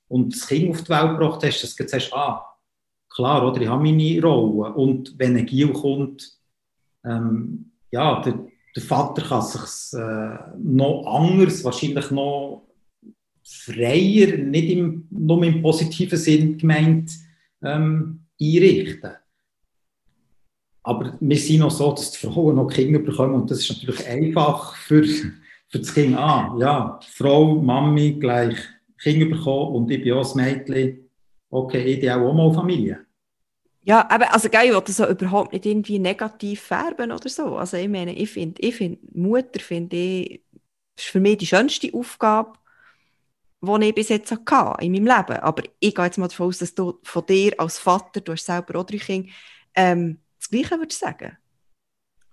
und 0.09 0.35
das 0.35 0.47
Kind 0.47 0.69
auf 0.69 0.83
die 0.83 0.89
Welt 0.89 1.17
gebracht 1.17 1.43
hast, 1.43 1.63
dass 1.63 1.75
du 1.75 1.87
sagst, 1.87 2.13
ah, 2.13 2.45
klar, 3.09 3.47
oder, 3.47 3.59
ich 3.59 3.67
habe 3.67 3.81
meine 3.81 4.21
Rolle. 4.21 4.73
Und 4.73 5.17
wenn 5.17 5.35
ein 5.35 5.47
Gil 5.47 5.73
kommt, 5.73 6.37
ähm, 7.03 7.71
ja, 7.89 8.21
der, 8.21 8.45
der 8.75 8.83
Vater 8.83 9.23
kann 9.23 9.41
sich 9.41 9.99
äh, 9.99 10.37
noch 10.59 11.03
anders, 11.07 11.63
wahrscheinlich 11.63 12.11
noch 12.11 12.67
freier, 13.43 14.37
nicht 14.37 14.69
im, 14.69 15.07
nur 15.09 15.43
im 15.43 15.61
positiven 15.61 16.17
Sinn 16.17 16.57
gemeint, 16.57 17.11
ähm, 17.61 18.25
einrichten. 18.41 19.11
Aber 20.83 21.17
wir 21.19 21.37
sind 21.37 21.59
noch 21.59 21.71
so, 21.71 21.91
dass 21.91 22.11
die 22.11 22.27
Frauen 22.27 22.55
noch 22.55 22.67
Kinder 22.67 22.99
bekommen 22.99 23.35
und 23.35 23.49
das 23.49 23.59
ist 23.59 23.69
natürlich 23.69 24.05
einfach 24.05 24.75
für, 24.75 25.03
für 25.03 25.79
das 25.79 25.93
Kind. 25.93 26.17
Ah, 26.17 26.55
ja, 26.59 26.99
Frau, 27.09 27.55
Mami 27.55 28.13
gleich 28.19 28.57
Kinder 29.01 29.25
bekommen 29.25 29.75
und 29.75 29.91
ich 29.91 30.03
bin 30.03 30.13
auch 30.13 30.35
ein 30.35 30.43
Mädchen. 30.43 31.09
Okay, 31.49 31.83
ich 31.83 32.11
auch 32.11 32.33
mal 32.33 32.53
Familie. 32.53 33.05
Ja, 33.85 34.09
aber 34.09 34.33
also 34.33 34.49
geil, 34.49 34.67
ich 34.67 34.73
will 34.73 34.81
das 34.85 34.97
so 34.97 35.07
überhaupt 35.07 35.51
nicht 35.51 35.65
irgendwie 35.65 35.99
negativ 35.99 36.61
färben 36.61 37.11
oder 37.11 37.29
so. 37.29 37.57
Also 37.57 37.77
ich 37.77 37.89
meine, 37.89 38.13
ich 38.15 38.29
finde, 38.29 38.61
ich 38.61 38.75
finde, 38.75 38.99
Mutter 39.13 39.59
finde 39.59 39.95
ich, 39.95 40.41
ist 40.97 41.05
für 41.05 41.19
mich 41.19 41.37
die 41.37 41.45
schönste 41.47 41.93
Aufgabe, 41.93 42.53
die 43.63 43.87
ich 43.87 43.95
bis 43.95 44.09
jetzt 44.09 44.31
hatte 44.31 44.83
in 44.83 44.91
meinem 44.91 45.05
Leben. 45.05 45.39
Aber 45.39 45.63
ich 45.79 45.95
gehe 45.95 46.05
jetzt 46.05 46.17
mal 46.17 46.27
davon 46.27 46.47
aus, 46.47 46.59
dass 46.59 46.75
du 46.75 46.99
von 47.03 47.25
dir 47.25 47.53
als 47.57 47.79
Vater, 47.79 48.21
du 48.21 48.33
hast 48.33 48.45
selber 48.45 48.79
auch 48.79 48.85
drei 48.85 48.97
Kinder, 48.97 49.29
ähm, 49.75 50.19
das 50.39 50.49
Gleiche 50.49 50.77
würdest 50.77 50.99
sagen? 50.99 51.37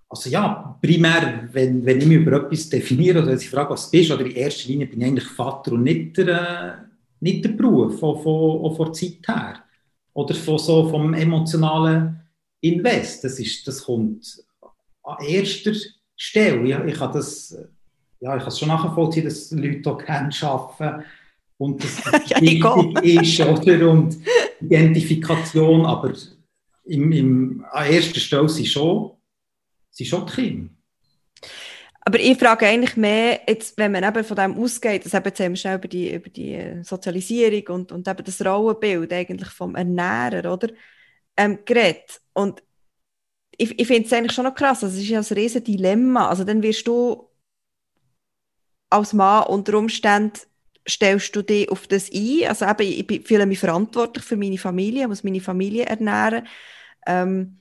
Also 0.08 0.28
ja, 0.28 0.76
primär, 0.82 1.48
wenn, 1.52 1.84
wenn 1.86 2.00
ich 2.00 2.06
mich 2.06 2.18
über 2.18 2.32
etwas 2.32 2.68
definiere 2.68 3.20
oder 3.20 3.28
wenn 3.28 3.38
ich 3.38 3.48
frage, 3.48 3.70
was 3.70 3.90
du 3.90 3.96
bist, 3.96 4.10
oder 4.10 4.26
in 4.26 4.32
erster 4.32 4.68
Linie 4.68 4.86
bin 4.88 5.00
ich 5.00 5.06
eigentlich 5.06 5.28
Vater 5.28 5.72
und 5.72 5.84
nicht 5.84 6.16
der, 6.16 6.28
äh, 6.28 6.86
nicht 7.20 7.44
der 7.44 7.50
Beruf, 7.50 8.00
von, 8.00 8.20
von, 8.20 8.74
von 8.74 8.86
der 8.86 8.92
Zeit 8.92 9.28
her. 9.28 9.64
Oder 10.12 10.34
von 10.34 10.58
so 10.58 10.88
vom 10.88 11.14
emotionalen 11.14 12.20
Invest. 12.60 13.22
Das, 13.22 13.38
ist, 13.38 13.66
das 13.68 13.84
kommt 13.84 14.44
an 15.04 15.24
erster 15.24 15.72
Stelle. 16.16 16.64
Ich, 16.64 16.92
ich 16.92 16.98
kann 16.98 17.12
das 17.12 17.56
ja, 18.20 18.36
ich 18.36 18.42
kann 18.42 18.48
es 18.48 18.58
schon 18.58 18.68
nachvollziehen, 18.68 19.24
dass 19.24 19.50
Leute 19.50 19.90
auch 19.90 19.98
gerne 19.98 20.30
arbeiten 20.42 21.04
und 21.60 21.84
das 21.84 22.02
ja, 22.26 22.40
wichtig 22.40 23.22
ist, 23.22 23.40
oder? 23.40 23.90
Und 23.90 24.16
Identifikation, 24.62 25.84
aber 25.84 26.14
im, 26.84 27.12
im, 27.12 27.66
an 27.70 27.92
erster 27.92 28.18
Stelle 28.18 28.48
sind 28.48 28.66
schon, 28.66 29.12
sind 29.90 30.06
schon 30.06 30.26
die 30.26 30.32
Kinder. 30.32 30.70
Aber 32.00 32.18
ich 32.18 32.38
frage 32.38 32.66
eigentlich 32.66 32.96
mehr, 32.96 33.42
jetzt, 33.46 33.76
wenn 33.76 33.92
man 33.92 34.04
eben 34.04 34.24
von 34.24 34.36
dem 34.36 34.58
ausgeht, 34.58 35.04
das 35.04 35.12
eben 35.12 35.24
jetzt 35.26 35.40
haben 35.40 35.52
wir 35.52 35.56
schon 35.56 35.74
über 35.74 35.86
die, 35.88 36.14
über 36.14 36.30
die 36.30 36.54
äh, 36.54 36.82
Sozialisierung 36.82 37.76
und, 37.76 37.92
und 37.92 38.08
eben 38.08 38.24
das 38.24 38.42
Rollenbild 38.42 39.12
eigentlich 39.12 39.50
vom 39.50 39.74
Ernährer, 39.74 40.54
oder? 40.54 40.70
Ähm, 41.36 41.58
geredet. 41.66 42.22
Und 42.32 42.62
ich, 43.58 43.78
ich 43.78 43.86
finde 43.86 44.06
es 44.06 44.12
eigentlich 44.14 44.32
schon 44.32 44.44
noch 44.44 44.54
krass, 44.54 44.82
also 44.82 44.96
es 44.96 45.02
ist 45.02 45.10
ja 45.10 45.20
ein 45.20 45.34
riesen 45.38 45.62
Dilemma. 45.62 46.26
Also 46.30 46.44
dann 46.44 46.62
wirst 46.62 46.88
du 46.88 47.28
als 48.88 49.12
Mann 49.12 49.46
unter 49.46 49.76
Umständen 49.76 50.40
stellst 50.88 51.34
du 51.34 51.42
dich 51.42 51.68
auf 51.70 51.86
das 51.86 52.10
ein? 52.12 52.48
Also 52.48 52.66
eben, 52.66 53.06
ich 53.10 53.26
fühle 53.26 53.46
mich 53.46 53.58
verantwortlich 53.58 54.24
für 54.24 54.36
meine 54.36 54.58
Familie, 54.58 55.08
muss 55.08 55.24
meine 55.24 55.40
Familie 55.40 55.86
ernähren. 55.86 56.46
Ähm, 57.06 57.60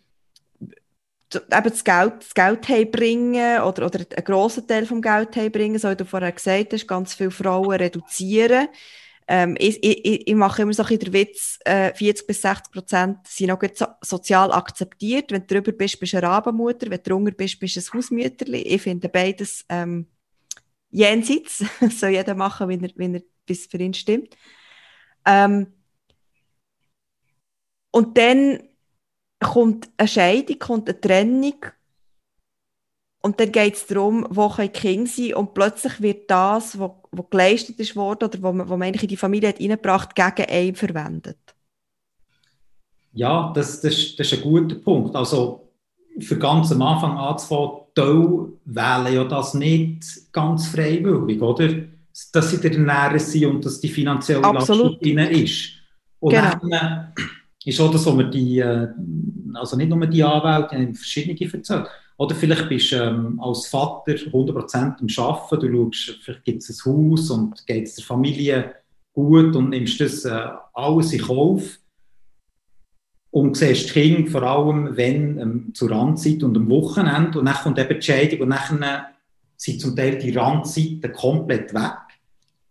eben 1.34 1.70
das 1.70 1.84
Geld, 1.84 2.14
das 2.20 2.34
Geld 2.34 2.68
heimbringen 2.68 3.62
oder, 3.62 3.86
oder 3.86 4.00
einen 4.00 4.26
grossen 4.26 4.68
Teil 4.68 4.86
vom 4.86 5.02
Geld 5.02 5.36
heimbringen, 5.36 5.80
so 5.80 5.90
wie 5.90 5.96
du 5.96 6.06
vorher 6.06 6.32
gesagt 6.32 6.74
hast, 6.74 6.88
ganz 6.88 7.14
viele 7.14 7.32
Frauen 7.32 7.72
reduzieren. 7.72 8.68
Ähm, 9.28 9.56
ich, 9.60 9.84
ich, 9.84 10.28
ich, 10.28 10.36
mache 10.36 10.64
immer 10.64 10.74
so 10.74 10.82
ein 10.82 10.98
den 10.98 11.14
Witz, 11.14 11.60
äh, 11.64 11.94
40 11.94 12.26
bis 12.26 12.42
60 12.42 12.72
Prozent 12.74 13.18
sind 13.28 13.50
noch 13.50 13.62
so, 13.76 13.86
sozial 14.02 14.52
akzeptiert. 14.52 15.32
Wenn 15.32 15.46
du 15.46 15.54
drüber 15.54 15.72
bist, 15.72 16.00
bist 16.00 16.14
du 16.14 16.18
eine 16.18 16.28
Rabenmutter, 16.28 16.90
wenn 16.90 16.98
du 16.98 17.10
drunter 17.12 17.32
bist, 17.32 17.60
bist 17.60 17.76
du 17.76 17.80
ein 17.80 17.94
Hausmütterli. 17.94 18.62
Ich 18.62 18.82
finde 18.82 19.08
beides 19.08 19.66
ähm, 19.70 20.08
jenseits, 20.92 21.64
soll 22.00 22.10
jeder 22.10 22.36
machen, 22.36 22.70
wie 22.70 22.76
er, 22.76 22.92
wie 22.96 23.16
er 23.16 23.22
bis 23.46 23.68
für 23.68 23.78
ihn 23.78 23.94
stimmt. 23.94 24.36
Ähm, 25.26 25.74
und 27.92 28.18
dann 28.18 28.60
kommt 29.40 29.90
eine 29.98 30.08
Scheidung, 30.08 30.60
kommt 30.60 30.90
eine 30.90 31.00
Trennung 31.00 31.66
und 33.22 33.40
dann 33.40 33.52
geht 33.52 33.76
es 33.76 33.86
darum, 33.88 34.26
wo 34.30 34.54
die 34.58 34.70
Kinder 34.70 35.10
sein 35.10 35.34
und 35.34 35.54
plötzlich 35.54 36.02
wird 36.02 36.30
das, 36.30 36.80
was 36.80 36.92
geleistet 37.30 37.80
ist 37.80 37.96
worden 37.96 38.30
oder 38.30 38.42
wo 38.42 38.52
man, 38.54 38.68
man 38.68 38.94
in 38.94 39.08
die 39.08 39.18
Familie 39.18 39.50
hat 39.50 39.60
reingebracht 39.60 40.16
gegen 40.16 40.50
einen 40.50 40.76
verwendet. 40.76 41.38
Ja, 43.14 43.52
das, 43.54 43.82
das, 43.82 44.16
das 44.16 44.32
ist 44.32 44.34
ein 44.34 44.42
guter 44.42 44.76
Punkt. 44.76 45.16
Also 45.16 45.74
für 46.20 46.38
ganz 46.38 46.72
am 46.72 46.82
Anfang 46.82 47.18
anzufangen, 47.18 47.82
Teil 48.00 48.48
wählen 48.66 49.14
ja 49.14 49.24
das 49.24 49.54
nicht 49.54 50.32
ganz 50.32 50.68
freiwillig, 50.68 51.42
oder? 51.42 51.70
Dass 52.34 52.52
sie 52.52 52.60
der 52.60 52.74
Ernährer 52.74 53.20
sind 53.20 53.46
und 53.46 53.66
dass 53.66 53.80
die 53.80 53.88
finanzielle. 53.88 54.42
Last 54.42 54.70
ihnen 55.02 55.30
ist. 55.30 55.72
Und 56.20 56.34
genau. 56.34 56.52
dann 56.62 57.14
ist 57.64 57.80
auch 57.80 57.92
das, 57.92 58.06
wo 58.06 58.18
wir 58.18 58.26
die, 58.26 58.60
äh, 58.60 58.88
also 59.54 59.78
nicht 59.78 59.90
nur 59.90 60.06
die 60.08 60.24
Anwälte, 60.24 60.76
die 60.76 60.82
haben 60.84 60.96
verschiedene 60.96 61.54
erzählt. 61.54 61.88
Oder 62.18 62.36
vielleicht 62.36 62.68
bist 62.68 62.92
du 62.92 62.98
ähm, 62.98 63.40
als 63.42 63.68
Vater 63.68 64.12
100% 64.12 64.76
am 64.76 65.26
Arbeiten, 65.26 65.60
du 65.62 65.94
schaust, 65.94 66.20
vielleicht 66.22 66.44
gibt 66.44 66.62
es 66.62 66.86
ein 66.86 66.92
Haus 66.92 67.32
und 67.32 67.66
geht 67.66 67.88
es 67.88 67.96
der 67.96 68.04
Familie 68.04 68.76
gut 69.14 69.56
und 69.56 69.70
nimmst 69.70 70.02
das 70.02 70.26
äh, 70.26 70.50
alles 70.74 71.14
in 71.14 71.22
Kauf 71.22 71.80
und 73.32 73.58
siehst 73.58 73.90
die 73.90 74.02
Kinder 74.02 74.32
vor 74.32 74.44
allem, 74.44 74.98
wenn 74.98 75.38
ähm, 75.38 75.72
zur 75.74 75.92
Randzeit 75.92 76.44
und 76.44 76.58
am 76.58 76.70
Wochenende 76.70 77.40
und 77.40 77.46
dann 77.46 77.56
kommt 77.56 77.80
eben 77.80 78.00
die 78.00 78.06
Scheidung 78.06 78.42
und 78.42 78.50
dann 78.50 79.06
sind 79.56 79.82
zum 79.82 79.96
Teil 79.96 80.18
die 80.18 80.32
Randzeiten 80.32 81.12
komplett 81.12 81.74
weg. 81.74 81.98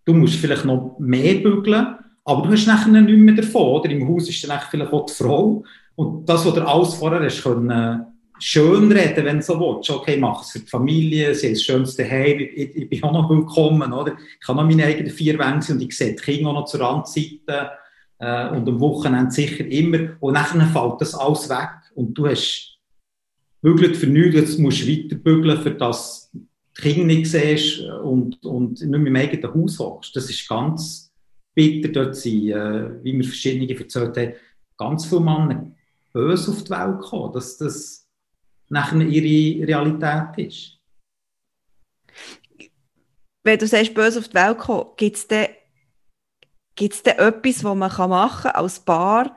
Du 0.04 0.14
musst 0.14 0.36
vielleicht 0.36 0.64
noch 0.64 0.96
mehr 0.98 1.34
bügeln, 1.34 1.98
aber 2.24 2.42
du 2.42 2.52
hast 2.52 2.66
nachher 2.66 2.88
nicht 2.88 3.18
mehr 3.18 3.34
davon. 3.34 3.80
Oder? 3.80 3.90
Im 3.90 4.08
Haus 4.08 4.28
ist 4.28 4.48
dann 4.48 4.58
vielleicht 4.70 4.92
auch 4.92 5.06
die 5.06 5.12
Frau 5.12 5.64
und 5.96 6.28
das, 6.28 6.46
was 6.46 6.54
du 6.54 6.66
alles 6.66 6.94
vorher 6.94 7.22
hast 7.22 7.42
können, 7.42 8.06
schön 8.38 8.90
reden, 8.90 9.24
wenn 9.24 9.36
du 9.38 9.42
so 9.42 9.58
willst. 9.58 9.90
Okay, 9.90 10.16
mach 10.16 10.42
es 10.42 10.52
für 10.52 10.60
die 10.60 10.66
Familie, 10.66 11.34
sie 11.34 11.48
ist 11.48 11.60
das 11.60 11.66
schönste 11.66 12.08
Heim, 12.08 12.38
ich, 12.40 12.76
ich, 12.76 12.88
bin 12.88 13.02
auch 13.02 13.12
noch 13.12 13.28
willkommen. 13.28 13.92
Oder? 13.92 14.16
Ich 14.40 14.48
habe 14.48 14.58
noch 14.58 14.68
meine 14.68 14.84
eigenen 14.84 15.10
vier 15.10 15.38
Wände 15.38 15.72
und 15.72 15.82
ich 15.82 15.96
sehe 15.96 16.14
die 16.14 16.22
Kinder 16.22 16.50
auch 16.50 16.54
noch 16.54 16.64
zur 16.66 16.80
Randzeiten 16.80 17.68
äh, 18.18 18.48
und 18.50 18.68
am 18.68 18.80
Wochenende 18.80 19.30
sicher 19.30 19.66
immer. 19.66 20.16
Und 20.20 20.34
dann 20.34 20.68
fällt 20.68 21.00
das 21.00 21.14
alles 21.14 21.48
weg 21.48 21.70
und 21.94 22.14
du 22.14 22.26
hast 22.26 22.78
bügelt 23.60 23.96
für 23.96 24.06
nichts, 24.06 24.34
jetzt 24.34 24.58
musst 24.58 24.82
du 24.82 24.88
weiter 24.88 25.16
bügeln, 25.16 25.60
für 25.60 25.72
das 25.72 26.30
die 26.32 26.82
Kinder 26.82 27.04
nicht 27.06 27.30
siehst 27.30 27.80
und, 27.80 28.44
und 28.44 28.80
nicht 28.80 28.88
mehr 28.88 29.06
im 29.06 29.16
eigenen 29.16 29.54
Haus 29.54 29.78
hockst. 29.78 30.14
Das 30.14 30.30
ist 30.30 30.48
ganz 30.48 31.12
bitter. 31.54 31.88
Dort 31.88 32.16
sind, 32.16 32.50
äh, 32.50 33.02
wie 33.02 33.12
mir 33.12 33.24
verschiedene 33.24 33.76
erzählt 33.76 34.16
haben, 34.16 34.32
ganz 34.76 35.06
viele 35.06 35.20
Männer 35.20 35.72
böse 36.12 36.50
auf 36.52 36.64
die 36.64 36.70
Welt 36.70 37.00
gekommen, 37.00 37.32
dass 37.32 37.58
das 37.58 38.08
nachher 38.68 39.00
ihre 39.00 39.66
Realität 39.66 40.46
ist. 40.46 40.78
Wenn 43.42 43.58
du 43.58 43.66
sagst, 43.66 43.94
böse 43.94 44.18
auf 44.18 44.28
die 44.28 44.34
Welt 44.34 44.58
kommen, 44.58 44.86
gibt 44.96 45.16
es 45.16 45.26
denn 45.26 45.48
Gibt 46.78 46.94
es 46.94 47.02
denn 47.02 47.18
etwas, 47.18 47.64
was 47.64 47.74
man 47.74 47.90
machen 48.08 48.42
kann 48.42 48.52
als 48.52 48.78
Paar, 48.78 49.36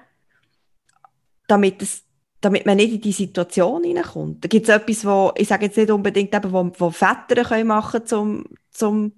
damit, 1.47 1.81
es, 1.81 2.03
damit 2.39 2.67
man 2.67 2.77
nicht 2.77 2.93
in 2.93 3.01
die 3.01 3.11
Situation 3.11 3.83
hineinkommt? 3.83 4.47
Gibt 4.47 4.69
es 4.69 4.75
etwas, 4.75 5.03
wo, 5.03 5.31
ich 5.35 5.47
sage 5.47 5.65
jetzt 5.65 5.75
nicht 5.75 5.89
unbedingt, 5.89 6.35
eben, 6.35 6.53
wo, 6.53 6.71
wo 6.77 6.91
Väter 6.91 7.43
können 7.43 7.67
machen 7.67 8.05
können, 8.05 8.45
um, 8.79 9.11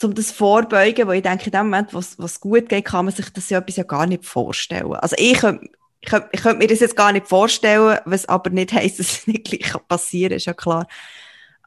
um, 0.00 0.14
das 0.14 0.30
vorbeugen, 0.30 1.08
wo 1.08 1.10
ich 1.10 1.22
denke, 1.24 1.46
in 1.46 1.50
dem 1.50 1.66
Moment, 1.66 1.92
wo 1.92 1.98
es 1.98 2.40
gut 2.40 2.68
geht, 2.68 2.84
kann 2.84 3.06
man 3.06 3.14
sich 3.14 3.28
das 3.32 3.50
ja 3.50 3.58
etwas 3.58 3.74
ja 3.74 3.82
gar 3.82 4.06
nicht 4.06 4.24
vorstellen. 4.24 4.92
Also 4.92 5.16
ich 5.18 5.40
könnte 5.40 5.68
ich 6.00 6.12
ich 6.30 6.42
könnte 6.42 6.58
mir 6.58 6.68
das 6.68 6.78
jetzt 6.78 6.94
gar 6.94 7.10
nicht 7.10 7.26
vorstellen, 7.26 7.98
was 8.04 8.28
aber 8.28 8.50
nicht 8.50 8.72
heisst, 8.72 9.00
dass 9.00 9.10
es 9.10 9.26
nicht 9.26 9.46
gleich 9.46 9.88
passieren 9.88 10.30
kann, 10.30 10.36
ist 10.36 10.44
ja 10.46 10.54
klar. 10.54 10.86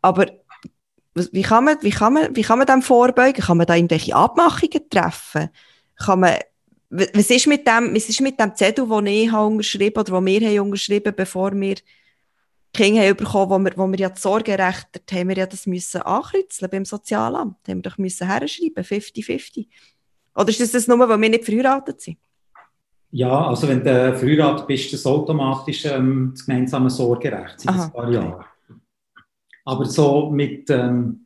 Aber 0.02 0.26
wie 1.32 1.42
kann 1.42 1.66
man, 1.66 1.78
wie 1.82 1.90
kann 1.90 2.14
man, 2.14 2.36
wie 2.36 2.42
kann 2.42 2.58
man 2.58 2.68
dem 2.68 2.82
vorbeugen? 2.82 3.44
Kann 3.44 3.58
man 3.58 3.68
da 3.68 3.76
irgendwelche 3.76 4.16
Abmachungen 4.16 4.90
treffen? 4.90 5.50
Kann 5.98 6.20
man, 6.22 6.36
was 6.90 7.30
ist 7.30 7.48
mit 7.48 7.68
dem, 7.68 7.96
was 7.96 8.10
ist 8.10 8.22
mit 8.22 8.40
dem 8.40 8.56
Zettel, 8.56 8.88
den 8.88 9.08
ich 9.08 9.32
habe 9.32 9.48
unterschrieben 9.48 10.00
oder 10.00 10.20
den 10.20 10.26
wir 10.26 10.48
haben 10.48 10.68
unterschrieben, 10.68 11.14
bevor 11.16 11.52
wir 11.54 11.76
Kinder 12.74 13.02
haben 13.02 13.18
bekommen, 13.18 13.50
wo 13.50 13.60
wir, 13.60 13.78
wo 13.78 13.88
wir 13.88 14.00
ja 14.00 14.10
das 14.10 14.22
Sorgerecht, 14.22 14.88
haben 15.12 15.30
wir 15.30 15.38
ja 15.38 15.46
das 15.46 15.66
müssen 15.66 16.02
ankreuzeln 16.02 16.70
beim 16.70 16.86
Sozialamt. 16.86 17.58
Da 17.64 17.72
haben 17.72 17.80
wir 17.80 17.90
doch 17.90 17.98
müssen 17.98 18.28
herschreiben, 18.28 18.84
50-50. 18.84 19.68
Oder 20.36 20.50
ist 20.50 20.62
das, 20.62 20.72
das 20.72 20.88
nur, 20.88 21.00
weil 21.00 21.20
wir 21.20 21.30
nicht 21.30 21.46
verheiratet 21.46 22.02
sind? 22.02 22.18
Ja, 23.12 23.48
also 23.48 23.68
wenn 23.68 23.84
du 23.84 24.18
verheiratet 24.18 24.68
bist, 24.68 24.86
ist 24.86 25.06
das 25.06 25.12
automatisch 25.12 25.86
ähm, 25.86 26.32
das 26.36 26.46
gemeinsame 26.46 26.90
Sorgerecht 26.92 27.60
seit 27.60 27.76
ein 27.76 27.92
paar 27.92 28.12
Jahren. 28.12 28.46
Aber 29.66 29.86
so 29.86 30.30
mit 30.30 30.70
ähm, 30.70 31.26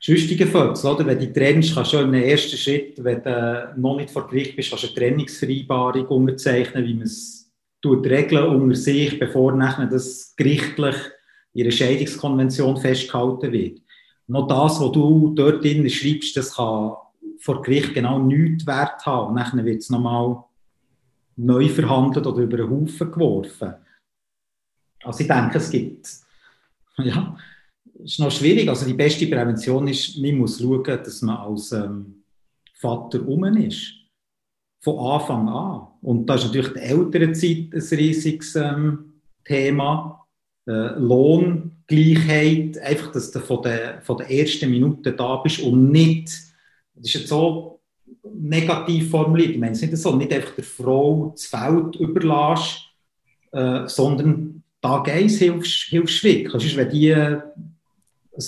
sonstigen 0.00 0.48
Vögeln, 0.48 0.94
oder? 0.94 1.06
wenn 1.06 1.18
du 1.18 1.32
trennst, 1.32 1.74
kannst 1.74 1.92
du 1.92 1.98
schon 1.98 2.12
im 2.12 2.14
ersten 2.14 2.56
Schritt, 2.56 3.02
wenn 3.02 3.22
du 3.22 3.74
noch 3.76 3.96
nicht 3.96 4.10
vor 4.10 4.28
Gericht 4.28 4.56
bist, 4.56 4.70
kannst 4.70 4.84
du 4.84 4.88
eine 4.88 4.96
Trennungsvereinbarung 4.96 6.06
unterzeichnen, 6.06 6.84
wie 6.84 6.94
man 6.94 7.04
es 7.04 7.50
regeln 7.86 8.46
unter 8.46 8.76
sich, 8.76 9.18
bevor 9.18 9.52
nachher 9.52 9.86
das 9.86 10.34
gerichtlich 10.36 10.96
in 11.52 11.64
der 11.64 11.70
Scheidungskonvention 11.70 12.76
festgehalten 12.76 13.52
wird. 13.52 13.80
Noch 14.26 14.48
das, 14.48 14.80
was 14.80 14.92
du 14.92 15.32
dort 15.34 15.62
drin 15.62 15.88
schreibst, 15.88 16.36
das 16.36 16.54
kann 16.54 16.94
vor 17.38 17.62
Gericht 17.62 17.94
genau 17.94 18.18
nichts 18.18 18.66
wert 18.66 19.04
haben. 19.04 19.30
Und 19.30 19.36
dann 19.36 19.64
wird 19.64 19.82
es 19.82 19.90
nochmal 19.90 20.44
neu 21.36 21.68
verhandelt 21.68 22.26
oder 22.26 22.42
über 22.42 22.56
den 22.56 22.70
Haufen 22.70 23.12
geworfen. 23.12 23.74
Also 25.02 25.20
ich 25.20 25.28
denke, 25.28 25.58
es 25.58 25.70
gibt, 25.70 26.08
ja, 27.04 27.36
ist 28.02 28.20
noch 28.20 28.30
schwierig. 28.30 28.68
Also 28.68 28.86
die 28.86 28.94
beste 28.94 29.26
Prävention 29.26 29.88
ist, 29.88 30.18
man 30.18 30.36
muss 30.36 30.60
schauen, 30.60 30.84
dass 30.84 31.22
man 31.22 31.36
als 31.36 31.72
ähm, 31.72 32.24
Vater 32.74 33.26
um 33.26 33.44
ist. 33.44 33.92
Von 34.80 34.98
Anfang 34.98 35.48
an. 35.48 35.88
Und 36.02 36.26
da 36.26 36.34
ist 36.34 36.44
natürlich 36.44 36.74
die 36.74 36.80
Elternzeit 36.80 37.72
ein 37.72 37.98
riesiges 37.98 38.54
ähm, 38.56 39.14
Thema. 39.44 40.26
Äh, 40.66 40.98
Lohngleichheit, 40.98 42.78
einfach, 42.78 43.12
dass 43.12 43.30
du 43.30 43.40
von 43.40 43.62
der, 43.62 44.00
von 44.02 44.18
der 44.18 44.30
ersten 44.30 44.70
Minute 44.70 45.12
da 45.12 45.36
bist 45.36 45.60
und 45.60 45.90
nicht, 45.90 46.28
das 46.94 47.06
ist 47.06 47.14
jetzt 47.14 47.28
so 47.28 47.80
negativ 48.32 49.10
formuliert, 49.10 49.50
ich 49.50 49.58
meine 49.58 49.72
es 49.72 49.82
nicht 49.82 49.96
so, 49.96 50.16
nicht 50.16 50.32
einfach 50.32 50.54
der 50.54 50.64
Frau 50.64 51.34
das 51.34 51.46
Feld 51.46 51.96
überlässt, 51.96 52.88
äh, 53.52 53.86
sondern 53.86 54.63
da 54.84 54.98
geht's 54.98 55.38
hilfst, 55.38 55.88
hilfst 55.88 56.22
wirklich. 56.22 56.76
Wenn 56.76 56.90
die 56.90 57.14
ein 57.14 57.42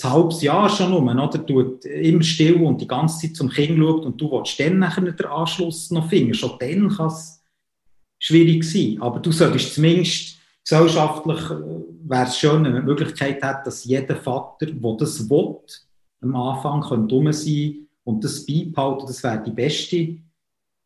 halbes 0.03 0.41
Jahr 0.43 0.69
schon 0.69 0.93
um, 0.93 1.07
oder, 1.07 1.45
tut 1.47 1.83
immer 1.85 2.21
still 2.21 2.61
und 2.61 2.79
die 2.79 2.87
ganze 2.87 3.19
Zeit 3.21 3.35
zum 3.35 3.49
Kind 3.49 3.79
schaut 3.79 4.05
und 4.05 4.21
du 4.21 4.31
willst 4.31 4.59
dann 4.59 4.77
nachher 4.77 5.01
den 5.01 5.25
Anschluss 5.25 5.89
noch 5.89 6.07
finden, 6.07 6.35
schon 6.35 6.59
dann 6.59 6.89
kann 6.89 7.07
es 7.07 7.43
schwierig 8.19 8.63
sein. 8.65 8.97
Aber 9.01 9.19
du 9.19 9.31
solltest 9.31 9.73
zumindest 9.73 10.37
gesellschaftlich, 10.63 11.39
äh, 11.49 12.09
wäre 12.09 12.27
es 12.27 12.37
schön, 12.37 12.63
wenn 12.63 12.73
man 12.73 12.81
die 12.81 12.87
Möglichkeit 12.87 13.41
hat, 13.41 13.65
dass 13.65 13.83
jeder 13.85 14.15
Vater, 14.15 14.67
der 14.67 14.97
das 14.99 15.27
will, 15.27 15.55
am 16.21 16.35
Anfang 16.35 16.81
könnte 16.81 17.33
sein 17.33 17.87
und 18.03 18.23
das 18.23 18.45
beibehalten, 18.45 19.07
das 19.07 19.23
wäre 19.23 19.43
die 19.43 19.51
beste 19.51 20.17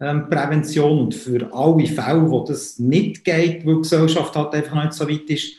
ähm, 0.02 0.30
Prävention. 0.30 0.99
Und 0.99 1.16
für 1.16 1.54
alle 1.54 1.86
Fälle, 1.86 2.30
wo 2.30 2.43
das 2.43 2.80
nicht 2.80 3.24
geht, 3.24 3.66
wo 3.66 3.76
die 3.76 3.82
Gesellschaft 3.82 4.36
halt 4.36 4.54
einfach 4.54 4.84
nicht 4.84 4.93
so 4.93 5.08
weit 5.08 5.30
ist, 5.30 5.54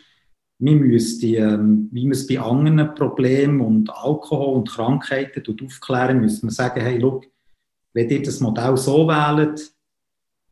wir 0.58 0.76
müssen, 0.76 1.34
ähm, 1.34 1.88
wie 1.90 2.04
man 2.04 2.12
es 2.12 2.26
bei 2.26 2.38
anderen 2.38 2.94
Problemen 2.94 3.60
und 3.60 3.90
Alkohol 3.90 4.56
und 4.58 4.68
Krankheiten 4.68 5.42
tut 5.42 5.62
aufklären, 5.62 6.20
müssen 6.20 6.48
wir 6.48 6.52
sagen, 6.52 6.80
hey, 6.80 6.98
look, 6.98 7.24
wenn 7.94 8.08
ihr 8.08 8.22
das 8.22 8.40
Modell 8.40 8.76
so 8.76 9.08
wählt, 9.08 9.72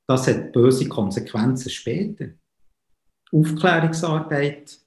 das 0.09 0.27
hat 0.27 0.53
böse 0.53 0.89
Konsequenzen 0.89 1.71
später. 1.71 2.27
Aufklärungsarbeit, 3.33 4.79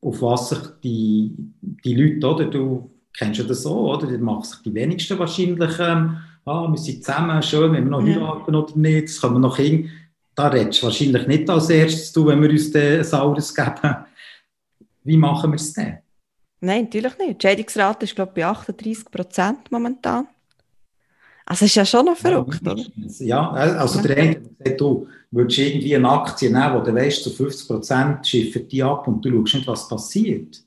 auf 0.00 0.22
was 0.22 0.50
sich 0.50 0.60
die, 0.84 1.34
die 1.60 1.94
Leute, 1.94 2.26
oder 2.28 2.44
du 2.44 2.90
kennst 3.12 3.40
ja 3.40 3.44
das 3.44 3.62
so, 3.64 3.92
oder? 3.92 4.06
Das 4.06 4.20
machen 4.20 4.44
sich 4.44 4.62
die 4.62 4.74
wenigsten 4.74 5.18
wahrscheinlich, 5.18 5.76
ähm, 5.80 6.18
ah, 6.48 6.68
wir 6.70 6.78
sind 6.78 7.04
zusammen, 7.04 7.42
schön, 7.42 7.72
wenn 7.72 7.84
wir 7.84 7.90
noch 7.90 8.02
heiraten 8.02 8.52
ja. 8.52 8.60
oder 8.60 8.76
nicht, 8.76 9.08
das 9.08 9.20
können 9.20 9.34
wir 9.34 9.40
noch 9.40 9.56
hin. 9.56 9.90
Da 10.34 10.48
redest 10.48 10.82
du 10.82 10.86
wahrscheinlich 10.86 11.26
nicht 11.26 11.50
als 11.50 11.70
erstes, 11.70 12.12
du, 12.12 12.26
wenn 12.26 12.40
wir 12.42 12.50
uns 12.50 12.70
den 12.70 13.04
Saurus 13.04 13.54
geben. 13.54 13.96
Wie 15.04 15.16
machen 15.16 15.50
wir 15.50 15.56
es 15.56 15.72
denn? 15.72 15.98
Nein, 16.60 16.84
natürlich 16.84 17.16
nicht. 17.18 17.42
Die 17.42 17.46
Scheidungsrate 17.46 18.04
ist, 18.04 18.14
glaube 18.14 18.32
ich, 18.34 18.42
bei 18.42 18.46
38 18.46 19.10
Prozent 19.10 19.70
momentan. 19.70 20.26
Also 21.46 21.64
ist 21.64 21.74
ja 21.76 21.84
schon 21.84 22.04
noch 22.04 22.16
verrückt, 22.16 22.60
ja, 22.62 22.72
oder? 22.72 22.84
Ja, 23.20 23.50
also 23.50 24.02
der 24.02 24.16
eine 24.18 24.42
sagt, 24.62 24.80
du 24.80 25.06
würdest 25.30 25.58
irgendwie 25.58 25.96
eine 25.96 26.10
Aktie 26.10 26.50
nehmen, 26.50 26.74
wo 26.74 26.80
du 26.80 26.94
weißt, 26.94 27.22
zu 27.22 27.30
50 27.30 27.66
Prozent 27.66 28.26
schiffen 28.26 28.68
die 28.68 28.82
ab 28.82 29.08
und 29.08 29.24
du 29.24 29.46
schaust 29.46 29.54
nicht, 29.54 29.66
was 29.66 29.88
passiert. 29.88 30.62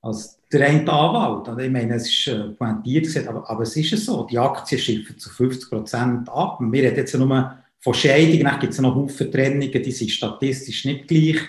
Also 0.00 0.30
der 0.52 0.66
eine 0.66 0.92
Anwalt, 0.92 1.64
ich 1.64 1.70
meine, 1.70 1.94
es 1.94 2.06
ist 2.08 2.28
äh, 2.28 2.50
pointiert 2.50 3.04
gesagt, 3.04 3.28
aber, 3.28 3.48
aber 3.48 3.62
es 3.62 3.76
ist 3.76 4.04
so, 4.04 4.24
die 4.24 4.38
Aktien 4.38 4.80
schiffen 4.80 5.18
zu 5.18 5.30
50 5.30 5.70
Prozent 5.70 6.28
ab. 6.28 6.58
Wir 6.60 6.82
reden 6.82 6.96
jetzt 6.96 7.14
nur 7.14 7.56
von 7.80 7.94
Scheidungen, 7.94 8.44
dann 8.44 8.60
gibt 8.60 8.72
es 8.72 8.80
noch 8.80 8.94
Haufen 8.94 9.32
Trennungen, 9.32 9.82
die 9.82 9.90
sind 9.90 10.10
statistisch 10.10 10.84
nicht 10.84 11.08
gleich 11.08 11.40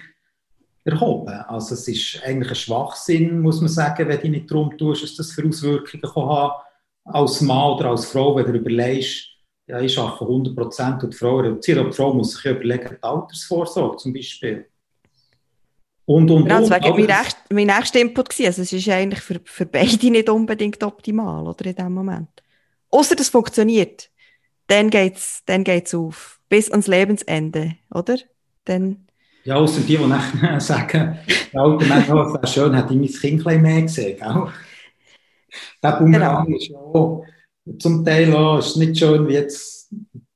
erhoben. 0.86 1.34
Also 1.48 1.76
es 1.76 1.88
ist 1.88 2.22
eigentlich 2.24 2.50
ein 2.50 2.56
Schwachsinn, 2.56 3.42
muss 3.42 3.60
man 3.60 3.70
sagen, 3.70 4.08
wenn 4.08 4.22
du 4.22 4.30
nicht 4.30 4.50
darum 4.50 4.78
tust, 4.78 5.04
dass 5.04 5.16
das 5.16 5.32
für 5.32 5.48
Auswirkungen 5.48 6.02
kann 6.02 6.26
haben 6.26 6.54
als 7.06 7.42
Mann 7.42 7.74
oder 7.74 7.90
als 7.90 8.06
Frau, 8.06 8.36
wenn 8.36 8.46
du 8.46 8.58
überlegst, 8.58 9.30
ja, 9.68 9.80
ich 9.80 9.98
arbeite 9.98 10.26
100 10.26 10.56
Prozent 10.56 11.04
und 11.04 11.14
die 11.14 11.18
Frau 11.18 11.38
reduziert, 11.38 11.78
aber 11.78 11.90
die 11.90 11.96
Frau 11.96 12.14
muss 12.14 12.34
sich 12.34 12.46
überlegen, 12.46 12.98
die 12.98 13.04
Altersvorsorge 13.04 13.98
zum 13.98 14.14
Beispiel. 14.14 14.66
Und, 16.06 16.30
und, 16.30 16.44
genau, 16.44 16.60
das 16.60 16.70
war 16.70 16.80
mein, 16.82 17.06
nächst, 17.06 17.38
mein 17.50 17.68
nächster 17.68 18.02
Input 18.02 18.30
gewesen. 18.30 18.48
Also 18.48 18.62
es 18.64 18.74
ist 18.74 18.90
eigentlich 18.90 19.22
für, 19.22 19.40
für 19.44 19.66
beide 19.66 20.12
nicht 20.12 20.30
unbedingt 20.30 20.84
optimal, 20.84 21.48
oder, 21.48 21.66
in 21.66 21.76
dem 21.76 21.94
Moment. 21.94 22.30
Außer 22.90 23.16
das 23.16 23.30
funktioniert. 23.30 24.10
Dann 24.68 24.90
geht's, 24.90 25.44
dann 25.46 25.64
geht's 25.64 25.94
auf. 25.94 26.40
Bis 26.50 26.70
ans 26.70 26.88
Lebensende, 26.88 27.76
oder? 27.92 28.18
Dann... 28.66 29.08
Ja, 29.46 29.56
außer 29.56 29.82
die, 29.82 29.98
die 29.98 30.06
nachher 30.06 30.60
sagen, 30.60 31.20
der 31.54 31.62
alte 31.62 31.86
Mensch, 31.86 32.10
oh, 32.10 32.22
es 32.22 32.34
wäre 32.34 32.48
schön, 32.48 32.74
hätte 32.74 32.94
ich 32.94 33.00
mein 33.00 33.10
Kind 33.10 33.48
ein 33.48 33.62
mehr 33.62 33.82
gesehen, 33.82 34.18
gell? 34.18 34.48
Der 35.82 35.92
Bumerang 35.92 36.46
genau. 36.46 36.58
ist 36.58 36.68
ja 36.70 36.78
auch, 36.78 37.26
zum 37.80 38.06
Teil 38.06 38.34
auch, 38.34 38.60
ist 38.60 38.78
nicht 38.78 38.98
schön, 38.98 39.28
wie 39.28 39.34
jetzt 39.34 39.90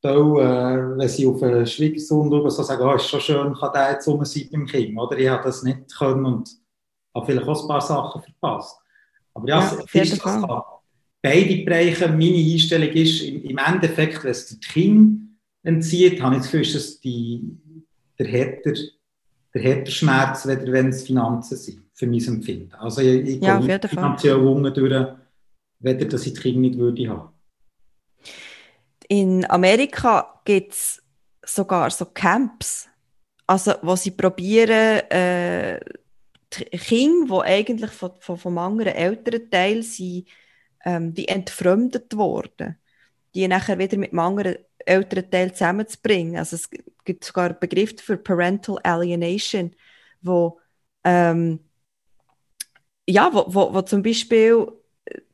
auch, 0.07 0.39
äh, 0.39 0.97
wenn 0.97 1.09
sie 1.09 1.27
auf 1.27 1.41
einen 1.43 1.65
Schwiegersohn 1.65 2.29
schauen, 2.29 2.49
so 2.49 2.63
sagen, 2.63 2.83
oh, 2.83 2.95
ist 2.95 3.07
schon 3.07 3.21
schön, 3.21 3.53
kann 3.53 3.71
der 3.73 3.91
jetzt 3.91 4.07
rum 4.07 4.23
sein 4.25 4.47
beim 4.51 4.65
Kind, 4.65 4.97
oder? 4.97 5.17
Ich 5.17 5.27
habe 5.27 5.43
das 5.43 5.63
nicht 5.63 5.95
können 5.95 6.25
und 6.25 6.49
habe 7.13 7.25
vielleicht 7.25 7.47
auch 7.47 7.61
ein 7.61 7.67
paar 7.67 7.81
Sachen 7.81 8.21
verpasst. 8.21 8.79
Aber 9.33 9.47
ja, 9.47 9.59
ja 9.59 10.01
ist, 10.01 10.13
das 10.13 10.19
kann 10.19 10.45
beide 11.21 11.63
Bereiche. 11.63 12.07
Meine 12.07 12.37
Einstellung 12.37 12.89
ist, 12.89 13.21
im, 13.21 13.43
im 13.43 13.57
Endeffekt, 13.57 14.23
wenn 14.23 14.31
es 14.31 14.47
das 14.47 14.59
Kind 14.59 15.37
entzieht, 15.63 16.21
habe 16.21 16.35
ich 16.35 16.41
das 16.41 16.51
Gefühl, 16.51 16.73
dass 16.73 16.99
die, 16.99 17.57
der 18.17 18.27
härter 18.27 18.73
der 19.53 19.61
härter 19.61 19.91
Schmerz, 19.91 20.45
wenn 20.45 20.89
es 20.89 21.05
Finanzen 21.05 21.57
sind, 21.57 21.83
für 21.93 22.07
mein 22.07 22.23
Empfinden. 22.23 22.73
Also 22.73 23.01
ich, 23.01 23.27
ich 23.27 23.41
ja, 23.41 23.59
gehe 23.59 23.79
finanziell 23.87 24.35
unten 24.35 24.73
durch, 24.73 25.07
weder 25.79 26.05
dass 26.05 26.25
ich 26.25 26.33
die 26.33 26.39
Kinder 26.39 26.59
nicht 26.61 26.77
würde 26.77 27.09
haben. 27.09 27.29
In 29.07 29.49
Amerika 29.49 30.41
gibt 30.43 30.73
es 30.73 31.01
sogar 31.43 31.89
so 31.91 32.05
Camps, 32.05 32.89
also 33.45 33.75
wo 33.81 33.95
sie 33.95 34.11
probieren, 34.11 34.99
äh, 35.09 35.79
Kinder, 36.49 37.43
die 37.43 37.49
eigentlich 37.49 37.91
von, 37.91 38.11
von, 38.19 38.37
vom 38.37 38.57
anderen 38.57 38.93
Elternteil 38.93 39.83
sind, 39.83 40.27
ähm, 40.85 41.13
die 41.13 41.27
entfremdet 41.27 42.15
wurden, 42.15 42.77
die 43.33 43.47
nachher 43.47 43.77
wieder 43.77 43.97
mit 43.97 44.11
dem 44.11 44.19
anderen 44.19 44.57
Elternteil 44.79 45.51
zusammenzubringen. 45.51 46.37
Also 46.37 46.55
es 46.55 46.69
gibt 47.03 47.23
sogar 47.23 47.47
einen 47.47 47.59
Begriff 47.59 48.01
für 48.01 48.17
Parental 48.17 48.79
Alienation, 48.83 49.75
wo 50.21 50.59
ähm, 51.03 51.59
ja, 53.09 53.33
wo, 53.33 53.45
wo, 53.47 53.73
wo 53.73 53.81
zum 53.81 54.03
Beispiel 54.03 54.67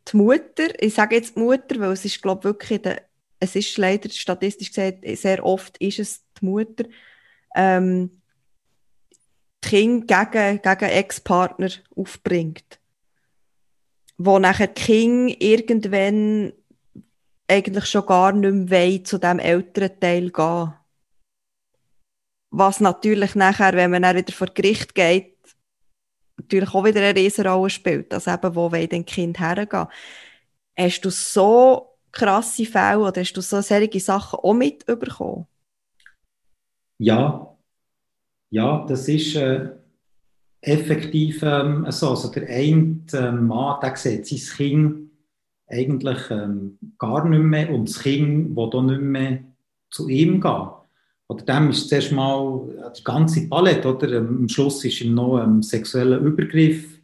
die 0.08 0.18
Mutter, 0.18 0.68
ich 0.80 0.94
sage 0.94 1.16
jetzt 1.16 1.38
Mutter, 1.38 1.80
weil 1.80 1.92
es 1.92 2.06
ist 2.06 2.22
glaube 2.22 2.44
wirklich 2.44 2.82
der 2.82 3.02
es 3.44 3.56
ist 3.56 3.78
leider 3.78 4.10
statistisch 4.10 4.70
gesehen, 4.70 5.02
sehr 5.18 5.46
oft 5.46 5.78
ist 5.78 6.00
es 6.00 6.24
die 6.40 6.46
Mutter, 6.46 6.86
ähm, 7.56 8.22
die 9.64 9.70
Kinder 9.70 10.26
gegen, 10.26 10.62
gegen 10.62 10.92
Ex-Partner 10.92 11.70
aufbringt. 11.96 12.80
Wo 14.18 14.40
nachher 14.40 14.68
die 14.68 14.82
Kinder 14.82 15.36
irgendwann 15.40 16.54
eigentlich 17.50 17.86
schon 17.86 18.06
gar 18.06 18.32
nicht 18.32 18.70
mehr 18.70 19.04
zu 19.04 19.18
dem 19.18 19.40
älteren 19.40 20.00
Teil 20.00 20.30
gehen. 20.32 20.74
Was 22.50 22.80
natürlich 22.80 23.36
nachher, 23.36 23.74
wenn 23.74 23.92
man 23.92 24.04
dann 24.04 24.16
wieder 24.16 24.32
vor 24.32 24.48
Gericht 24.48 24.96
geht, 24.96 25.38
natürlich 26.38 26.74
auch 26.74 26.86
wieder 26.86 27.02
eine 27.02 27.20
Riesenrolle 27.20 27.70
spielt. 27.70 28.14
Also 28.14 28.32
eben, 28.32 28.56
wo 28.56 28.72
will 28.72 28.88
denn 28.88 29.06
Kind 29.06 29.40
hergehen? 29.40 29.88
Hast 30.78 31.02
du 31.02 31.10
so 31.10 31.93
krasse 32.14 32.66
Fälle 32.66 33.00
oder 33.00 33.22
hast 33.22 33.34
du 33.34 33.42
so 33.42 33.60
solche 33.62 34.00
Sachen 34.00 34.40
auch 34.40 34.54
mitbekommen? 34.54 35.48
Ja, 37.00 37.58
ja, 38.50 38.86
das 38.88 39.08
ist 39.10 39.36
äh, 39.36 39.72
effektiv 40.62 41.42
ähm, 41.44 41.86
so. 41.90 42.12
Also 42.12 42.32
der 42.32 42.48
eine 42.48 43.02
äh, 43.12 43.32
Mann, 43.32 43.80
der 43.82 43.96
sieht 43.96 44.28
sein 44.28 44.56
Kind 44.56 45.10
eigentlich 45.68 46.20
ähm, 46.30 46.78
gar 47.00 47.28
nicht 47.28 47.42
mehr 47.42 47.72
und 47.72 47.90
das 47.90 48.00
Kind 48.00 48.56
will 48.56 48.64
auch 48.64 48.82
nicht 48.84 49.02
mehr 49.02 49.40
zu 49.90 50.08
ihm 50.08 50.40
gehen. 50.40 50.70
Oder 51.28 51.46
dem 51.46 51.72
ist 51.72 51.90
zuerst 51.90 52.12
mal 52.12 52.92
die 52.96 53.04
ganze 53.04 53.50
Palette, 53.50 53.96
oder? 53.96 54.12
Ähm, 54.14 54.38
am 54.42 54.50
Schluss 54.50 54.86
ist 54.86 55.02
ihm 55.02 55.16
noch 55.16 55.38
ein 55.38 55.64
sexueller 55.64 56.20
Übergriff 56.20 57.00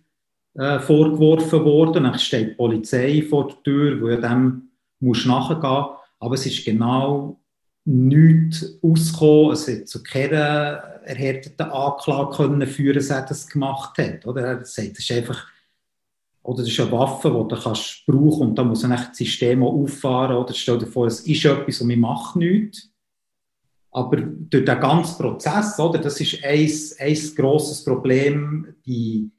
äh, 0.54 0.80
vorgeworfen 0.80 1.66
worden. 1.66 2.04
Dann 2.04 2.20
steht 2.20 2.52
die 2.52 2.56
Polizei 2.56 3.26
vor 3.28 3.48
der 3.48 3.64
Tür, 3.64 4.02
wo 4.02 4.10
ja 4.10 4.18
dem 4.18 4.69
muss 5.00 5.26
nachgehen. 5.26 5.96
Aber 6.20 6.34
es 6.34 6.46
ist 6.46 6.66
genau 6.66 7.40
nichts 7.86 8.78
ausgekommen. 8.82 9.54
Es 9.54 9.68
hat 9.68 9.88
zu 9.88 10.04
keiner 10.04 10.38
erhärteten 11.04 11.70
Anklage 11.72 12.36
können 12.36 12.68
führen, 12.68 12.96
dass 12.96 13.10
er 13.10 13.26
das 13.26 13.48
gemacht 13.48 13.98
hat. 13.98 14.26
Oder? 14.26 14.42
Er 14.42 14.66
sagt, 14.66 14.92
das 14.92 15.00
ist 15.00 15.12
einfach 15.12 15.48
oder 16.42 16.64
das 16.64 16.70
ist 16.70 16.80
eine 16.80 16.92
Waffe, 16.92 17.30
die 17.30 17.56
du 17.56 17.62
kannst 17.62 18.06
brauchen 18.08 18.50
und 18.50 18.56
da 18.56 18.64
muss 18.64 18.84
man 18.84 18.92
das 18.92 19.16
System 19.16 19.62
auch 19.62 19.74
auffahren. 19.74 20.38
Oder 20.38 20.54
stell 20.54 20.80
dir 20.80 20.88
vor, 20.88 21.08
es 21.08 21.22
ist 21.22 21.46
etwas 21.46 21.82
und 21.82 21.90
wir 21.90 21.98
machen 21.98 22.40
nichts. 22.40 22.90
Aber 23.92 24.18
durch 24.18 24.66
den 24.66 24.80
ganzen 24.80 25.18
Prozess, 25.18 25.80
oder, 25.80 26.00
das 26.00 26.20
ist 26.22 26.44
ein, 26.44 26.72
ein 27.00 27.36
grosses 27.36 27.84
Problem, 27.84 28.76
die, 28.86 29.32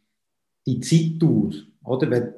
die 0.66 0.80
Zeitdauer. 0.80 1.52
Oder? 1.84 2.10
Wenn 2.10 2.34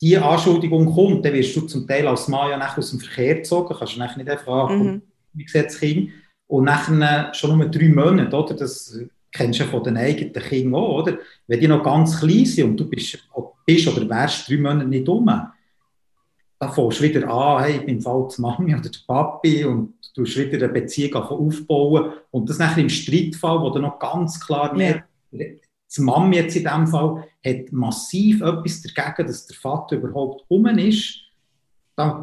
diese 0.00 0.24
Anschuldigung 0.24 0.92
kommt, 0.92 1.24
dann 1.24 1.32
wirst 1.32 1.56
du 1.56 1.62
zum 1.62 1.86
Teil 1.86 2.06
als 2.06 2.28
Mann 2.28 2.50
ja 2.50 2.76
aus 2.76 2.90
dem 2.90 3.00
Verkehr 3.00 3.36
gezogen, 3.36 3.74
kannst 3.76 3.96
du 3.96 4.00
nicht 4.00 4.30
einfach 4.30 4.70
mhm. 4.70 5.02
wie 5.32 5.48
sieht 5.48 5.66
das 5.66 5.78
Kind? 5.78 6.10
Und 6.46 6.64
nachher 6.64 7.32
schon 7.34 7.56
nur 7.56 7.68
drei 7.68 7.88
Monate, 7.88 8.36
oder? 8.36 8.54
Das 8.54 8.98
kennst 9.32 9.58
du 9.58 9.64
ja 9.64 9.70
von 9.70 9.82
den 9.82 9.96
eigenen 9.96 10.32
Kindern 10.32 10.74
auch, 10.74 11.02
oder? 11.02 11.18
Wenn 11.46 11.60
die 11.60 11.68
noch 11.68 11.82
ganz 11.82 12.20
klein 12.20 12.44
sind 12.44 12.70
und 12.70 12.76
du 12.76 12.88
bist 12.88 13.18
bist 13.66 13.88
oder 13.88 14.08
wärst 14.08 14.48
drei 14.48 14.56
Monate 14.56 14.86
nicht 14.86 15.08
um, 15.08 15.26
dann 15.26 16.72
fängst 16.72 17.00
du 17.00 17.02
wieder 17.02 17.28
an, 17.28 17.64
hey, 17.64 17.76
ich 17.76 17.86
bin 17.86 18.00
Fall 18.00 18.28
die 18.34 18.40
Mami 18.40 18.74
oder 18.74 18.88
der 18.88 18.98
Papi 19.06 19.64
und 19.64 19.94
du 20.14 20.24
hast 20.24 20.36
wieder 20.36 20.64
eine 20.64 20.80
Beziehung 20.80 21.14
aufbauen 21.22 22.12
und 22.30 22.48
das 22.48 22.58
nachher 22.58 22.82
im 22.82 22.88
Streitfall, 22.88 23.60
wo 23.60 23.70
du 23.70 23.80
noch 23.80 23.98
ganz 23.98 24.40
klar 24.40 24.74
merkst, 24.74 25.04
ja. 25.32 25.46
Die 25.94 26.00
Mami 26.00 26.36
jetzt 26.36 26.56
in 26.56 26.64
diesem 26.64 26.86
Fall 26.86 27.24
hat 27.44 27.72
massiv 27.72 28.40
etwas 28.40 28.82
dagegen, 28.82 29.28
dass 29.28 29.46
der 29.46 29.56
Vater 29.56 29.96
überhaupt 29.96 30.44
um 30.48 30.66
ist, 30.66 31.22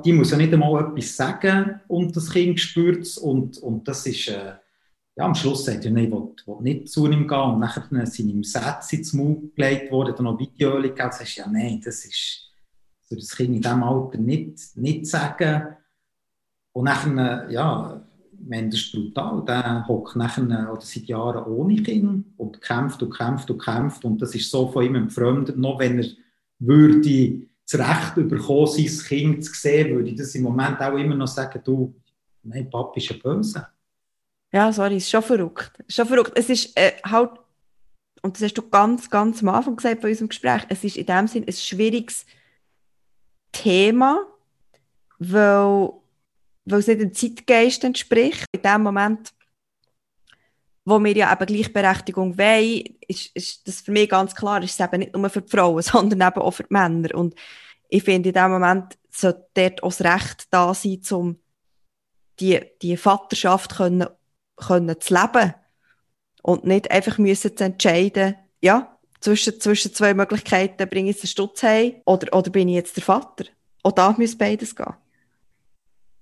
die 0.06 0.14
muss 0.14 0.32
ja 0.32 0.38
nicht 0.38 0.54
einmal 0.54 0.86
etwas 0.86 1.16
sagen 1.16 1.80
und 1.88 2.16
das 2.16 2.30
Kind 2.32 2.60
spürt 2.60 3.02
es 3.02 3.18
und, 3.18 3.58
und 3.58 3.88
das 3.88 4.06
ist... 4.06 4.28
Äh, 4.28 4.54
ja, 5.16 5.26
am 5.26 5.36
Schluss 5.36 5.66
sagt 5.66 5.86
er, 5.86 5.92
nein, 5.92 6.06
ich 6.06 6.12
will, 6.12 6.34
will 6.46 6.62
nicht 6.62 6.90
zu 6.90 7.06
ihm 7.06 7.28
gehen. 7.28 7.38
Und 7.38 7.60
nachher 7.60 8.06
sind 8.08 8.30
ihm 8.30 8.44
Sätze 8.44 8.96
ins 8.96 9.14
Mund 9.14 9.56
gelegt 9.56 9.92
worden, 9.92 10.16
dann 10.16 10.26
noch 10.26 10.40
Videos 10.40 10.82
gegeben. 10.82 11.04
Und 11.04 11.14
sagst, 11.14 11.36
ja, 11.36 11.48
nein, 11.48 11.82
das 11.84 12.06
ist, 12.06 12.50
soll 13.02 13.20
das 13.20 13.36
Kind 13.36 13.56
in 13.56 13.62
diesem 13.62 13.84
Alter 13.84 14.18
nicht, 14.18 14.76
nicht 14.76 15.06
sagen. 15.06 15.76
Und 16.72 16.86
nachher, 16.86 17.48
ja, 17.52 18.03
ist 18.50 18.92
brutal, 18.92 19.44
der 19.46 19.88
hockt 19.88 20.16
nachher 20.16 20.72
oder 20.72 20.82
seit 20.82 21.06
Jahren 21.06 21.46
ohne 21.46 21.82
Kind 21.82 22.26
und 22.38 22.62
kämpft 22.62 23.02
und 23.04 23.16
kämpft 23.16 23.50
und 23.50 23.62
kämpft. 23.62 24.06
Und 24.06 24.22
das 24.22 24.36
ist 24.36 24.50
so 24.50 24.68
von 24.68 24.86
ihm 24.86 24.96
entfremdet. 24.96 25.58
Noch 25.58 25.80
wenn 25.80 26.00
er 26.00 26.10
würde 26.60 27.48
das 27.70 27.80
Recht 27.80 28.16
bekommen, 28.16 28.68
sein 28.68 29.08
Kind 29.08 29.46
zu 29.46 29.54
sehen, 29.54 29.96
würde 29.96 30.10
ich 30.10 30.16
das 30.16 30.36
im 30.36 30.44
Moment 30.44 30.80
auch 30.82 30.98
immer 30.98 31.16
noch 31.16 31.28
sagen, 31.28 31.62
du, 31.64 31.96
nein, 32.44 32.70
Papa 32.70 32.94
ist 32.96 33.12
ein 33.12 33.20
Böse. 33.20 33.68
Ja, 34.52 34.72
sorry, 34.72 34.98
ist 34.98 35.10
schon 35.10 35.24
verrückt. 35.24 35.84
Schon 35.88 36.08
verrückt. 36.08 36.34
Es 36.36 36.50
ist 36.50 36.78
äh, 36.78 36.94
halt, 37.04 37.32
und 38.22 38.36
das 38.36 38.44
hast 38.44 38.54
du 38.54 38.62
ganz, 38.70 39.10
ganz 39.10 39.42
am 39.42 39.50
Anfang 39.50 39.76
gesagt 39.76 40.02
von 40.02 40.10
unserem 40.10 40.30
Gespräch, 40.30 40.64
es 40.70 40.84
ist 40.84 40.98
in 40.98 41.06
dem 41.06 41.28
Sinn 41.28 41.46
ein 41.48 41.54
schwieriges 41.54 42.26
Thema, 43.52 44.26
weil, 45.20 45.90
weil 46.66 46.80
es 46.80 46.88
nicht 46.88 47.02
dem 47.02 47.14
Zeitgeist 47.14 47.84
entspricht. 47.84 48.46
In 48.52 48.62
dem 48.62 48.84
Moment, 48.84 49.34
wo 50.86 51.00
wir 51.00 51.14
ja 51.14 51.32
eben 51.32 51.46
Gleichberechtigung 51.46 52.38
wollen, 52.38 52.84
ist, 53.08 53.36
ist 53.36 53.68
das 53.68 53.82
für 53.82 53.92
mich 53.92 54.10
ganz 54.10 54.36
klar, 54.36 54.62
ist 54.64 54.80
es 54.80 54.86
eben 54.86 55.00
nicht 55.00 55.16
nur 55.16 55.30
für 55.30 55.42
die 55.42 55.50
Frauen, 55.50 55.82
sondern 55.82 56.28
eben 56.28 56.42
auch 56.42 56.52
für 56.52 56.64
die 56.64 56.74
Männer. 56.74 57.16
Und 57.16 57.36
ich 57.90 58.04
finde, 58.04 58.30
in 58.30 58.36
dem 58.36 58.52
Moment 58.52 58.98
sollte 59.12 59.48
dort 59.54 59.84
auch 59.84 59.94
das 59.94 60.02
Recht 60.02 60.48
da 60.50 60.74
sein, 60.74 61.02
um 61.12 61.40
die, 62.40 62.60
die 62.82 62.98
Vaterschaft 62.98 63.76
können 63.76 64.08
können 64.56 65.00
zu 65.00 65.14
leben 65.14 65.54
und 66.42 66.66
nicht 66.66 66.92
einfach 66.92 67.18
müssen 67.18 67.56
zu 67.56 67.64
entscheiden, 67.64 68.36
ja, 68.62 68.98
zwischen, 69.20 69.60
zwischen 69.60 69.94
zwei 69.94 70.14
Möglichkeiten, 70.14 70.90
bringe 70.90 71.12
ich 71.12 71.20
den 71.20 71.28
Stutz 71.28 71.64
heim 71.64 71.96
oder, 72.06 72.36
oder 72.36 72.52
bin 72.52 72.68
ich 72.68 72.76
jetzt 72.76 72.96
der 72.98 73.04
Vater? 73.04 73.46
Auch 73.84 73.94
da 73.94 74.14
muss 74.18 74.38
beides 74.38 74.76
gehen. 74.76 74.94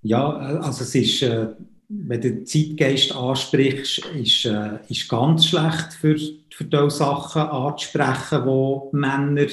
Ja, 0.02 0.30
also 0.32 0.82
es 0.82 0.94
ist, 0.94 1.22
äh, 1.22 1.48
wenn 1.88 2.20
du 2.20 2.32
den 2.32 2.46
Zeitgeist 2.46 3.14
ansprichst, 3.14 3.98
ist, 4.16 4.44
äh, 4.46 4.78
ist 4.88 5.08
ganz 5.08 5.46
schlecht 5.46 5.92
für, 5.92 6.18
für 6.50 6.64
diese 6.64 6.90
Sachen 6.90 7.42
anzusprechen, 7.42 8.44
wo 8.44 8.90
Männer, 8.92 9.46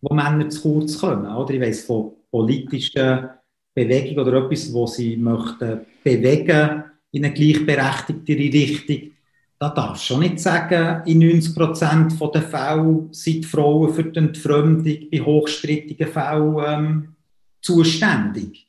wo 0.00 0.14
Männer 0.14 0.48
zu 0.48 0.62
kurz 0.62 0.98
kommen. 0.98 1.26
Oder? 1.26 1.54
Ich 1.54 1.60
weiss 1.60 1.84
von 1.84 2.12
politischen 2.30 3.28
Bewegungen 3.74 4.26
oder 4.26 4.44
etwas, 4.44 4.72
wo 4.72 4.86
sie 4.86 5.16
möchten 5.16 5.80
bewegen 6.02 6.84
in 7.12 7.24
eine 7.24 7.34
gleichberechtigtere 7.34 8.52
Richtung. 8.52 9.10
Da 9.58 9.70
darfst 9.70 10.04
du 10.04 10.14
schon 10.14 10.20
nicht 10.20 10.40
sagen, 10.40 11.02
in 11.06 11.18
90 11.18 11.54
Prozent 11.54 12.14
der 12.34 12.42
Fälle 12.42 13.08
sind 13.10 13.44
Frauen 13.44 13.92
für 13.92 14.04
die 14.04 14.18
Entfremdung 14.18 15.08
bei 15.10 15.18
hochstrittigen 15.18 16.06
Fällen 16.06 16.56
ähm, 16.64 17.16
zuständig. 17.60 18.67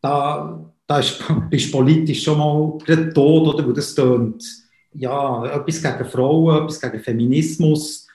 Da, 0.00 0.72
da 0.86 0.98
ist, 0.98 1.22
bist 1.50 1.68
du 1.68 1.78
politisch 1.78 2.22
schon 2.22 2.38
mal 2.38 2.78
tot, 3.12 3.54
oder? 3.54 3.66
Wo 3.66 3.72
das 3.72 3.94
tönt, 3.94 4.44
ja, 4.92 5.44
etwas 5.46 5.82
gegen 5.82 6.10
Frauen, 6.10 6.64
etwas 6.64 6.80
gegen 6.80 7.00
Feminismus. 7.00 8.06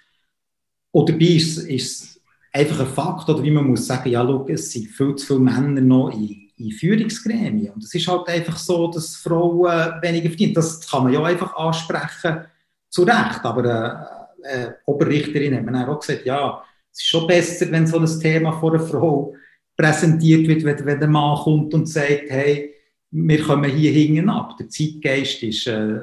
Oder 0.92 1.14
dabei 1.14 1.26
ist 1.26 1.58
es 1.70 2.22
einfach 2.52 2.80
ein 2.82 2.88
Fakt, 2.88 3.30
oder 3.30 3.44
wie 3.44 3.52
man 3.52 3.68
muss 3.68 3.88
sagen, 3.88 4.10
ja, 4.10 4.24
schau, 4.24 4.46
es 4.48 4.72
sind 4.72 4.88
viel 4.88 5.16
zu 5.16 5.26
viele 5.26 5.40
Männer 5.40 5.82
noch 5.82 6.10
in 6.12 6.44
in 6.58 6.72
Führungsgremien. 6.72 7.74
Und 7.74 7.84
es 7.84 7.94
ist 7.94 8.08
halt 8.08 8.28
einfach 8.28 8.58
so, 8.58 8.88
dass 8.88 9.16
Frauen 9.16 10.02
weniger 10.02 10.30
verdienen. 10.30 10.54
Das 10.54 10.88
kann 10.88 11.04
man 11.04 11.14
ja 11.14 11.24
einfach 11.24 11.56
ansprechen, 11.56 12.46
zu 12.90 13.04
Recht. 13.04 13.44
Aber 13.44 14.18
äh, 14.44 14.66
äh, 14.66 14.72
Oberrichterin 14.86 15.56
hat 15.56 15.64
mir 15.64 15.90
auch 15.90 16.00
gesagt, 16.00 16.26
ja, 16.26 16.64
es 16.92 17.00
ist 17.00 17.08
schon 17.08 17.28
besser, 17.28 17.72
wenn 17.72 17.88
so 17.88 17.98
ein 17.98 18.20
Thema 18.20 18.52
von 18.54 18.76
einer 18.76 18.86
Frau 18.86 19.34
präsentiert 19.76 20.48
wird, 20.48 20.64
wenn, 20.64 20.86
wenn 20.86 21.00
der 21.00 21.10
Mann 21.10 21.38
kommt 21.38 21.74
und 21.74 21.88
sagt, 21.88 22.24
hey, 22.30 22.74
wir 23.12 23.44
kommen 23.44 23.70
hier 23.72 23.92
hinten 23.92 24.30
ab. 24.30 24.58
Der 24.58 24.70
Zeitgeist 24.70 25.44
ist 25.44 25.68
äh, 25.68 26.02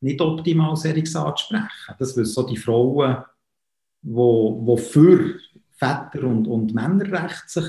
nicht 0.00 0.20
optimal, 0.20 0.76
solches 0.76 1.14
anzusprechen. 1.14 1.94
Das 1.98 2.16
wissen 2.16 2.32
so 2.32 2.42
die 2.42 2.56
Frauen, 2.56 3.16
die 3.16 3.32
wo, 4.02 4.60
wo 4.64 4.76
für 4.76 5.38
Väter- 5.70 6.24
und, 6.24 6.46
und 6.46 6.74
Männerrecht 6.74 7.48
sich 7.48 7.66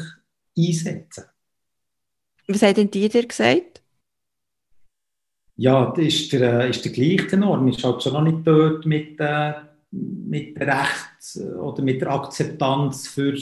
einsetzen. 0.58 1.26
Was 2.48 2.62
hat 2.62 2.78
denn 2.78 2.92
die 2.92 3.08
dir 3.08 3.26
gesagt? 3.26 3.82
Ja, 5.56 5.94
das 5.96 6.06
ist 6.06 6.34
der, 6.34 6.62
äh, 6.62 6.70
ist 6.70 6.84
der 6.84 6.92
gleiche 6.92 7.28
Tenor. 7.28 7.66
ist 7.68 7.84
halt 7.84 8.02
schon 8.02 8.14
noch 8.14 8.24
nicht 8.24 8.46
dort 8.46 8.86
mit, 8.86 9.20
äh, 9.20 9.54
mit 9.92 10.58
der 10.58 10.68
Recht 10.68 11.38
oder 11.56 11.84
mit 11.84 12.02
der 12.02 12.12
Akzeptanz 12.12 13.08
für, 13.08 13.38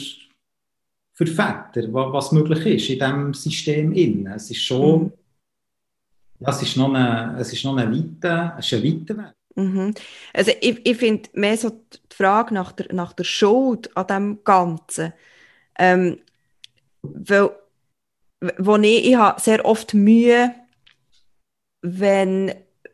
für 1.26 1.34
Väter, 1.34 1.92
was 1.92 2.32
möglich 2.32 2.66
ist 2.66 2.90
in 2.90 2.98
diesem 2.98 3.34
System. 3.34 3.92
Innen. 3.92 4.32
Es 4.32 4.50
ist 4.50 4.62
schon, 4.62 5.04
mhm. 5.04 5.12
ja, 6.40 6.50
es 6.50 6.62
ist 6.62 6.76
noch 6.76 6.92
eine, 6.92 7.36
es 7.38 7.52
ist 7.52 7.64
noch 7.64 7.76
eine 7.76 7.90
weite, 7.90 8.52
es 8.58 8.72
ist 8.72 8.78
ein 8.78 8.84
weiter 8.84 9.16
Weg. 9.16 9.34
Mhm. 9.54 9.94
Also 10.32 10.52
ich, 10.60 10.80
ich 10.86 10.96
finde 10.96 11.28
mehr 11.34 11.56
so 11.56 11.70
die 11.70 12.14
Frage 12.14 12.54
nach 12.54 12.72
der, 12.72 12.92
nach 12.92 13.12
der 13.12 13.24
Schuld 13.24 13.94
an 13.96 14.06
dem 14.06 14.44
Ganzen. 14.44 15.12
Ähm, 15.78 16.18
weil 17.02 17.50
wo 18.58 18.76
ich, 18.76 19.06
ich 19.06 19.16
habe 19.16 19.40
sehr 19.40 19.64
oft 19.64 19.94
Mühe, 19.94 20.54
wenn, 21.82 22.52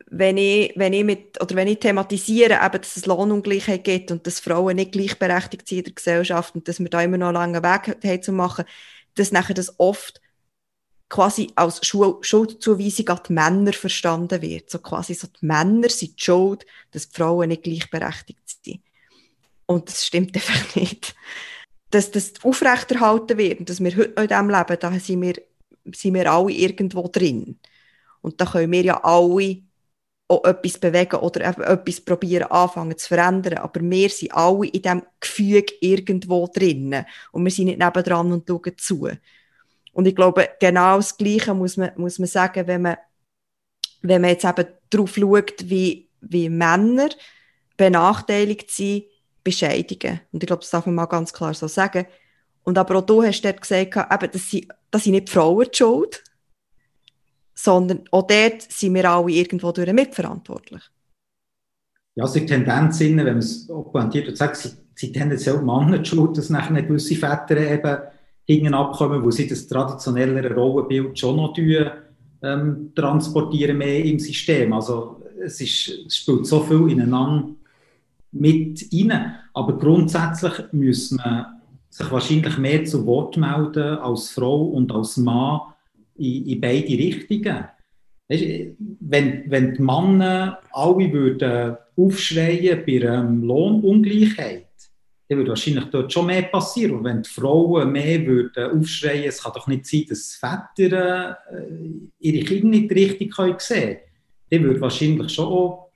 wenn, 0.09 0.37
ich, 0.37 0.73
wenn 0.75 0.93
ich 0.93 1.03
mit, 1.03 1.41
oder 1.41 1.55
wenn 1.55 1.67
ich 1.67 1.79
thematisiere, 1.79 2.59
eben, 2.63 2.81
dass 2.81 2.97
es 2.97 3.05
Lohnungleichheit 3.05 3.83
gibt 3.83 4.11
und 4.11 4.25
dass 4.25 4.39
Frauen 4.39 4.75
nicht 4.75 4.91
gleichberechtigt 4.91 5.67
sind 5.67 5.79
in 5.79 5.83
der 5.85 5.93
Gesellschaft 5.93 6.55
und 6.55 6.67
dass 6.67 6.79
wir 6.79 6.89
da 6.89 7.01
immer 7.01 7.17
noch 7.17 7.27
einen 7.27 7.53
langen 7.53 7.63
Weg 7.63 7.97
haben 8.03 8.21
zu 8.21 8.31
machen, 8.31 8.65
dass 9.15 9.31
nachher 9.31 9.53
das 9.53 9.79
oft 9.79 10.21
quasi 11.09 11.51
als 11.55 11.85
Schuldzuweisung 11.85 13.09
an 13.09 13.19
die 13.27 13.33
Männer 13.33 13.73
verstanden 13.73 14.41
wird. 14.41 14.69
So 14.69 14.79
quasi 14.79 15.15
so, 15.15 15.27
die 15.27 15.45
Männer 15.45 15.89
sind 15.89 16.19
die 16.19 16.23
schuld, 16.23 16.65
dass 16.91 17.09
die 17.09 17.15
Frauen 17.15 17.49
nicht 17.49 17.63
gleichberechtigt 17.63 18.41
sind. 18.47 18.81
Und 19.65 19.89
das 19.89 20.05
stimmt 20.05 20.35
einfach 20.35 20.75
nicht 20.75 21.15
dass 21.89 22.11
das 22.11 22.33
aufrechterhalten 22.43 23.37
wird 23.37 23.59
und 23.59 23.69
dass 23.69 23.83
wir 23.83 23.95
heute 23.95 24.11
noch 24.11 24.21
in 24.21 24.27
diesem 24.27 24.49
Leben, 24.49 24.77
da 24.79 24.99
sind 24.99 25.21
wir, 25.21 25.33
sind 25.95 26.13
wir 26.13 26.31
alle 26.31 26.51
irgendwo 26.51 27.07
drin. 27.07 27.59
Und 28.21 28.39
da 28.39 28.45
können 28.45 28.71
wir 28.71 28.81
ja 28.81 29.03
alle 29.03 29.63
auch 30.29 30.45
etwas 30.45 30.77
bewegen 30.77 31.17
oder 31.17 31.41
etwas 31.41 32.01
probieren, 32.01 32.51
anfangen 32.51 32.97
zu 32.97 33.07
verändern. 33.07 33.57
Aber 33.57 33.81
wir 33.81 34.09
sind 34.09 34.31
alle 34.31 34.67
in 34.67 34.81
diesem 34.81 35.03
Gefüge 35.19 35.73
irgendwo 35.81 36.47
drinnen. 36.47 37.05
Und 37.31 37.43
wir 37.43 37.51
sind 37.51 37.65
nicht 37.65 37.79
nebendran 37.79 38.31
und 38.31 38.47
schauen 38.47 38.77
zu. 38.77 39.09
Und 39.91 40.07
ich 40.07 40.15
glaube, 40.15 40.49
genau 40.59 40.97
das 40.97 41.17
Gleiche 41.17 41.53
muss 41.53 41.77
man, 41.77 41.91
muss 41.97 42.19
man 42.19 42.27
sagen, 42.27 42.67
wenn 42.67 42.83
man, 42.83 42.97
wenn 44.01 44.21
man 44.21 44.29
jetzt 44.29 44.45
eben 44.45 44.67
darauf 44.91 45.15
schaut, 45.15 45.67
wie, 45.67 46.09
wie 46.21 46.47
Männer 46.47 47.09
benachteiligt 47.75 48.69
sind 48.69 49.05
bei 49.43 49.51
Scheidungen. 49.51 50.21
Und 50.31 50.43
ich 50.43 50.47
glaube, 50.47 50.61
das 50.61 50.69
darf 50.69 50.85
man 50.85 50.95
mal 50.95 51.05
ganz 51.07 51.33
klar 51.33 51.55
so 51.55 51.67
sagen. 51.67 52.05
Und 52.63 52.77
aber 52.77 52.97
auch 52.97 53.05
du 53.05 53.23
hast 53.23 53.41
dort 53.41 53.61
gesagt, 53.61 53.95
eben, 53.95 54.31
das, 54.31 54.51
sind, 54.51 54.67
das 54.91 55.03
sind 55.03 55.13
nicht 55.13 55.29
Frauen 55.29 55.67
die 55.71 55.77
schuld, 55.77 56.23
sondern 57.63 58.01
auch 58.11 58.25
dort 58.25 58.61
sind 58.61 58.93
wir 58.93 59.09
alle 59.09 59.31
irgendwo 59.31 59.71
durch 59.71 59.91
mitverantwortlich. 59.91 60.81
Ja, 62.15 62.23
also 62.23 62.39
die 62.39 62.45
Tendenz, 62.45 62.99
wenn 62.99 63.15
man 63.15 63.37
es 63.37 63.67
pointiert 63.67 64.29
und 64.29 64.37
sagt, 64.37 64.57
sie, 64.57 64.69
sie 64.95 65.11
tendenziell 65.11 65.61
Männer 65.61 65.99
die 65.99 66.09
schuld, 66.09 66.37
dass 66.37 66.49
nachher 66.49 66.81
gewisse 66.83 67.15
Väter 67.15 67.57
eben 67.57 67.97
hinten 68.45 68.73
abkommen, 68.73 69.23
wo 69.23 69.29
sie 69.31 69.47
das 69.47 69.67
traditionellere 69.67 70.53
Rollenbild 70.53 71.19
schon 71.19 71.35
noch 71.35 71.53
tun, 71.53 71.91
ähm, 72.41 72.91
transportieren 72.95 73.77
mehr 73.77 74.05
im 74.05 74.19
System. 74.19 74.71
Also 74.73 75.21
es, 75.43 75.59
ist, 75.59 76.05
es 76.07 76.17
spielt 76.17 76.45
so 76.45 76.61
viel 76.61 76.89
ineinander 76.89 77.49
mit 78.31 78.85
rein. 78.93 79.35
Aber 79.53 79.77
grundsätzlich 79.77 80.53
muss 80.71 81.11
man 81.11 81.45
sich 81.89 82.09
wahrscheinlich 82.09 82.57
mehr 82.57 82.85
zu 82.85 83.05
Wort 83.05 83.35
melden 83.35 83.97
als 83.97 84.31
Frau 84.31 84.63
und 84.63 84.91
als 84.93 85.17
Mann 85.17 85.61
in, 86.19 86.45
in 86.47 86.61
beide 86.61 86.87
Richtungen. 86.87 87.65
wenn, 88.27 89.49
wenn 89.49 89.73
die 89.73 89.81
Männer 89.81 90.59
alle 90.71 91.11
würden 91.11 91.77
aufschreien 91.97 92.83
bei 92.85 93.01
einer 93.01 93.23
Lohnungleichheit, 93.23 94.67
dann 95.27 95.37
würde 95.37 95.49
wahrscheinlich 95.49 95.85
dort 95.85 96.11
schon 96.11 96.25
mehr 96.25 96.43
passieren. 96.43 96.97
Und 96.97 97.03
wenn 97.03 97.21
die 97.21 97.29
Frauen 97.29 97.91
mehr 97.91 98.25
würden 98.25 98.79
aufschreien, 98.79 99.25
es 99.25 99.43
kann 99.43 99.53
doch 99.53 99.67
nicht 99.67 99.85
sein, 99.85 100.05
dass 100.09 100.35
Väter 100.35 101.37
äh, 101.51 102.09
ihre 102.19 102.45
Kinder 102.45 102.69
nicht 102.69 102.91
richtig 102.91 103.35
sehen 103.35 103.57
können, 103.57 103.97
dann 104.49 104.63
würde 104.63 104.81
wahrscheinlich 104.81 105.31
schon 105.31 105.45
auch 105.45 105.91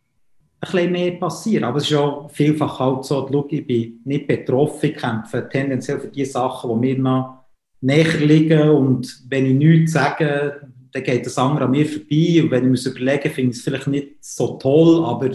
ein 0.60 0.72
bisschen 0.72 0.92
mehr 0.92 1.12
passieren. 1.14 1.64
Aber 1.64 1.78
es 1.78 1.86
ist 1.86 1.92
ja 1.92 2.28
vielfach 2.30 2.80
halt 2.80 3.06
so, 3.06 3.28
schau, 3.30 3.48
ich 3.50 3.66
bin 3.66 4.02
nicht 4.06 4.28
betroffen, 4.28 4.90
ich 4.92 4.98
kämpfe 4.98 5.50
tendenziell 5.50 6.00
für 6.00 6.08
die 6.08 6.26
Sachen, 6.26 6.70
die 6.70 6.94
mir 6.94 7.00
noch 7.00 7.43
näher 7.84 8.20
liegen 8.20 8.70
und 8.70 9.24
wenn 9.28 9.46
ich 9.46 9.54
nichts 9.56 9.92
sage, 9.92 10.68
dann 10.92 11.04
geht 11.04 11.26
das 11.26 11.38
andere 11.38 11.66
an 11.66 11.72
mir 11.72 11.86
vorbei 11.86 12.42
und 12.42 12.52
wenn 12.52 12.74
ich 12.74 12.86
mir 12.86 12.92
überlege, 12.92 13.30
finde 13.30 13.52
ich 13.52 13.58
es 13.58 13.64
vielleicht 13.64 13.88
nicht 13.88 14.24
so 14.24 14.58
toll, 14.58 15.04
aber 15.04 15.32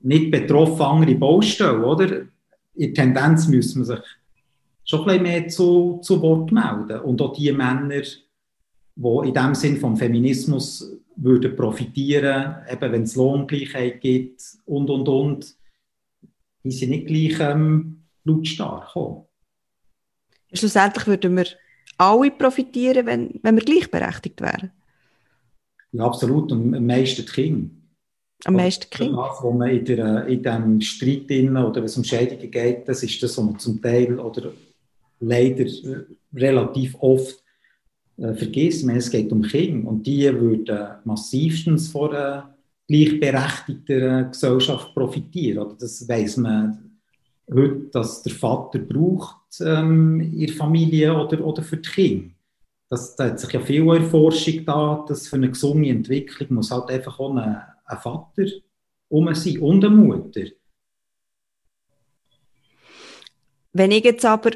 nicht 0.00 0.30
betroffen 0.30 0.82
andere 0.82 1.14
Baustellen, 1.14 1.84
oder? 1.84 2.22
In 2.74 2.94
Tendenz 2.94 3.46
müssen 3.46 3.80
man 3.80 3.86
sich 3.86 4.04
schon 4.84 5.08
ein 5.08 5.22
mehr 5.22 5.48
zu, 5.48 6.00
zu 6.02 6.20
Wort 6.22 6.50
melden 6.50 7.00
und 7.00 7.20
auch 7.20 7.32
die 7.32 7.52
Männer, 7.52 8.02
die 8.96 9.28
in 9.28 9.34
dem 9.34 9.54
Sinn 9.54 9.76
vom 9.76 9.96
Feminismus 9.96 10.98
würden 11.16 11.54
profitieren, 11.56 12.56
eben 12.70 12.92
wenn 12.92 13.02
es 13.02 13.16
Lohngleichheit 13.16 14.00
gibt 14.00 14.42
und, 14.64 14.90
und, 14.90 15.08
und, 15.08 15.54
die 16.64 16.70
sind 16.70 16.90
nicht 16.90 17.06
gleich 17.06 17.38
ähm, 17.40 18.04
lautstark. 18.24 18.96
Auch. 18.96 19.23
Schlussendlich 20.54 21.06
würden 21.06 21.36
wir 21.36 21.46
alle 21.98 22.30
profitieren, 22.30 23.06
wenn, 23.06 23.40
wenn 23.42 23.56
wir 23.56 23.64
gleichberechtigt 23.64 24.40
wären. 24.40 24.70
Ja, 25.92 26.04
absolut. 26.04 26.50
Und 26.52 26.74
am 26.74 26.86
meisten 26.86 27.24
die 27.24 27.30
Kinder. 27.30 27.70
Am 28.44 28.54
meisten 28.54 28.86
die 28.90 28.96
Kinder. 28.96 29.18
Was 29.18 29.42
man 29.42 29.70
in, 29.70 29.84
der, 29.84 30.26
in 30.26 30.42
diesem 30.42 30.80
Streit 30.80 31.30
oder 31.30 31.76
wenn 31.76 31.84
es 31.84 31.96
um 31.96 32.04
Scheidungen 32.04 32.50
geht, 32.50 32.88
das 32.88 33.02
ist 33.02 33.22
das, 33.22 33.36
was 33.38 33.44
man 33.44 33.58
zum 33.58 33.80
Teil 33.80 34.18
oder 34.18 34.52
leider 35.20 35.66
relativ 36.34 36.96
oft 36.98 37.42
äh, 38.16 38.34
vergisst. 38.34 38.86
es 38.88 39.10
geht 39.10 39.32
um 39.32 39.42
Kinder 39.42 39.88
und 39.88 40.06
die 40.06 40.32
würden 40.32 40.88
massivstens 41.04 41.88
von 41.88 42.10
einer 42.10 42.54
gleichberechtigten 42.88 44.30
Gesellschaft 44.30 44.94
profitieren. 44.94 45.58
Oder 45.58 45.76
das 45.78 46.06
weiß 46.06 46.38
man 46.38 46.83
heute, 47.52 47.88
dass 47.92 48.22
der 48.22 48.32
Vater 48.32 48.78
braucht 48.78 49.60
ähm, 49.60 50.20
in 50.20 50.46
der 50.46 50.56
Familie 50.56 51.14
oder, 51.14 51.44
oder 51.44 51.62
für 51.62 51.76
die 51.76 51.88
Kinder. 51.88 52.34
Das, 52.90 53.16
da 53.16 53.24
hat 53.26 53.40
sich 53.40 53.52
ja 53.52 53.60
viel 53.60 53.82
in 53.82 53.88
der 53.88 54.02
Forschung 54.02 54.64
da, 54.64 55.04
dass 55.08 55.26
für 55.26 55.36
eine 55.36 55.50
gesunde 55.50 55.88
Entwicklung 55.88 56.54
muss 56.54 56.70
halt 56.70 56.90
einfach 56.90 57.18
auch 57.18 57.34
ein, 57.34 57.60
ein 57.84 57.98
Vater 57.98 58.44
um 59.08 59.34
sein 59.34 59.58
und 59.58 59.84
eine 59.84 59.94
Mutter. 59.94 60.42
Wenn 63.72 63.90
ich 63.90 64.04
jetzt 64.04 64.24
aber 64.24 64.52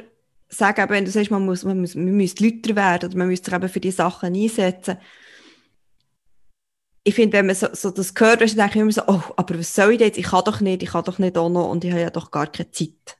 sage, 0.48 0.84
wenn 0.88 1.04
du 1.04 1.10
sagst, 1.10 1.30
man 1.30 1.44
muss, 1.44 1.64
man 1.64 1.80
muss, 1.80 1.94
man 1.94 2.16
muss 2.16 2.38
Lüter 2.38 2.76
werden 2.76 3.08
oder 3.08 3.18
man 3.18 3.28
müsste 3.28 3.50
sich 3.50 3.58
eben 3.58 3.68
für 3.68 3.80
die 3.80 3.90
Sachen 3.90 4.34
einsetzen, 4.34 4.98
ich 7.08 7.14
finde, 7.14 7.38
wenn 7.38 7.46
man 7.46 7.54
so, 7.54 7.68
so 7.72 7.90
das 7.90 8.12
hört, 8.18 8.42
dann 8.42 8.48
denke 8.48 8.70
ich 8.70 8.76
immer 8.76 8.92
so, 8.92 9.02
oh, 9.06 9.22
aber 9.36 9.58
was 9.58 9.74
soll 9.74 9.94
ich 9.94 10.00
jetzt? 10.00 10.18
Ich 10.18 10.26
kann 10.26 10.44
doch 10.44 10.60
nicht, 10.60 10.82
ich 10.82 10.90
kann 10.90 11.04
doch 11.04 11.18
nicht 11.18 11.38
auch 11.38 11.48
noch 11.48 11.70
und 11.70 11.82
ich 11.82 11.90
habe 11.90 12.02
ja 12.02 12.10
doch 12.10 12.30
gar 12.30 12.48
keine 12.48 12.70
Zeit. 12.70 13.18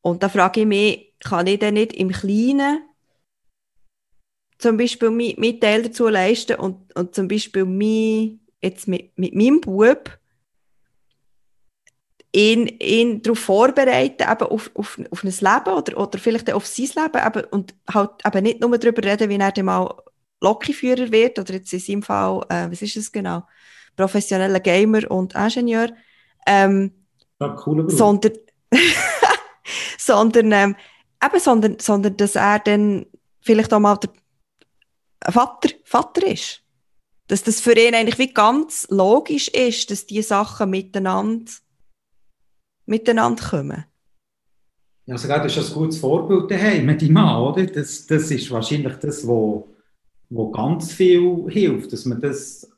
Und 0.00 0.22
da 0.22 0.30
frage 0.30 0.62
ich 0.62 0.66
mich, 0.66 1.14
kann 1.20 1.46
ich 1.46 1.58
denn 1.58 1.74
nicht 1.74 1.92
im 1.92 2.10
Kleinen 2.10 2.78
zum 4.56 4.78
Beispiel 4.78 5.10
meinen 5.10 5.60
Teil 5.60 5.82
dazu 5.82 6.08
leisten 6.08 6.56
und, 6.56 6.96
und 6.96 7.14
zum 7.14 7.28
Beispiel 7.28 7.66
mich 7.66 8.38
jetzt 8.62 8.88
mit, 8.88 9.18
mit 9.18 9.34
meinem 9.34 9.60
Bub 9.60 10.18
ihn, 12.32 12.68
ihn 12.80 13.20
darauf 13.20 13.38
vorbereiten, 13.38 14.30
eben 14.30 14.46
auf, 14.46 14.70
auf, 14.74 14.98
auf 15.10 15.24
ein 15.24 15.30
Leben 15.30 15.76
oder, 15.76 15.98
oder 15.98 16.18
vielleicht 16.18 16.50
auf 16.50 16.66
sein 16.66 16.86
Leben 16.86 17.26
eben, 17.26 17.44
und 17.50 17.74
halt 17.92 18.12
eben 18.26 18.42
nicht 18.44 18.60
nur 18.60 18.78
darüber 18.78 19.04
reden, 19.04 19.28
wie 19.28 19.36
er 19.36 19.52
dann 19.52 19.66
mal 19.66 19.94
Lokführer 20.40 21.12
wird 21.12 21.38
oder 21.38 21.54
jetzt 21.54 21.72
in 21.72 21.80
seinem 21.80 22.02
Fall, 22.02 22.44
äh, 22.48 22.70
was 22.70 22.82
ist 22.82 22.96
es 22.96 23.12
genau, 23.12 23.44
professioneller 23.96 24.60
Gamer 24.60 25.10
und 25.10 25.34
Ingenieur, 25.34 25.90
ähm, 26.46 26.92
ja, 27.40 27.56
sondern, 27.88 28.32
sondern, 29.98 30.52
ähm, 30.52 30.76
eben, 31.22 31.40
sondern, 31.40 31.78
sondern, 31.78 32.16
dass 32.16 32.36
er 32.36 32.58
dann 32.60 33.06
vielleicht 33.40 33.72
auch 33.72 33.80
mal 33.80 33.96
der 33.96 34.10
Vater, 35.32 35.70
Vater 35.84 36.26
ist. 36.26 36.62
Dass 37.28 37.42
das 37.44 37.60
für 37.60 37.78
ihn 37.78 37.94
eigentlich 37.94 38.18
wie 38.18 38.32
ganz 38.32 38.88
logisch 38.90 39.48
ist, 39.48 39.90
dass 39.90 40.06
diese 40.06 40.28
Sachen 40.28 40.70
miteinander, 40.70 41.52
miteinander 42.86 43.42
kommen. 43.44 43.84
Ja, 45.06 45.14
also, 45.14 45.28
das 45.28 45.56
ist 45.56 45.70
ein 45.70 45.74
gutes 45.74 45.98
Vorbild 45.98 46.50
daheim 46.50 46.86
mit 46.86 47.02
deinem 47.02 47.12
Mann, 47.14 47.42
oder? 47.42 47.66
Das, 47.66 48.06
das 48.06 48.30
ist 48.30 48.50
wahrscheinlich 48.50 48.94
das, 48.96 49.26
was 49.26 49.64
wo 50.30 50.50
ganz 50.50 50.92
viel 50.92 51.44
hilft, 51.48 51.92
dass 51.92 52.06
man 52.06 52.20
das 52.20 52.70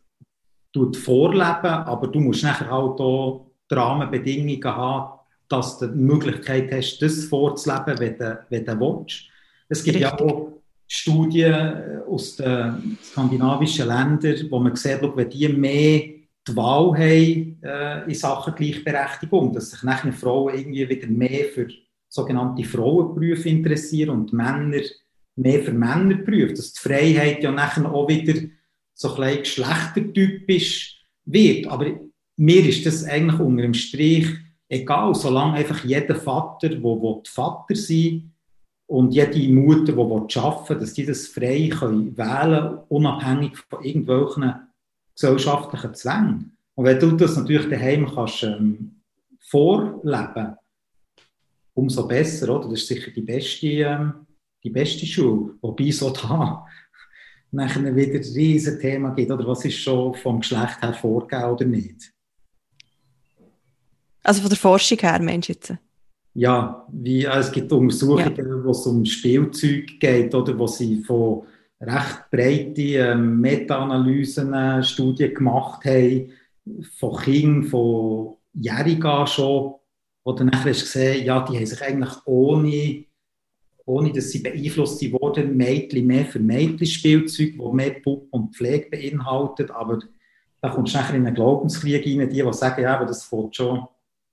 tut 0.72 0.96
vorleben, 0.96 1.44
aber 1.44 2.08
du 2.08 2.18
musst 2.20 2.42
nachher 2.42 2.70
halt 2.70 2.98
auch 3.00 3.50
die 3.70 3.74
Rahmenbedingungen 3.74 4.64
haben, 4.64 5.20
dass 5.48 5.78
du 5.78 5.86
die 5.86 5.98
Möglichkeit 5.98 6.72
hast, 6.72 6.98
das 7.00 7.24
vorzuleben, 7.24 7.98
wenn 7.98 8.18
du, 8.18 8.44
wenn 8.48 8.64
du 8.64 8.80
willst. 8.80 9.24
Es 9.68 9.84
gibt 9.84 9.96
Richtig. 9.98 10.18
ja 10.18 10.26
auch 10.26 10.52
Studien 10.86 12.02
aus 12.08 12.36
den 12.36 12.98
skandinavischen 13.02 13.88
Ländern, 13.88 14.50
wo 14.50 14.58
man 14.58 14.76
sieht, 14.76 15.00
wenn 15.02 15.30
die 15.30 15.48
mehr 15.48 16.02
die 16.46 16.56
Wahl 16.56 16.92
haben 16.92 17.58
äh, 17.62 18.04
in 18.04 18.14
Sachen 18.14 18.54
Gleichberechtigung, 18.54 19.52
dass 19.52 19.70
sich 19.70 19.82
nachher 19.82 20.12
Frauen 20.12 20.54
irgendwie 20.54 20.88
wieder 20.88 21.06
mehr 21.06 21.44
für 21.46 21.68
sogenannte 22.08 22.64
Frauenberufe 22.64 23.48
interessieren 23.48 24.10
und 24.10 24.32
Männer 24.32 24.82
mehr 25.36 25.62
für 25.62 25.72
Männer 25.72 26.16
prüft, 26.16 26.58
dass 26.58 26.72
die 26.72 26.80
Freiheit 26.80 27.42
ja 27.42 27.50
nachher 27.50 27.90
auch 27.92 28.08
wieder 28.08 28.40
so 28.94 29.14
ein 29.16 29.38
geschlechtertypisch 29.38 31.04
wird. 31.24 31.66
Aber 31.66 31.86
mir 32.36 32.66
ist 32.66 32.84
das 32.86 33.04
eigentlich 33.04 33.40
unter 33.40 33.62
dem 33.62 33.74
Strich 33.74 34.28
egal, 34.72 35.14
solange 35.14 35.54
einfach 35.54 35.84
jeder 35.84 36.14
Vater, 36.14 36.70
der 36.70 37.20
Vater 37.24 37.74
sein 37.74 38.32
und 38.86 39.12
jede 39.12 39.52
Mutter, 39.52 39.92
die 39.92 40.38
arbeiten 40.38 40.68
will, 40.68 40.78
dass 40.78 40.94
die 40.94 41.06
das 41.06 41.26
frei 41.26 41.68
können 41.68 42.16
wählen 42.16 42.78
unabhängig 42.88 43.56
von 43.68 43.84
irgendwelchen 43.84 44.54
gesellschaftlichen 45.14 45.94
Zwängen. 45.94 46.56
Und 46.74 46.86
wenn 46.86 46.98
du 46.98 47.12
das 47.12 47.36
natürlich 47.36 47.68
daheim 47.68 48.10
kannst 48.14 48.42
ähm, 48.44 49.02
vorleben, 49.40 50.56
umso 51.74 52.08
besser, 52.08 52.54
oder? 52.54 52.68
Das 52.70 52.80
ist 52.80 52.88
sicher 52.88 53.10
die 53.10 53.20
beste 53.20 53.66
ähm, 53.66 54.14
die 54.62 54.70
beste 54.70 55.06
Schule. 55.06 55.54
Wobei 55.60 55.90
auch 56.02 56.12
da 56.12 56.66
nachher 57.50 57.94
wieder 57.94 58.14
ein 58.14 58.34
riesiges 58.34 58.78
Thema 58.78 59.10
gibt, 59.10 59.30
oder 59.30 59.46
was 59.46 59.64
ist 59.64 59.78
schon 59.78 60.14
vom 60.14 60.40
Geschlecht 60.40 60.80
her 60.80 60.94
vorgegeben 60.94 61.50
oder 61.50 61.64
nicht. 61.64 62.12
Also 64.22 64.40
von 64.40 64.50
der 64.50 64.58
Forschung 64.58 64.98
her, 64.98 65.20
meinst 65.20 65.48
du 65.48 65.52
jetzt? 65.52 65.74
Ja, 66.34 66.86
wie, 66.90 67.24
es 67.24 67.52
gibt 67.52 67.72
Untersuchungen, 67.72 68.36
ja. 68.36 68.64
wo 68.64 68.70
es 68.70 68.86
um 68.86 69.04
Spielzeug 69.04 70.00
geht, 70.00 70.34
oder 70.34 70.58
wo 70.58 70.66
sie 70.66 71.02
von 71.02 71.42
recht 71.80 72.30
breite 72.30 72.80
ähm, 72.80 73.40
Meta-Analysen, 73.40 74.54
äh, 74.54 74.82
Studien 74.82 75.34
gemacht 75.34 75.84
haben, 75.84 76.30
von 76.98 77.16
Kindern, 77.18 77.64
von 77.64 78.36
Jährigen 78.54 79.26
schon, 79.26 79.74
wo 80.24 80.32
dann 80.32 80.46
nachher 80.46 80.70
hast 80.70 80.82
gesehen, 80.82 81.26
ja, 81.26 81.40
die 81.44 81.56
haben 81.56 81.66
sich 81.66 81.82
eigentlich 81.82 82.14
ohne, 82.24 83.04
ohne 83.84 84.12
dass 84.12 84.30
sie 84.30 84.40
beeinflusst 84.40 85.02
wurden, 85.12 85.56
Mädchen 85.56 86.06
mehr 86.06 86.24
für 86.24 86.38
Mädchenspielzeug, 86.38 87.54
wo 87.56 87.72
mehr 87.72 87.90
Puppe 87.90 88.26
und 88.30 88.54
Pflege 88.54 88.90
beinhaltet, 88.90 89.70
aber 89.70 90.00
da 90.60 90.68
kommst 90.68 90.94
du 90.94 90.98
nachher 90.98 91.16
in 91.16 91.26
einen 91.26 91.34
Glaubenskrieg 91.34 92.06
rein, 92.06 92.28
die, 92.28 92.42
die 92.42 92.52
sagen, 92.52 92.82
ja, 92.82 92.96
aber 92.96 93.06
das 93.06 93.24
fängt 93.24 93.56
schon 93.56 93.84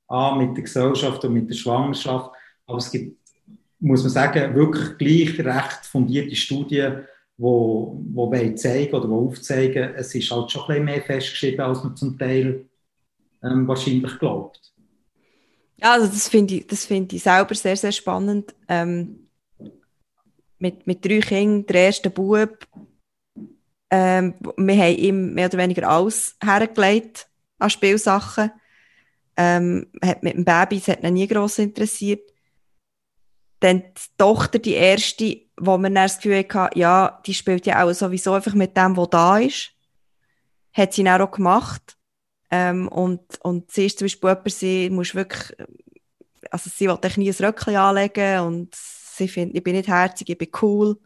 an 0.08 0.38
mit 0.38 0.56
der 0.56 0.64
Gesellschaft 0.64 1.24
und 1.26 1.34
mit 1.34 1.50
der 1.50 1.56
Schwangerschaft, 1.56 2.32
aber 2.66 2.78
es 2.78 2.92
gibt, 2.92 3.18
muss 3.80 4.04
man 4.04 4.12
sagen, 4.12 4.56
wirklich 4.56 4.98
gleich 4.98 5.46
recht 5.46 5.86
fundierte 5.86 6.36
Studien, 6.36 7.04
wo, 7.38 8.00
wo 8.12 8.32
zeigen 8.56 8.94
oder 8.94 9.10
wo 9.10 9.28
aufzeigen, 9.28 9.96
es 9.96 10.14
ist 10.14 10.30
halt 10.30 10.52
schon 10.52 10.64
ein 10.64 10.68
bisschen 10.68 10.86
mehr 10.86 11.02
festgeschrieben, 11.02 11.62
als 11.62 11.84
man 11.84 11.96
zum 11.96 12.18
Teil 12.18 12.66
ähm, 13.42 13.68
wahrscheinlich 13.68 14.20
glaubt. 14.20 14.60
Ja, 15.78 15.94
also 15.94 16.08
das 16.08 16.28
finde 16.28 16.56
ich, 16.56 16.68
das 16.68 16.86
ich 17.16 17.24
selber 17.24 17.56
sehr, 17.56 17.78
sehr 17.78 17.94
spannend. 17.94 18.54
Ähm, 18.68 19.29
mit, 20.60 20.86
mit 20.86 21.04
drei 21.04 21.20
Kindern, 21.20 21.66
der 21.66 21.86
erste 21.86 22.10
Bub, 22.10 22.68
ähm, 23.92 24.36
wir 24.58 24.76
haben 24.76 24.98
ihm 24.98 25.34
mehr 25.34 25.48
oder 25.48 25.58
weniger 25.58 25.90
alles 25.90 26.38
hergelegt 26.44 27.28
an 27.58 27.70
Spielsachen. 27.70 28.52
Ähm, 29.36 29.88
hat 30.04 30.22
mit 30.22 30.36
dem 30.36 30.46
Baby, 30.46 30.80
das 30.80 30.90
hat 30.90 31.04
ihn 31.04 31.14
nie 31.14 31.28
gross 31.28 31.60
interessiert. 31.60 32.30
Dann 33.62 33.82
die 33.82 34.18
Tochter, 34.18 34.60
die 34.60 34.74
erste, 34.74 35.42
wo 35.58 35.78
man 35.78 35.96
das 35.96 36.18
Gefühl 36.18 36.46
hatte, 36.54 36.78
ja, 36.78 37.22
die 37.26 37.34
spielt 37.34 37.66
ja 37.66 37.84
auch 37.84 37.92
sowieso 37.94 38.34
einfach 38.34 38.54
mit 38.54 38.78
dem, 38.78 38.96
was 38.96 39.10
da 39.10 39.38
ist. 39.40 39.72
Hat 40.74 40.94
sie 40.94 41.04
dann 41.04 41.22
auch 41.22 41.32
gemacht. 41.32 41.98
Ähm, 42.52 42.88
und, 42.88 43.22
und 43.42 43.72
sie 43.72 43.86
ist 43.86 44.00
zum 44.00 44.06
Beispiel 44.06 44.30
jemand, 44.30 44.52
sie 44.52 44.90
muss 44.90 45.16
wirklich, 45.16 45.56
also 46.52 46.70
sie 46.74 46.88
will 46.88 46.98
nie 47.18 47.30
ein 47.30 47.46
Röckchen 47.46 47.76
anlegen 47.76 48.40
und 48.40 48.76
sie 49.20 49.28
findet, 49.28 49.58
ich 49.58 49.64
bin 49.64 49.76
nicht 49.76 49.88
herzig, 49.88 50.30
ich 50.30 50.38
bin 50.38 50.50
cool. 50.62 51.00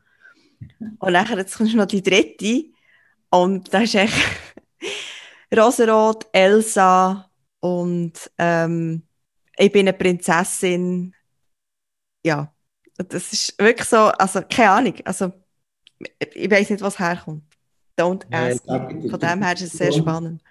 Und 0.99 1.11
nachher, 1.11 1.37
jetzt 1.37 1.57
kommt 1.57 1.73
noch 1.75 1.85
die 1.85 2.01
dritte 2.01 2.65
und 3.29 3.73
da 3.73 3.81
ist 3.81 3.95
echt 3.95 4.13
Rosenrot, 5.55 6.27
Elsa 6.31 7.29
und 7.59 8.13
ähm, 8.37 9.03
ich 9.57 9.71
bin 9.71 9.87
eine 9.87 9.97
Prinzessin. 9.97 11.13
Ja, 12.25 12.53
das 12.97 13.33
ist 13.33 13.59
wirklich 13.59 13.87
so, 13.87 13.97
also 13.97 14.41
keine 14.49 14.71
Ahnung, 14.71 14.95
also 15.03 15.33
ich 16.33 16.49
weiß 16.49 16.69
nicht, 16.69 16.81
was 16.81 16.99
herkommt. 16.99 17.43
Don't 17.99 18.25
ask. 18.31 18.65
Ja, 18.65 18.89
Von 19.09 19.19
dem 19.19 19.43
her 19.43 19.53
ist 19.53 19.61
es 19.61 19.73
sehr 19.73 19.91
spannend 19.91 20.41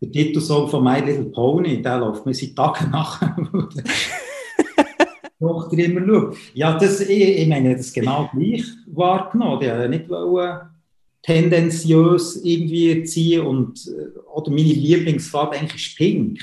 der 0.00 0.12
Titelsong 0.12 0.68
von 0.68 0.84
My 0.84 1.00
Little 1.00 1.26
Pony, 1.26 1.82
der 1.82 1.98
läuft 1.98 2.24
mir 2.24 2.34
seit 2.34 2.54
Tagen 2.54 2.90
nach. 2.90 3.20
Tochter 5.38 5.78
immer 5.78 6.06
schaut. 6.06 6.36
Ja, 6.54 6.78
das, 6.78 7.00
ich, 7.00 7.38
ich 7.38 7.48
meine, 7.48 7.76
das 7.76 7.92
genau 7.92 8.28
gleich 8.32 8.64
wahrgenommen. 8.86 9.60
Die 9.60 9.70
haben 9.70 9.90
nicht 9.90 10.08
wollen, 10.08 10.60
tendenziös 11.22 12.40
irgendwie 12.44 13.02
ziehen 13.04 13.46
und, 13.46 13.86
äh, 13.86 14.18
oder 14.34 14.50
meine 14.50 14.72
Lieblingsfarbe 14.72 15.56
eigentlich 15.56 15.86
ist 15.88 15.96
pink. 15.96 16.40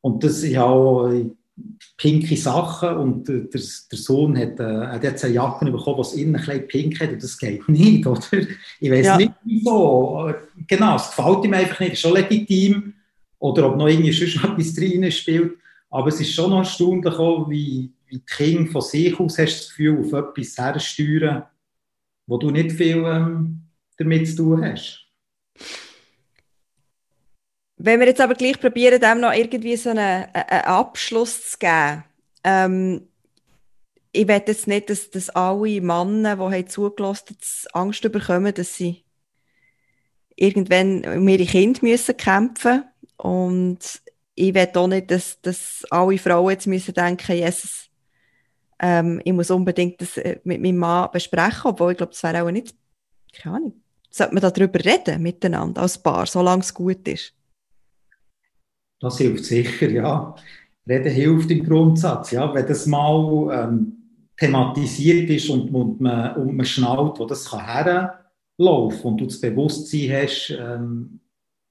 Und 0.00 0.24
das 0.24 0.42
ist 0.42 0.56
auch, 0.56 1.10
pinke 1.96 2.36
Sachen 2.36 2.96
und 2.96 3.28
der, 3.28 3.40
der 3.40 3.98
Sohn 3.98 4.36
hat, 4.36 4.58
äh, 4.58 4.86
hat 4.86 5.04
jetzt 5.04 5.24
eine 5.24 5.34
Jacke 5.34 5.70
bekommen, 5.70 6.04
die 6.14 6.22
innen 6.22 6.36
ein 6.36 6.66
pink 6.66 7.00
hat 7.00 7.10
und 7.10 7.22
das 7.22 7.38
geht 7.38 7.68
nicht, 7.68 8.06
oder? 8.06 8.20
Ich 8.80 8.90
weiß 8.90 9.06
ja. 9.06 9.16
nicht 9.16 9.32
wieso. 9.44 10.32
Genau, 10.66 10.96
es 10.96 11.14
gefällt 11.14 11.44
ihm 11.44 11.54
einfach 11.54 11.80
nicht, 11.80 11.92
ist 11.92 12.00
schon 12.00 12.14
legitim. 12.14 12.94
Oder 13.38 13.68
ob 13.68 13.76
noch 13.76 13.88
irgendwie 13.88 14.12
sonst 14.12 14.36
etwas 14.36 14.74
drin 14.74 15.10
spielt. 15.10 15.54
Aber 15.92 16.08
es 16.08 16.18
ist 16.20 16.32
schon 16.32 16.50
noch 16.50 16.60
erstaunlich, 16.60 17.14
auch, 17.14 17.50
wie, 17.50 17.92
wie 18.06 18.18
die 18.18 18.24
Kinder 18.24 18.72
von 18.72 18.80
sich 18.80 19.20
aus 19.20 19.38
hast 19.38 19.58
das 19.60 19.68
Gefühl, 19.68 20.00
auf 20.00 20.12
etwas 20.14 20.56
hersteuern, 20.56 21.44
wo 22.26 22.38
du 22.38 22.50
nicht 22.50 22.72
viel 22.72 23.04
ähm, 23.04 23.60
damit 23.98 24.26
zu 24.26 24.36
tun 24.36 24.64
hast. 24.64 25.06
Wenn 27.76 28.00
wir 28.00 28.06
jetzt 28.06 28.22
aber 28.22 28.34
gleich 28.34 28.58
probieren, 28.58 29.02
dem 29.02 29.20
noch 29.20 29.34
irgendwie 29.34 29.76
so 29.76 29.90
einen, 29.90 30.24
einen 30.32 30.64
Abschluss 30.64 31.50
zu 31.50 31.58
geben. 31.58 32.04
Ähm, 32.42 33.08
ich 34.12 34.26
will 34.26 34.42
jetzt 34.46 34.66
nicht, 34.66 34.88
dass, 34.88 35.10
dass 35.10 35.28
alle 35.30 35.80
Männer, 35.82 36.36
die 36.36 36.42
haben 36.42 36.68
zugelassen 36.68 37.36
Angst 37.74 38.00
bekommen, 38.00 38.54
dass 38.54 38.76
sie 38.76 39.04
irgendwann 40.36 41.04
um 41.04 41.28
ihre 41.28 41.44
Kinder 41.44 41.80
müssen 41.82 42.16
kämpfen 42.16 42.84
Und 43.18 44.00
ich 44.34 44.54
will 44.54 44.68
auch 44.74 44.86
nicht, 44.86 45.10
dass, 45.10 45.40
dass 45.40 45.84
alle 45.90 46.18
Frauen 46.18 46.50
jetzt 46.50 46.66
müssen 46.66 46.94
denken, 46.94 47.36
Jesus, 47.36 47.90
ähm, 48.78 49.20
ich 49.24 49.32
muss 49.32 49.50
unbedingt 49.50 50.00
das 50.00 50.16
äh, 50.16 50.40
mit 50.44 50.60
meinem 50.60 50.78
Mann 50.78 51.10
besprechen, 51.12 51.70
obwohl 51.70 51.92
ich 51.92 51.98
glaube, 51.98 52.12
das 52.12 52.22
wäre 52.22 52.42
auch 52.42 52.50
nicht, 52.50 52.74
keine 53.32 53.56
Ahnung, 53.56 53.82
sollte 54.10 54.34
man 54.34 54.42
darüber 54.42 54.84
reden 54.84 55.22
miteinander 55.22 55.82
als 55.82 56.02
Paar, 56.02 56.26
solange 56.26 56.62
es 56.62 56.74
gut 56.74 57.06
ist. 57.06 57.34
Das 59.00 59.18
hilft 59.18 59.44
sicher, 59.44 59.90
ja. 59.90 60.34
Reden 60.88 61.12
hilft 61.12 61.50
im 61.50 61.64
Grundsatz, 61.64 62.30
ja. 62.30 62.52
Wenn 62.52 62.66
das 62.66 62.86
mal 62.86 63.68
ähm, 63.68 63.96
thematisiert 64.36 65.28
ist 65.30 65.48
und, 65.50 65.74
und, 65.74 66.00
man, 66.00 66.36
und 66.36 66.56
man 66.56 66.66
schnallt, 66.66 67.18
wo 67.18 67.26
das 67.26 67.50
kann 67.50 68.10
und 68.56 69.20
du 69.20 69.24
das 69.26 69.40
Bewusstsein 69.40 70.12
hast, 70.12 70.50
ähm, 70.50 71.20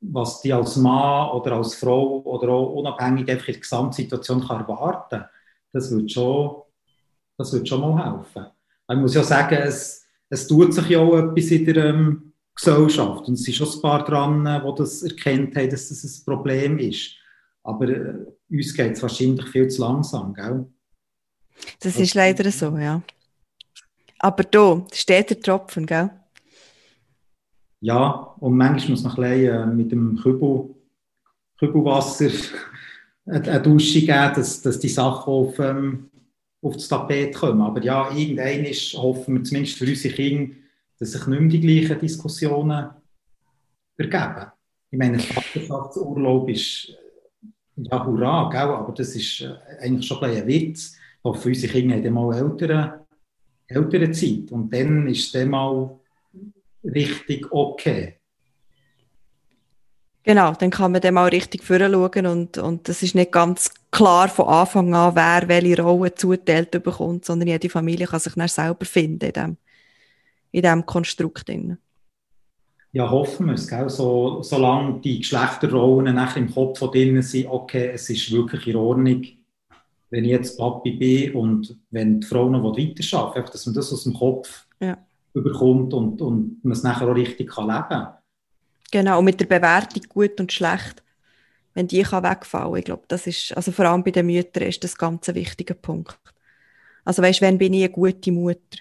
was 0.02 0.42
die 0.42 0.52
als 0.52 0.76
Mann 0.78 1.30
oder 1.32 1.54
als 1.54 1.76
Frau 1.76 2.22
oder 2.22 2.50
auch 2.50 2.74
unabhängig 2.74 3.30
einfach 3.30 3.48
in 3.48 3.54
der 3.54 3.62
Gesamtsituation 3.62 4.46
kann 4.48 4.62
erwarten 4.62 5.26
das 5.74 5.92
wird 5.92 6.12
schon, 6.12 6.64
das 7.38 7.68
schon 7.68 7.82
mal 7.82 8.14
helfen. 8.14 8.48
Ich 8.90 8.98
muss 8.98 9.16
ja 9.16 9.24
sagen, 9.24 9.56
es, 9.56 10.06
es 10.30 10.48
tut 10.48 10.74
sich 10.74 10.90
ja 10.90 11.00
auch 11.00 11.18
etwas 11.18 11.52
in 11.52 11.66
der 11.66 11.86
ähm, 11.86 12.34
Gesellschaft 12.54 13.28
und 13.28 13.36
es 13.36 13.44
sind 13.44 13.56
schon 13.56 13.70
ein 13.70 13.82
paar 13.82 14.04
dran, 14.04 14.44
die 14.44 14.76
das 14.78 15.04
erkennt 15.04 15.56
haben, 15.56 15.70
dass 15.70 15.90
das 15.90 16.04
ein 16.04 16.26
Problem 16.26 16.78
ist. 16.78 17.16
Aber 17.64 17.88
äh, 17.88 18.26
uns 18.50 18.74
geht 18.74 18.94
es 18.94 19.02
wahrscheinlich 19.02 19.48
viel 19.50 19.68
zu 19.70 19.82
langsam, 19.82 20.34
gell? 20.34 20.66
Das 21.80 21.98
ist 21.98 22.16
leider 22.16 22.52
so, 22.52 22.76
ja. 22.78 23.02
Aber 24.20 24.44
da 24.44 24.86
steht 24.92 25.30
der 25.30 25.40
Tropfen, 25.40 25.86
gell? 25.86 26.10
Ja, 27.82 28.36
und 28.40 28.56
manchmal 28.56 28.92
muss 28.92 29.04
man 29.04 29.26
ein 29.26 29.44
äh, 29.44 29.66
mit 29.66 29.92
dem 29.92 30.16
Kübel, 30.16 30.76
Kübelwasser 31.58 32.30
eine 33.26 33.62
Dusche 33.62 34.02
geben, 34.02 34.34
dass, 34.36 34.62
dass 34.62 34.80
die 34.80 34.88
Sachen 34.88 35.34
auf, 35.34 35.58
ähm, 35.60 36.10
auf 36.62 36.76
das 36.76 36.88
Tapet 36.88 37.36
kommen. 37.36 37.62
Aber 37.62 37.82
ja, 37.82 38.12
irgendwann 38.16 38.66
ist, 38.66 38.94
hoffen 38.94 39.36
wir 39.36 39.44
zumindest 39.44 39.80
für 39.80 39.86
unsere 39.86 40.14
Kinder, 40.14 40.56
dass 41.00 41.12
sich 41.12 41.26
nicht 41.26 41.40
mehr 41.40 41.50
die 41.50 41.60
gleichen 41.60 42.00
Diskussionen 42.00 42.90
ergeben. 43.98 44.52
Ich 44.92 45.00
meine, 45.00 45.18
Vaterschaftsurlaub 45.18 46.50
ist 46.50 46.94
ja, 47.78 48.06
hurra, 48.06 48.50
gell? 48.52 48.62
aber 48.62 48.94
das 48.94 49.16
ist 49.16 49.42
äh, 49.42 49.56
eigentlich 49.80 50.06
schon 50.06 50.24
ein, 50.24 50.36
ein 50.36 50.48
Witz. 50.48 50.94
Ich 50.94 51.24
hoffe, 51.24 51.50
unsere 51.50 51.74
Kinder 51.74 51.96
haben 51.96 52.04
dann 52.04 52.14
mal 52.14 52.38
ältere, 52.38 53.08
ältere 53.66 54.12
Zeit 54.12 54.52
und 54.52 54.72
dann 54.72 55.08
ist 55.08 55.26
es 55.26 55.32
dann 55.32 55.50
mal 55.50 56.00
richtig 56.84 57.52
okay. 57.52 58.18
Genau, 60.24 60.54
dann 60.54 60.70
kann 60.70 60.92
man 60.92 61.02
dem 61.02 61.16
mal 61.16 61.30
richtig 61.30 61.64
schauen 61.66 62.26
und, 62.28 62.58
und 62.60 62.88
das 62.88 63.02
ist 63.02 63.16
nicht 63.16 63.32
ganz 63.32 63.72
klar 63.90 64.30
von 64.30 64.48
Anfang 64.48 64.94
an, 64.94 65.16
wer 65.16 65.48
welche 65.48 65.82
Rolle 65.82 66.14
zuteilt 66.14 66.72
bekommt, 66.72 67.26
sondern 67.26 67.48
jede 67.48 67.70
Familie 67.70 68.06
kann 68.06 68.20
sich 68.20 68.34
dann 68.36 68.48
selber 68.48 68.86
finden 68.86 69.26
in 69.26 69.34
diesem 69.34 69.58
in 70.52 70.62
dem 70.62 70.86
Konstrukt. 70.86 71.48
Drin 71.48 71.78
ja, 72.94 73.10
hoffen 73.10 73.48
wir 73.48 73.54
es, 73.54 73.68
gell? 73.68 73.90
So, 73.90 74.42
solange 74.44 75.00
die 75.00 75.20
Geschlechterrollen 75.20 76.14
nachher 76.14 76.42
im 76.42 76.54
Kopf 76.54 76.80
von 76.80 76.92
denen 76.92 77.22
sind, 77.22 77.48
okay, 77.48 77.92
es 77.94 78.10
ist 78.10 78.32
wirklich 78.32 78.68
in 78.68 78.76
Ordnung, 78.76 79.26
wenn 80.10 80.26
ich 80.26 80.32
jetzt 80.32 80.58
Papi 80.58 80.92
bin 80.92 81.34
und 81.34 81.78
wenn 81.90 82.20
die 82.20 82.28
Frau 82.28 82.50
noch 82.50 82.64
weiterarbeiten 82.64 83.38
einfach, 83.38 83.50
dass 83.50 83.66
man 83.66 83.76
das 83.76 83.94
aus 83.94 84.04
dem 84.04 84.14
Kopf 84.14 84.66
ja. 84.82 84.98
Überkommt 85.34 85.94
und, 85.94 86.22
und 86.22 86.64
man 86.64 86.74
es 86.74 86.84
nachher 86.84 87.08
auch 87.08 87.16
richtig 87.16 87.52
kann 87.52 87.68
leben 87.68 87.90
kann. 87.90 88.14
Genau, 88.92 89.20
und 89.20 89.26
mit 89.26 89.40
der 89.40 89.46
Bewertung 89.46 90.04
gut 90.10 90.40
und 90.40 90.52
schlecht, 90.52 91.02
wenn 91.74 91.88
die 91.88 92.04
kann 92.04 92.24
wegfallen, 92.24 92.76
ich 92.76 92.86
glaube, 92.86 93.04
das 93.08 93.28
ist, 93.28 93.56
also 93.56 93.72
vor 93.72 93.86
allem 93.86 94.04
bei 94.04 94.12
den 94.12 94.26
Müttern 94.26 94.64
ist 94.64 94.84
das 94.84 94.98
ganz 94.98 95.30
ein 95.30 95.36
wichtiger 95.36 95.74
Punkt. 95.74 96.20
Also 97.06 97.22
weißt, 97.22 97.42
wenn 97.42 97.58
bin 97.58 97.74
ich 97.74 97.84
eine 97.84 97.94
gute 97.94 98.32
Mutter? 98.32 98.80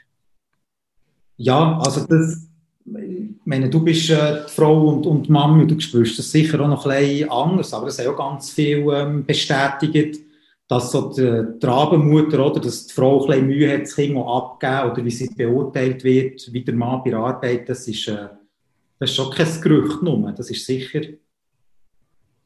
Ja, 1.37 1.79
also 1.79 2.07
das, 2.07 2.49
ich 2.85 3.31
meine, 3.45 3.71
du 3.71 3.83
bist 3.83 4.11
äh, 4.11 4.45
die 4.45 4.53
Frau 4.53 4.89
und, 4.89 5.07
und 5.07 5.27
die 5.27 5.33
Mama, 5.33 5.65
du 5.65 5.79
spürst 5.81 6.19
das 6.19 6.31
sicher 6.31 6.61
auch 6.61 6.69
noch 6.69 6.85
ein 6.87 7.01
bisschen 7.01 7.31
anders, 7.31 7.73
aber 7.73 7.87
es 7.87 7.99
hat 7.99 8.09
auch 8.09 8.17
ganz 8.17 8.51
viel 8.51 8.85
ähm, 8.93 9.25
bestätigt, 9.25 10.21
dass 10.71 10.93
so 10.93 11.11
die, 11.11 11.59
die 11.59 11.67
Rabenmutter, 11.67 12.47
oder, 12.47 12.61
dass 12.61 12.87
die 12.87 12.95
Frau 12.95 13.27
ein 13.27 13.49
Mühe 13.49 13.75
hat, 13.75 13.83
das 13.83 13.97
Kind 13.97 14.17
abzugeben 14.17 14.91
oder 14.93 15.05
wie 15.05 15.11
sie 15.11 15.29
beurteilt 15.35 16.05
wird, 16.05 16.53
wie 16.53 16.63
der 16.63 16.77
Mann 16.77 17.03
bei 17.03 17.11
der 17.11 17.19
Arbeit, 17.19 17.69
das 17.69 17.89
ist, 17.89 18.07
äh, 18.07 18.29
das 19.01 19.11
ist 19.11 19.17
schon 19.17 19.33
kein 19.33 19.61
Gerücht 19.61 20.01
nur, 20.01 20.31
das 20.31 20.49
ist 20.49 20.65
sicher, 20.65 21.01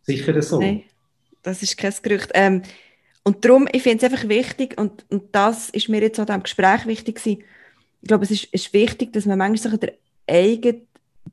sicher 0.00 0.40
so. 0.40 0.58
Nein, 0.58 0.84
das 1.42 1.62
ist 1.62 1.76
kein 1.76 1.92
Gerücht. 2.02 2.30
Ähm, 2.32 2.62
und 3.24 3.44
darum, 3.44 3.68
ich 3.70 3.82
finde 3.82 4.06
es 4.06 4.10
einfach 4.10 4.26
wichtig, 4.26 4.80
und, 4.80 5.04
und 5.10 5.24
das 5.32 5.68
ist 5.68 5.90
mir 5.90 6.00
jetzt 6.00 6.18
auch 6.18 6.24
diesem 6.24 6.44
Gespräch 6.44 6.86
wichtig 6.86 7.16
gewesen, 7.16 7.44
ich 8.00 8.08
glaube, 8.08 8.24
es 8.24 8.30
ist, 8.30 8.44
ist 8.44 8.72
wichtig, 8.72 9.12
dass 9.12 9.26
man 9.26 9.36
manchmal 9.36 9.76
der 9.76 9.92
eigene 10.26 10.80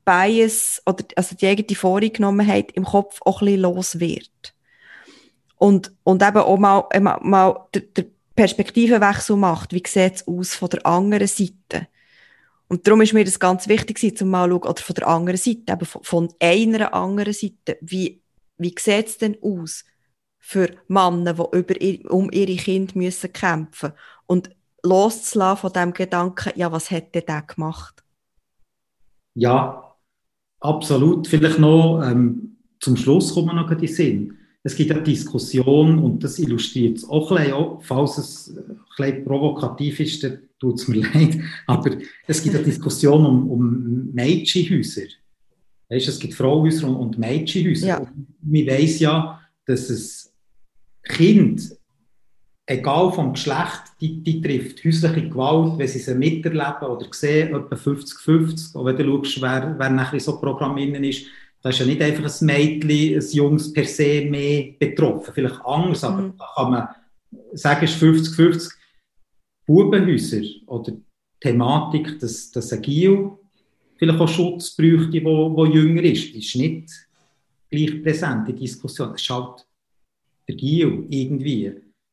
Bias 0.04 0.82
oder 0.84 1.06
also 1.16 1.36
die 1.36 1.46
eigene 1.46 1.74
Vorgenommenheit 1.74 2.72
im 2.72 2.84
Kopf 2.84 3.18
auch 3.24 3.40
ein 3.40 3.46
bisschen 3.46 3.60
los 3.62 3.98
wird 3.98 4.52
und, 5.62 5.92
und 6.02 6.20
eben 6.24 6.38
auch 6.38 6.58
mal, 6.58 6.88
mal, 7.00 7.20
mal 7.22 7.68
der, 7.72 8.06
Perspektivenwechsel 8.34 9.36
macht. 9.36 9.72
Wie 9.72 9.82
sieht 9.86 10.14
es 10.16 10.26
aus 10.26 10.56
von 10.56 10.70
der 10.70 10.84
anderen 10.84 11.28
Seite? 11.28 11.86
Und 12.66 12.84
darum 12.84 13.02
ist 13.02 13.12
mir 13.12 13.24
das 13.24 13.38
ganz 13.38 13.68
wichtig, 13.68 14.16
zum 14.18 14.30
mal 14.30 14.48
schauen, 14.48 14.62
oder 14.62 14.82
von 14.82 14.94
der 14.94 15.06
anderen 15.06 15.36
Seite, 15.36 15.72
eben 15.72 15.84
von, 15.84 16.02
von 16.02 16.34
einer 16.40 16.92
anderen 16.92 17.32
Seite, 17.32 17.78
wie, 17.80 18.20
wie 18.56 18.74
sieht 18.76 19.06
es 19.06 19.18
denn 19.18 19.36
aus 19.40 19.84
für 20.40 20.70
Männer, 20.88 21.34
die 21.34 21.56
über, 21.56 22.10
um 22.10 22.28
ihre 22.32 22.56
Kinder 22.56 22.94
müssen 22.96 23.32
kämpfen 23.32 23.92
und 24.26 24.50
loszulassen 24.82 25.60
von 25.60 25.72
dem 25.72 25.92
Gedanken, 25.92 26.54
ja, 26.56 26.72
was 26.72 26.90
hätte 26.90 27.22
der 27.22 27.42
gemacht? 27.42 28.02
Ja, 29.34 29.94
absolut. 30.58 31.28
Vielleicht 31.28 31.60
noch 31.60 32.02
ähm, 32.02 32.56
zum 32.80 32.96
Schluss 32.96 33.32
kommen 33.32 33.48
wir 33.48 33.54
noch 33.54 33.70
in 33.70 33.78
den 33.78 33.88
Sinn 33.88 34.38
es 34.64 34.76
gibt 34.76 34.92
eine 34.92 35.02
Diskussion, 35.02 35.98
und 35.98 36.22
das 36.22 36.38
illustriert 36.38 36.98
es 36.98 37.08
auch 37.08 37.32
ein 37.32 37.44
bisschen, 37.44 37.80
falls 37.80 38.18
es 38.18 38.54
ein 38.56 38.78
bisschen 38.96 39.24
provokativ 39.24 40.00
ist, 40.00 40.22
dann 40.22 40.38
tut 40.60 40.80
es 40.80 40.88
mir 40.88 41.02
leid, 41.14 41.38
aber 41.66 41.96
es 42.26 42.42
gibt 42.42 42.54
eine 42.54 42.64
Diskussion 42.64 43.26
um, 43.26 43.50
um 43.50 44.10
Mädchenhäuser. 44.12 45.08
Weißt, 45.88 46.08
es 46.08 46.18
gibt 46.18 46.34
Frauenhäuser 46.34 46.88
und, 46.88 46.96
und 46.96 47.18
Mädchenhäuser. 47.18 47.86
Ja. 47.86 48.12
Man 48.40 48.66
weiß 48.66 49.00
ja, 49.00 49.40
dass 49.66 49.90
es 49.90 50.32
Kind, 51.02 51.76
egal 52.64 53.12
vom 53.12 53.32
Geschlecht, 53.32 53.82
die, 54.00 54.22
die 54.22 54.40
trifft 54.40 54.84
häusliche 54.84 55.28
Gewalt, 55.28 55.76
wenn 55.78 55.88
sie 55.88 55.98
sie 55.98 56.14
miterleben 56.14 56.88
oder 56.88 57.06
sehen, 57.10 57.54
etwa 57.54 57.74
50-50. 57.74 58.76
Und 58.76 58.86
wenn 58.86 58.96
du 58.96 59.04
schaust, 59.04 59.42
wer, 59.42 59.74
wer 59.76 59.90
nachher 59.90 60.20
so 60.20 60.40
Programm 60.40 60.78
ist, 60.78 61.26
da 61.62 61.70
ist 61.70 61.78
ja 61.78 61.86
nicht 61.86 62.02
einfach 62.02 62.24
ein 62.24 62.46
Mädchen, 62.46 63.14
ein 63.14 63.30
Jungs 63.30 63.72
per 63.72 63.84
se 63.84 64.24
mehr 64.24 64.74
betroffen. 64.78 65.32
Vielleicht 65.32 65.60
anders, 65.64 66.02
aber 66.04 66.22
mhm. 66.22 66.34
da 66.36 66.46
kann 66.54 66.70
man 66.70 66.88
sagen, 67.52 67.84
es 67.84 67.92
ist 67.92 68.02
50-50 68.02 68.72
Bubenhäuser 69.66 70.42
oder 70.66 70.92
Thematik, 71.40 72.18
dass, 72.18 72.50
dass 72.50 72.72
ein 72.72 72.82
Gio 72.82 73.38
vielleicht 73.96 74.20
auch 74.20 74.28
Schutz 74.28 74.74
bräuchte, 74.74 75.24
wo, 75.24 75.56
wo 75.56 75.64
jünger 75.64 76.02
ist. 76.02 76.34
Ist 76.34 76.56
nicht 76.56 76.90
gleich 77.70 78.02
präsent 78.02 78.48
in 78.48 78.54
der 78.54 78.62
Diskussion. 78.62 79.14
Es 79.14 79.22
ist 79.22 79.30
halt 79.30 79.66
der 80.48 80.56
Gio 80.56 81.04
irgendwie. 81.08 81.72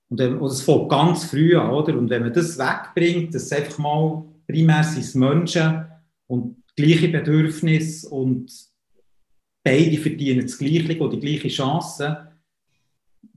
Und, 0.10 0.22
und 0.22 0.52
es 0.52 0.62
fängt 0.62 0.90
ganz 0.90 1.26
früh 1.26 1.56
an, 1.56 1.72
oder? 1.72 1.98
Und 1.98 2.10
wenn 2.10 2.22
man 2.22 2.34
das 2.34 2.58
wegbringt, 2.58 3.34
dass 3.34 3.44
es 3.44 3.52
einfach 3.52 3.80
mal 3.80 4.26
primär 4.48 4.84
sind 4.84 5.16
Menschen 5.16 5.86
und 6.28 6.64
gleiche 6.76 7.10
Bedürfnisse 7.10 8.10
und 8.10 8.69
beide 9.64 9.98
verdienen 9.98 10.42
das 10.42 10.58
Gleiche 10.58 11.00
oder 11.00 11.18
die 11.18 11.20
gleiche 11.20 11.50
Chance, 11.50 12.30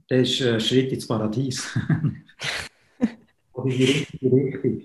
das 0.07 0.29
ist 0.29 0.41
ein 0.41 0.59
Schritt 0.59 0.91
ins 0.91 1.07
Paradies. 1.07 1.67
oder 3.53 3.69
in 3.71 3.77
die 3.77 3.85
richtige 3.85 4.35
Richtung. 4.35 4.81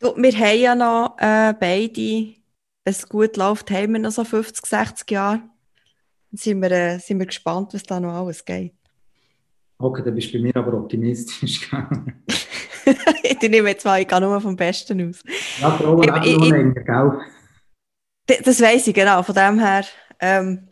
Du, 0.00 0.14
wir 0.16 0.32
haben 0.32 0.60
ja 0.60 0.74
noch 0.74 1.16
äh, 1.18 1.52
beide, 1.58 1.96
wenn 1.96 2.34
es 2.84 3.08
gut 3.08 3.36
läuft, 3.36 3.70
haben 3.70 3.94
wir 3.94 4.00
noch 4.00 4.12
so 4.12 4.24
50, 4.24 4.64
60 4.64 5.10
Jahre. 5.10 5.38
Dann 6.30 6.38
sind 6.38 6.60
wir, 6.60 6.70
äh, 6.70 6.98
sind 6.98 7.18
wir 7.18 7.26
gespannt, 7.26 7.74
was 7.74 7.82
da 7.82 7.98
noch 7.98 8.12
alles 8.12 8.44
geht. 8.44 8.74
Okay, 9.78 10.02
dann 10.04 10.14
bist 10.14 10.32
du 10.32 10.38
bei 10.38 10.44
mir 10.44 10.56
aber 10.56 10.74
optimistisch. 10.74 11.68
ich 13.22 13.50
nehme 13.50 13.68
jetzt 13.68 13.84
mal, 13.84 14.00
ich 14.00 14.08
gehe 14.08 14.20
nur 14.20 14.40
vom 14.40 14.56
Besten 14.56 15.08
aus. 15.08 15.22
Ja, 15.60 15.70
Frauen 15.72 16.02
leben 16.02 16.40
noch 16.40 16.48
länger, 16.48 16.74
gell? 16.84 18.40
Das 18.44 18.60
weiß 18.60 18.86
ich, 18.88 18.94
genau. 18.94 19.22
Von 19.22 19.34
dem 19.34 19.58
her 19.58 19.84
ähm, 20.20 20.68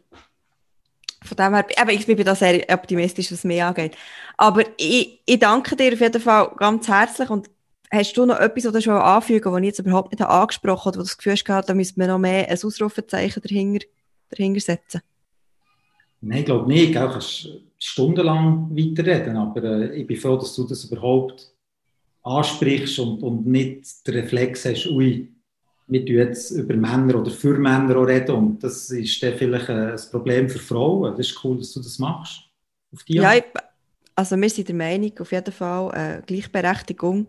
von 1.23 1.37
dem 1.37 1.55
her, 1.55 1.67
eben, 1.77 1.91
ich 1.91 2.07
bin 2.07 2.25
da 2.25 2.35
sehr 2.35 2.65
optimistisch, 2.71 3.33
was 3.33 3.45
mich 3.45 3.63
angeht. 3.63 3.97
Aber 4.37 4.63
ich, 4.77 5.21
ich 5.27 5.39
danke 5.39 5.77
dir 5.77 5.93
auf 5.93 6.01
jeden 6.01 6.21
Fall 6.21 6.53
ganz 6.57 6.89
herzlich 6.89 7.31
und 7.31 7.51
hast 7.91 8.17
du 8.17 8.27
noch 8.27 8.39
etwas, 8.39 8.67
was 8.67 8.73
du 8.73 8.83
schon 8.83 8.95
anfügen 8.95 9.53
was 9.53 9.61
ich 9.61 9.67
jetzt 9.67 9.79
überhaupt 9.81 10.13
nicht 10.13 10.23
angesprochen 10.23 10.87
habe, 10.87 10.97
wo 10.97 11.01
du 11.01 11.05
das 11.05 11.17
Gefühl 11.17 11.33
hast, 11.33 11.69
da 11.69 11.75
müsste 11.75 11.99
man 11.99 12.09
noch 12.09 12.19
mehr 12.19 12.49
ein 12.49 12.53
Ausrufezeichen 12.53 13.43
dahinter, 13.43 13.87
dahinter 14.31 14.61
setzen? 14.61 15.01
Nein, 16.21 16.39
ich 16.39 16.45
glaube 16.45 16.69
nicht. 16.69 16.89
Ich 16.89 16.95
kann 16.95 17.23
stundenlang 17.79 18.71
weiterreden, 18.71 19.37
aber 19.37 19.63
äh, 19.63 20.01
ich 20.01 20.07
bin 20.07 20.17
froh, 20.17 20.37
dass 20.37 20.55
du 20.55 20.65
das 20.65 20.85
überhaupt 20.85 21.53
ansprichst 22.23 22.99
und, 22.99 23.23
und 23.23 23.47
nicht 23.47 24.07
den 24.07 24.15
Reflex 24.15 24.65
hast, 24.65 24.87
ui, 24.87 25.29
wir 25.89 26.03
jetzt 26.03 26.51
über 26.51 26.75
Männer 26.75 27.21
oder 27.21 27.31
für 27.31 27.57
Männer 27.59 28.07
reden 28.07 28.35
und 28.35 28.65
das 28.65 28.91
ist 28.91 29.23
dann 29.23 29.37
vielleicht 29.37 29.71
ein 29.71 29.99
Problem 30.11 30.49
für 30.49 30.59
Frauen. 30.59 31.17
Das 31.17 31.29
ist 31.29 31.45
cool, 31.45 31.59
dass 31.59 31.73
du 31.73 31.81
das 31.81 31.99
machst. 31.99 32.43
Ja, 33.07 33.35
ich, 33.35 33.45
also 34.15 34.37
wir 34.37 34.51
sind 34.51 34.69
der 34.69 34.75
Meinung, 34.75 35.13
auf 35.19 35.33
jeden 35.33 35.53
Fall, 35.53 35.95
äh, 35.95 36.23
Gleichberechtigung 36.27 37.27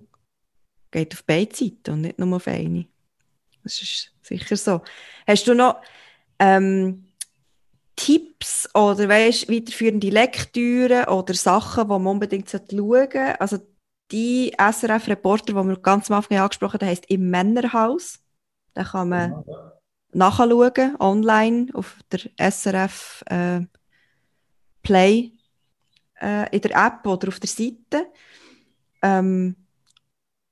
geht 0.89 1.13
auf 1.13 1.23
beide 1.25 1.55
Seiten 1.55 1.91
und 1.91 2.01
nicht 2.01 2.19
nur 2.19 2.35
auf 2.35 2.47
eine. 2.47 2.87
Das 3.63 3.81
ist 3.81 4.13
sicher 4.21 4.55
so. 4.55 4.81
Hast 5.27 5.47
du 5.47 5.53
noch 5.53 5.81
ähm, 6.39 7.07
Tipps 7.95 8.69
oder 8.73 9.09
weißt, 9.09 9.51
weiterführende 9.51 10.09
Lektüre 10.09 11.07
oder 11.09 11.33
Sachen, 11.33 11.83
die 11.83 11.89
man 11.89 12.07
unbedingt 12.07 12.49
schauen 12.49 12.61
sollte? 12.69 13.41
Also 13.41 13.59
die 14.11 14.53
SRF-Reporter, 14.57 15.53
die 15.53 15.67
wir 15.67 15.77
ganz 15.77 16.09
am 16.09 16.17
Anfang 16.17 16.37
angesprochen 16.37 16.79
haben, 16.79 16.87
heisst 16.87 17.09
«Im 17.09 17.29
Männerhaus». 17.29 18.19
Den 18.77 18.85
kann 18.85 19.09
man 19.09 19.31
ja, 19.31 19.43
ja. 19.47 19.73
nachschauen, 20.13 20.95
online 20.99 21.67
auf 21.73 21.97
der 22.11 22.51
SRF 22.51 23.23
äh, 23.25 23.61
Play 24.83 25.31
äh, 26.21 26.55
in 26.55 26.61
der 26.61 26.85
App 26.85 27.05
oder 27.07 27.29
auf 27.29 27.39
der 27.39 27.49
Seite. 27.49 28.07
Ähm, 29.01 29.55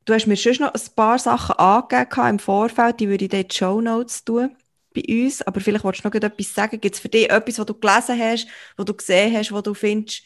du 0.05 0.13
hast 0.13 0.25
mir 0.25 0.35
schon 0.35 0.55
noch 0.59 0.73
ein 0.73 0.95
paar 0.95 1.19
Sachen 1.19 1.55
angegeben 1.55 2.29
im 2.29 2.39
Vorfeld, 2.39 2.99
die 2.99 3.09
würde 3.09 3.25
ich 3.25 3.33
in 3.33 3.47
die 3.47 3.55
Show 3.55 3.79
Notes 3.79 4.23
tun 4.23 4.55
bei 4.95 5.03
uns, 5.07 5.41
aber 5.41 5.59
vielleicht 5.59 5.83
wolltest 5.83 6.05
du 6.05 6.09
noch 6.09 6.15
etwas 6.15 6.53
sagen. 6.53 6.79
Gibt 6.79 6.95
es 6.95 7.01
für 7.01 7.09
dich 7.09 7.29
etwas, 7.29 7.59
was 7.59 7.65
du 7.65 7.73
gelesen 7.73 8.19
hast, 8.19 8.47
was 8.77 8.85
du 8.85 8.93
gesehen 8.93 9.35
hast, 9.35 9.51
wo 9.51 9.61
du 9.61 9.73
findest, 9.73 10.23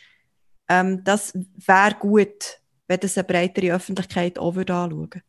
ähm, 0.69 1.03
das 1.03 1.33
wäre 1.33 1.95
gut, 1.99 2.59
wenn 2.87 2.99
das 2.99 3.17
eine 3.17 3.25
breitere 3.25 3.73
Öffentlichkeit 3.73 4.37
auch 4.39 4.55
anschauen 4.55 4.97
würde? 4.97 5.21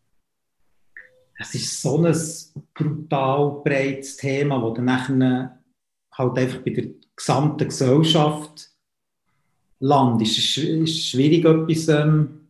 Es 1.41 1.55
ist 1.55 1.81
so 1.81 2.05
ein 2.05 2.15
brutal 2.75 3.63
breites 3.65 4.19
Thema, 4.19 4.61
das 4.61 4.75
dann 4.75 4.85
nachher 4.85 5.59
halt 6.13 6.39
einfach 6.39 6.59
bei 6.59 6.71
der 6.71 6.91
gesamten 7.17 7.69
Gesellschaft 7.69 8.69
landet. 9.79 10.29
Es 10.29 10.37
ist, 10.37 11.09
schwierig, 11.09 11.47
etwas, 11.47 11.89
ähm, 11.89 12.49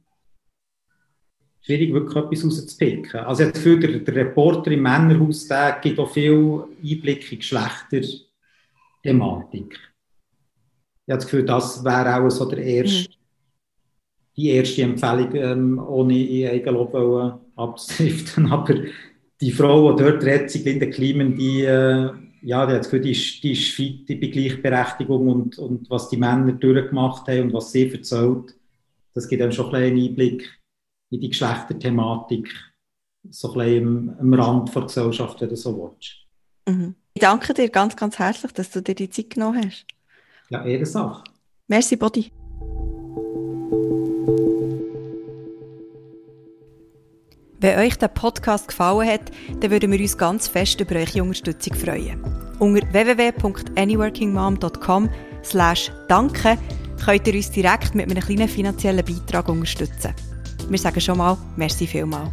schwierig, 1.61 1.93
wirklich 1.93 2.17
etwas 2.17 2.45
rauszupicken. 2.45 3.21
Also 3.21 3.45
ich 3.45 3.55
habe 3.55 3.79
der, 3.79 4.01
der 4.01 4.15
Reporter 4.17 4.73
im 4.73 4.83
Männerhaus, 4.83 5.47
der 5.47 5.79
gibt 5.81 6.01
auch 6.01 6.11
viel 6.11 6.65
Einblick 6.83 7.31
in 7.31 7.39
Geschlechterthematik. 7.39 9.79
Ich 11.07 11.13
habe 11.13 11.21
das 11.21 11.27
Gefühl, 11.27 11.45
das 11.45 11.85
wäre 11.85 12.17
auch 12.17 12.29
so 12.29 12.45
der 12.45 12.59
erste, 12.59 13.09
mhm. 13.09 13.15
die 14.37 14.49
erste 14.49 14.83
Empfehlung, 14.83 15.33
ähm, 15.37 15.79
ohne 15.79 16.27
in 16.27 16.49
Eigenlob 16.49 16.93
abzustiften. 17.61 18.47
Aber 18.53 18.75
die 19.41 19.53
Frau, 19.53 19.93
die 19.93 20.03
dort 20.03 20.25
redet, 20.25 20.55
Linda 20.65 20.87
Kliman, 20.87 21.37
die, 21.37 21.63
äh, 21.63 22.11
ja, 22.43 22.67
die, 22.67 22.73
hat 22.73 22.81
das 22.81 22.91
Gefühl, 22.91 23.01
die, 23.01 23.13
ist, 23.13 23.43
die 23.43 23.53
ist 23.53 23.73
fit 23.73 24.07
bei 24.07 24.15
Gleichberechtigung 24.15 25.29
und, 25.29 25.59
und 25.59 25.89
was 25.91 26.09
die 26.09 26.17
Männer 26.17 26.53
durchgemacht 26.53 27.29
haben 27.29 27.43
und 27.43 27.53
was 27.53 27.73
sie 27.73 27.91
erzählt, 27.91 28.55
das 29.15 29.29
gibt 29.29 29.43
einem 29.43 29.53
schon 29.53 29.75
einen 29.75 29.99
Einblick 29.99 30.61
in 31.11 31.21
die 31.21 31.29
Geschlechterthematik, 31.29 32.49
so 33.31 33.53
ein 33.53 33.59
bisschen 33.59 34.17
am, 34.21 34.35
Rand 34.35 34.75
der 34.75 34.83
Gesellschaft, 34.83 35.41
wenn 35.41 35.49
du 35.49 35.57
so 35.57 35.77
willst. 35.77 36.17
Mhm. 36.67 36.95
Ich 37.15 37.21
danke 37.21 37.53
dir 37.53 37.69
ganz, 37.69 37.97
ganz 37.97 38.19
herzlich, 38.19 38.53
dass 38.53 38.71
du 38.71 38.81
dir 38.81 38.95
die 38.95 39.11
Zeit 39.11 39.31
genommen 39.31 39.65
hast. 39.65 39.85
Ja, 40.49 40.65
Ehrensache. 40.65 41.25
Merci, 41.67 41.97
Body. 41.97 42.31
Wenn 47.61 47.79
euch 47.79 47.97
der 47.99 48.09
Podcast 48.09 48.67
gefallen 48.69 49.07
hat, 49.07 49.21
dann 49.61 49.71
würden 49.71 49.93
wir 49.93 50.01
uns 50.01 50.17
ganz 50.17 50.49
fest 50.49 50.81
über 50.81 50.97
eure 50.97 51.23
Unterstützung 51.23 51.75
freuen. 51.75 52.25
Unter 52.59 52.91
www.anyworkingmom.com 52.91 55.11
slash 55.45 55.93
danke 56.09 56.57
könnt 57.05 57.27
ihr 57.27 57.35
uns 57.35 57.51
direkt 57.51 57.95
mit 57.95 58.11
einem 58.11 58.23
kleinen 58.23 58.49
finanziellen 58.49 59.05
Beitrag 59.05 59.51
unterstützen. 59.51 60.15
Wir 60.71 60.79
sagen 60.79 61.03
schon 61.03 61.19
mal, 61.19 61.37
merci 61.57 61.87
vielmal. 61.87 62.33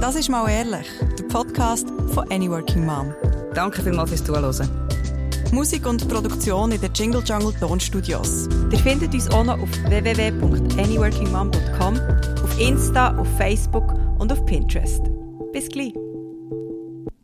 Das 0.00 0.14
ist 0.14 0.28
mal 0.28 0.48
ehrlich, 0.48 0.86
der 1.18 1.24
Podcast 1.24 1.88
von 2.12 2.30
Any 2.30 2.48
Working 2.48 2.86
Mom. 2.86 3.12
Danke 3.54 3.82
vielmals 3.82 4.10
fürs 4.10 4.22
Zuhören. 4.22 4.86
Musik 5.56 5.86
und 5.86 6.06
Produktion 6.06 6.70
in 6.70 6.80
den 6.82 6.92
Jingle 6.92 7.22
Jungle 7.24 7.54
Tonstudios. 7.58 8.46
Ihr 8.70 8.78
findet 8.78 9.14
uns 9.14 9.30
auch 9.30 9.42
noch 9.42 9.58
auf 9.58 9.70
www.anyworkingmom.com, 9.88 11.98
auf 12.44 12.60
Insta, 12.60 13.16
auf 13.16 13.26
Facebook 13.38 13.94
und 14.18 14.30
auf 14.30 14.44
Pinterest. 14.44 15.00
Bis 15.54 15.70
gleich. 15.70 15.94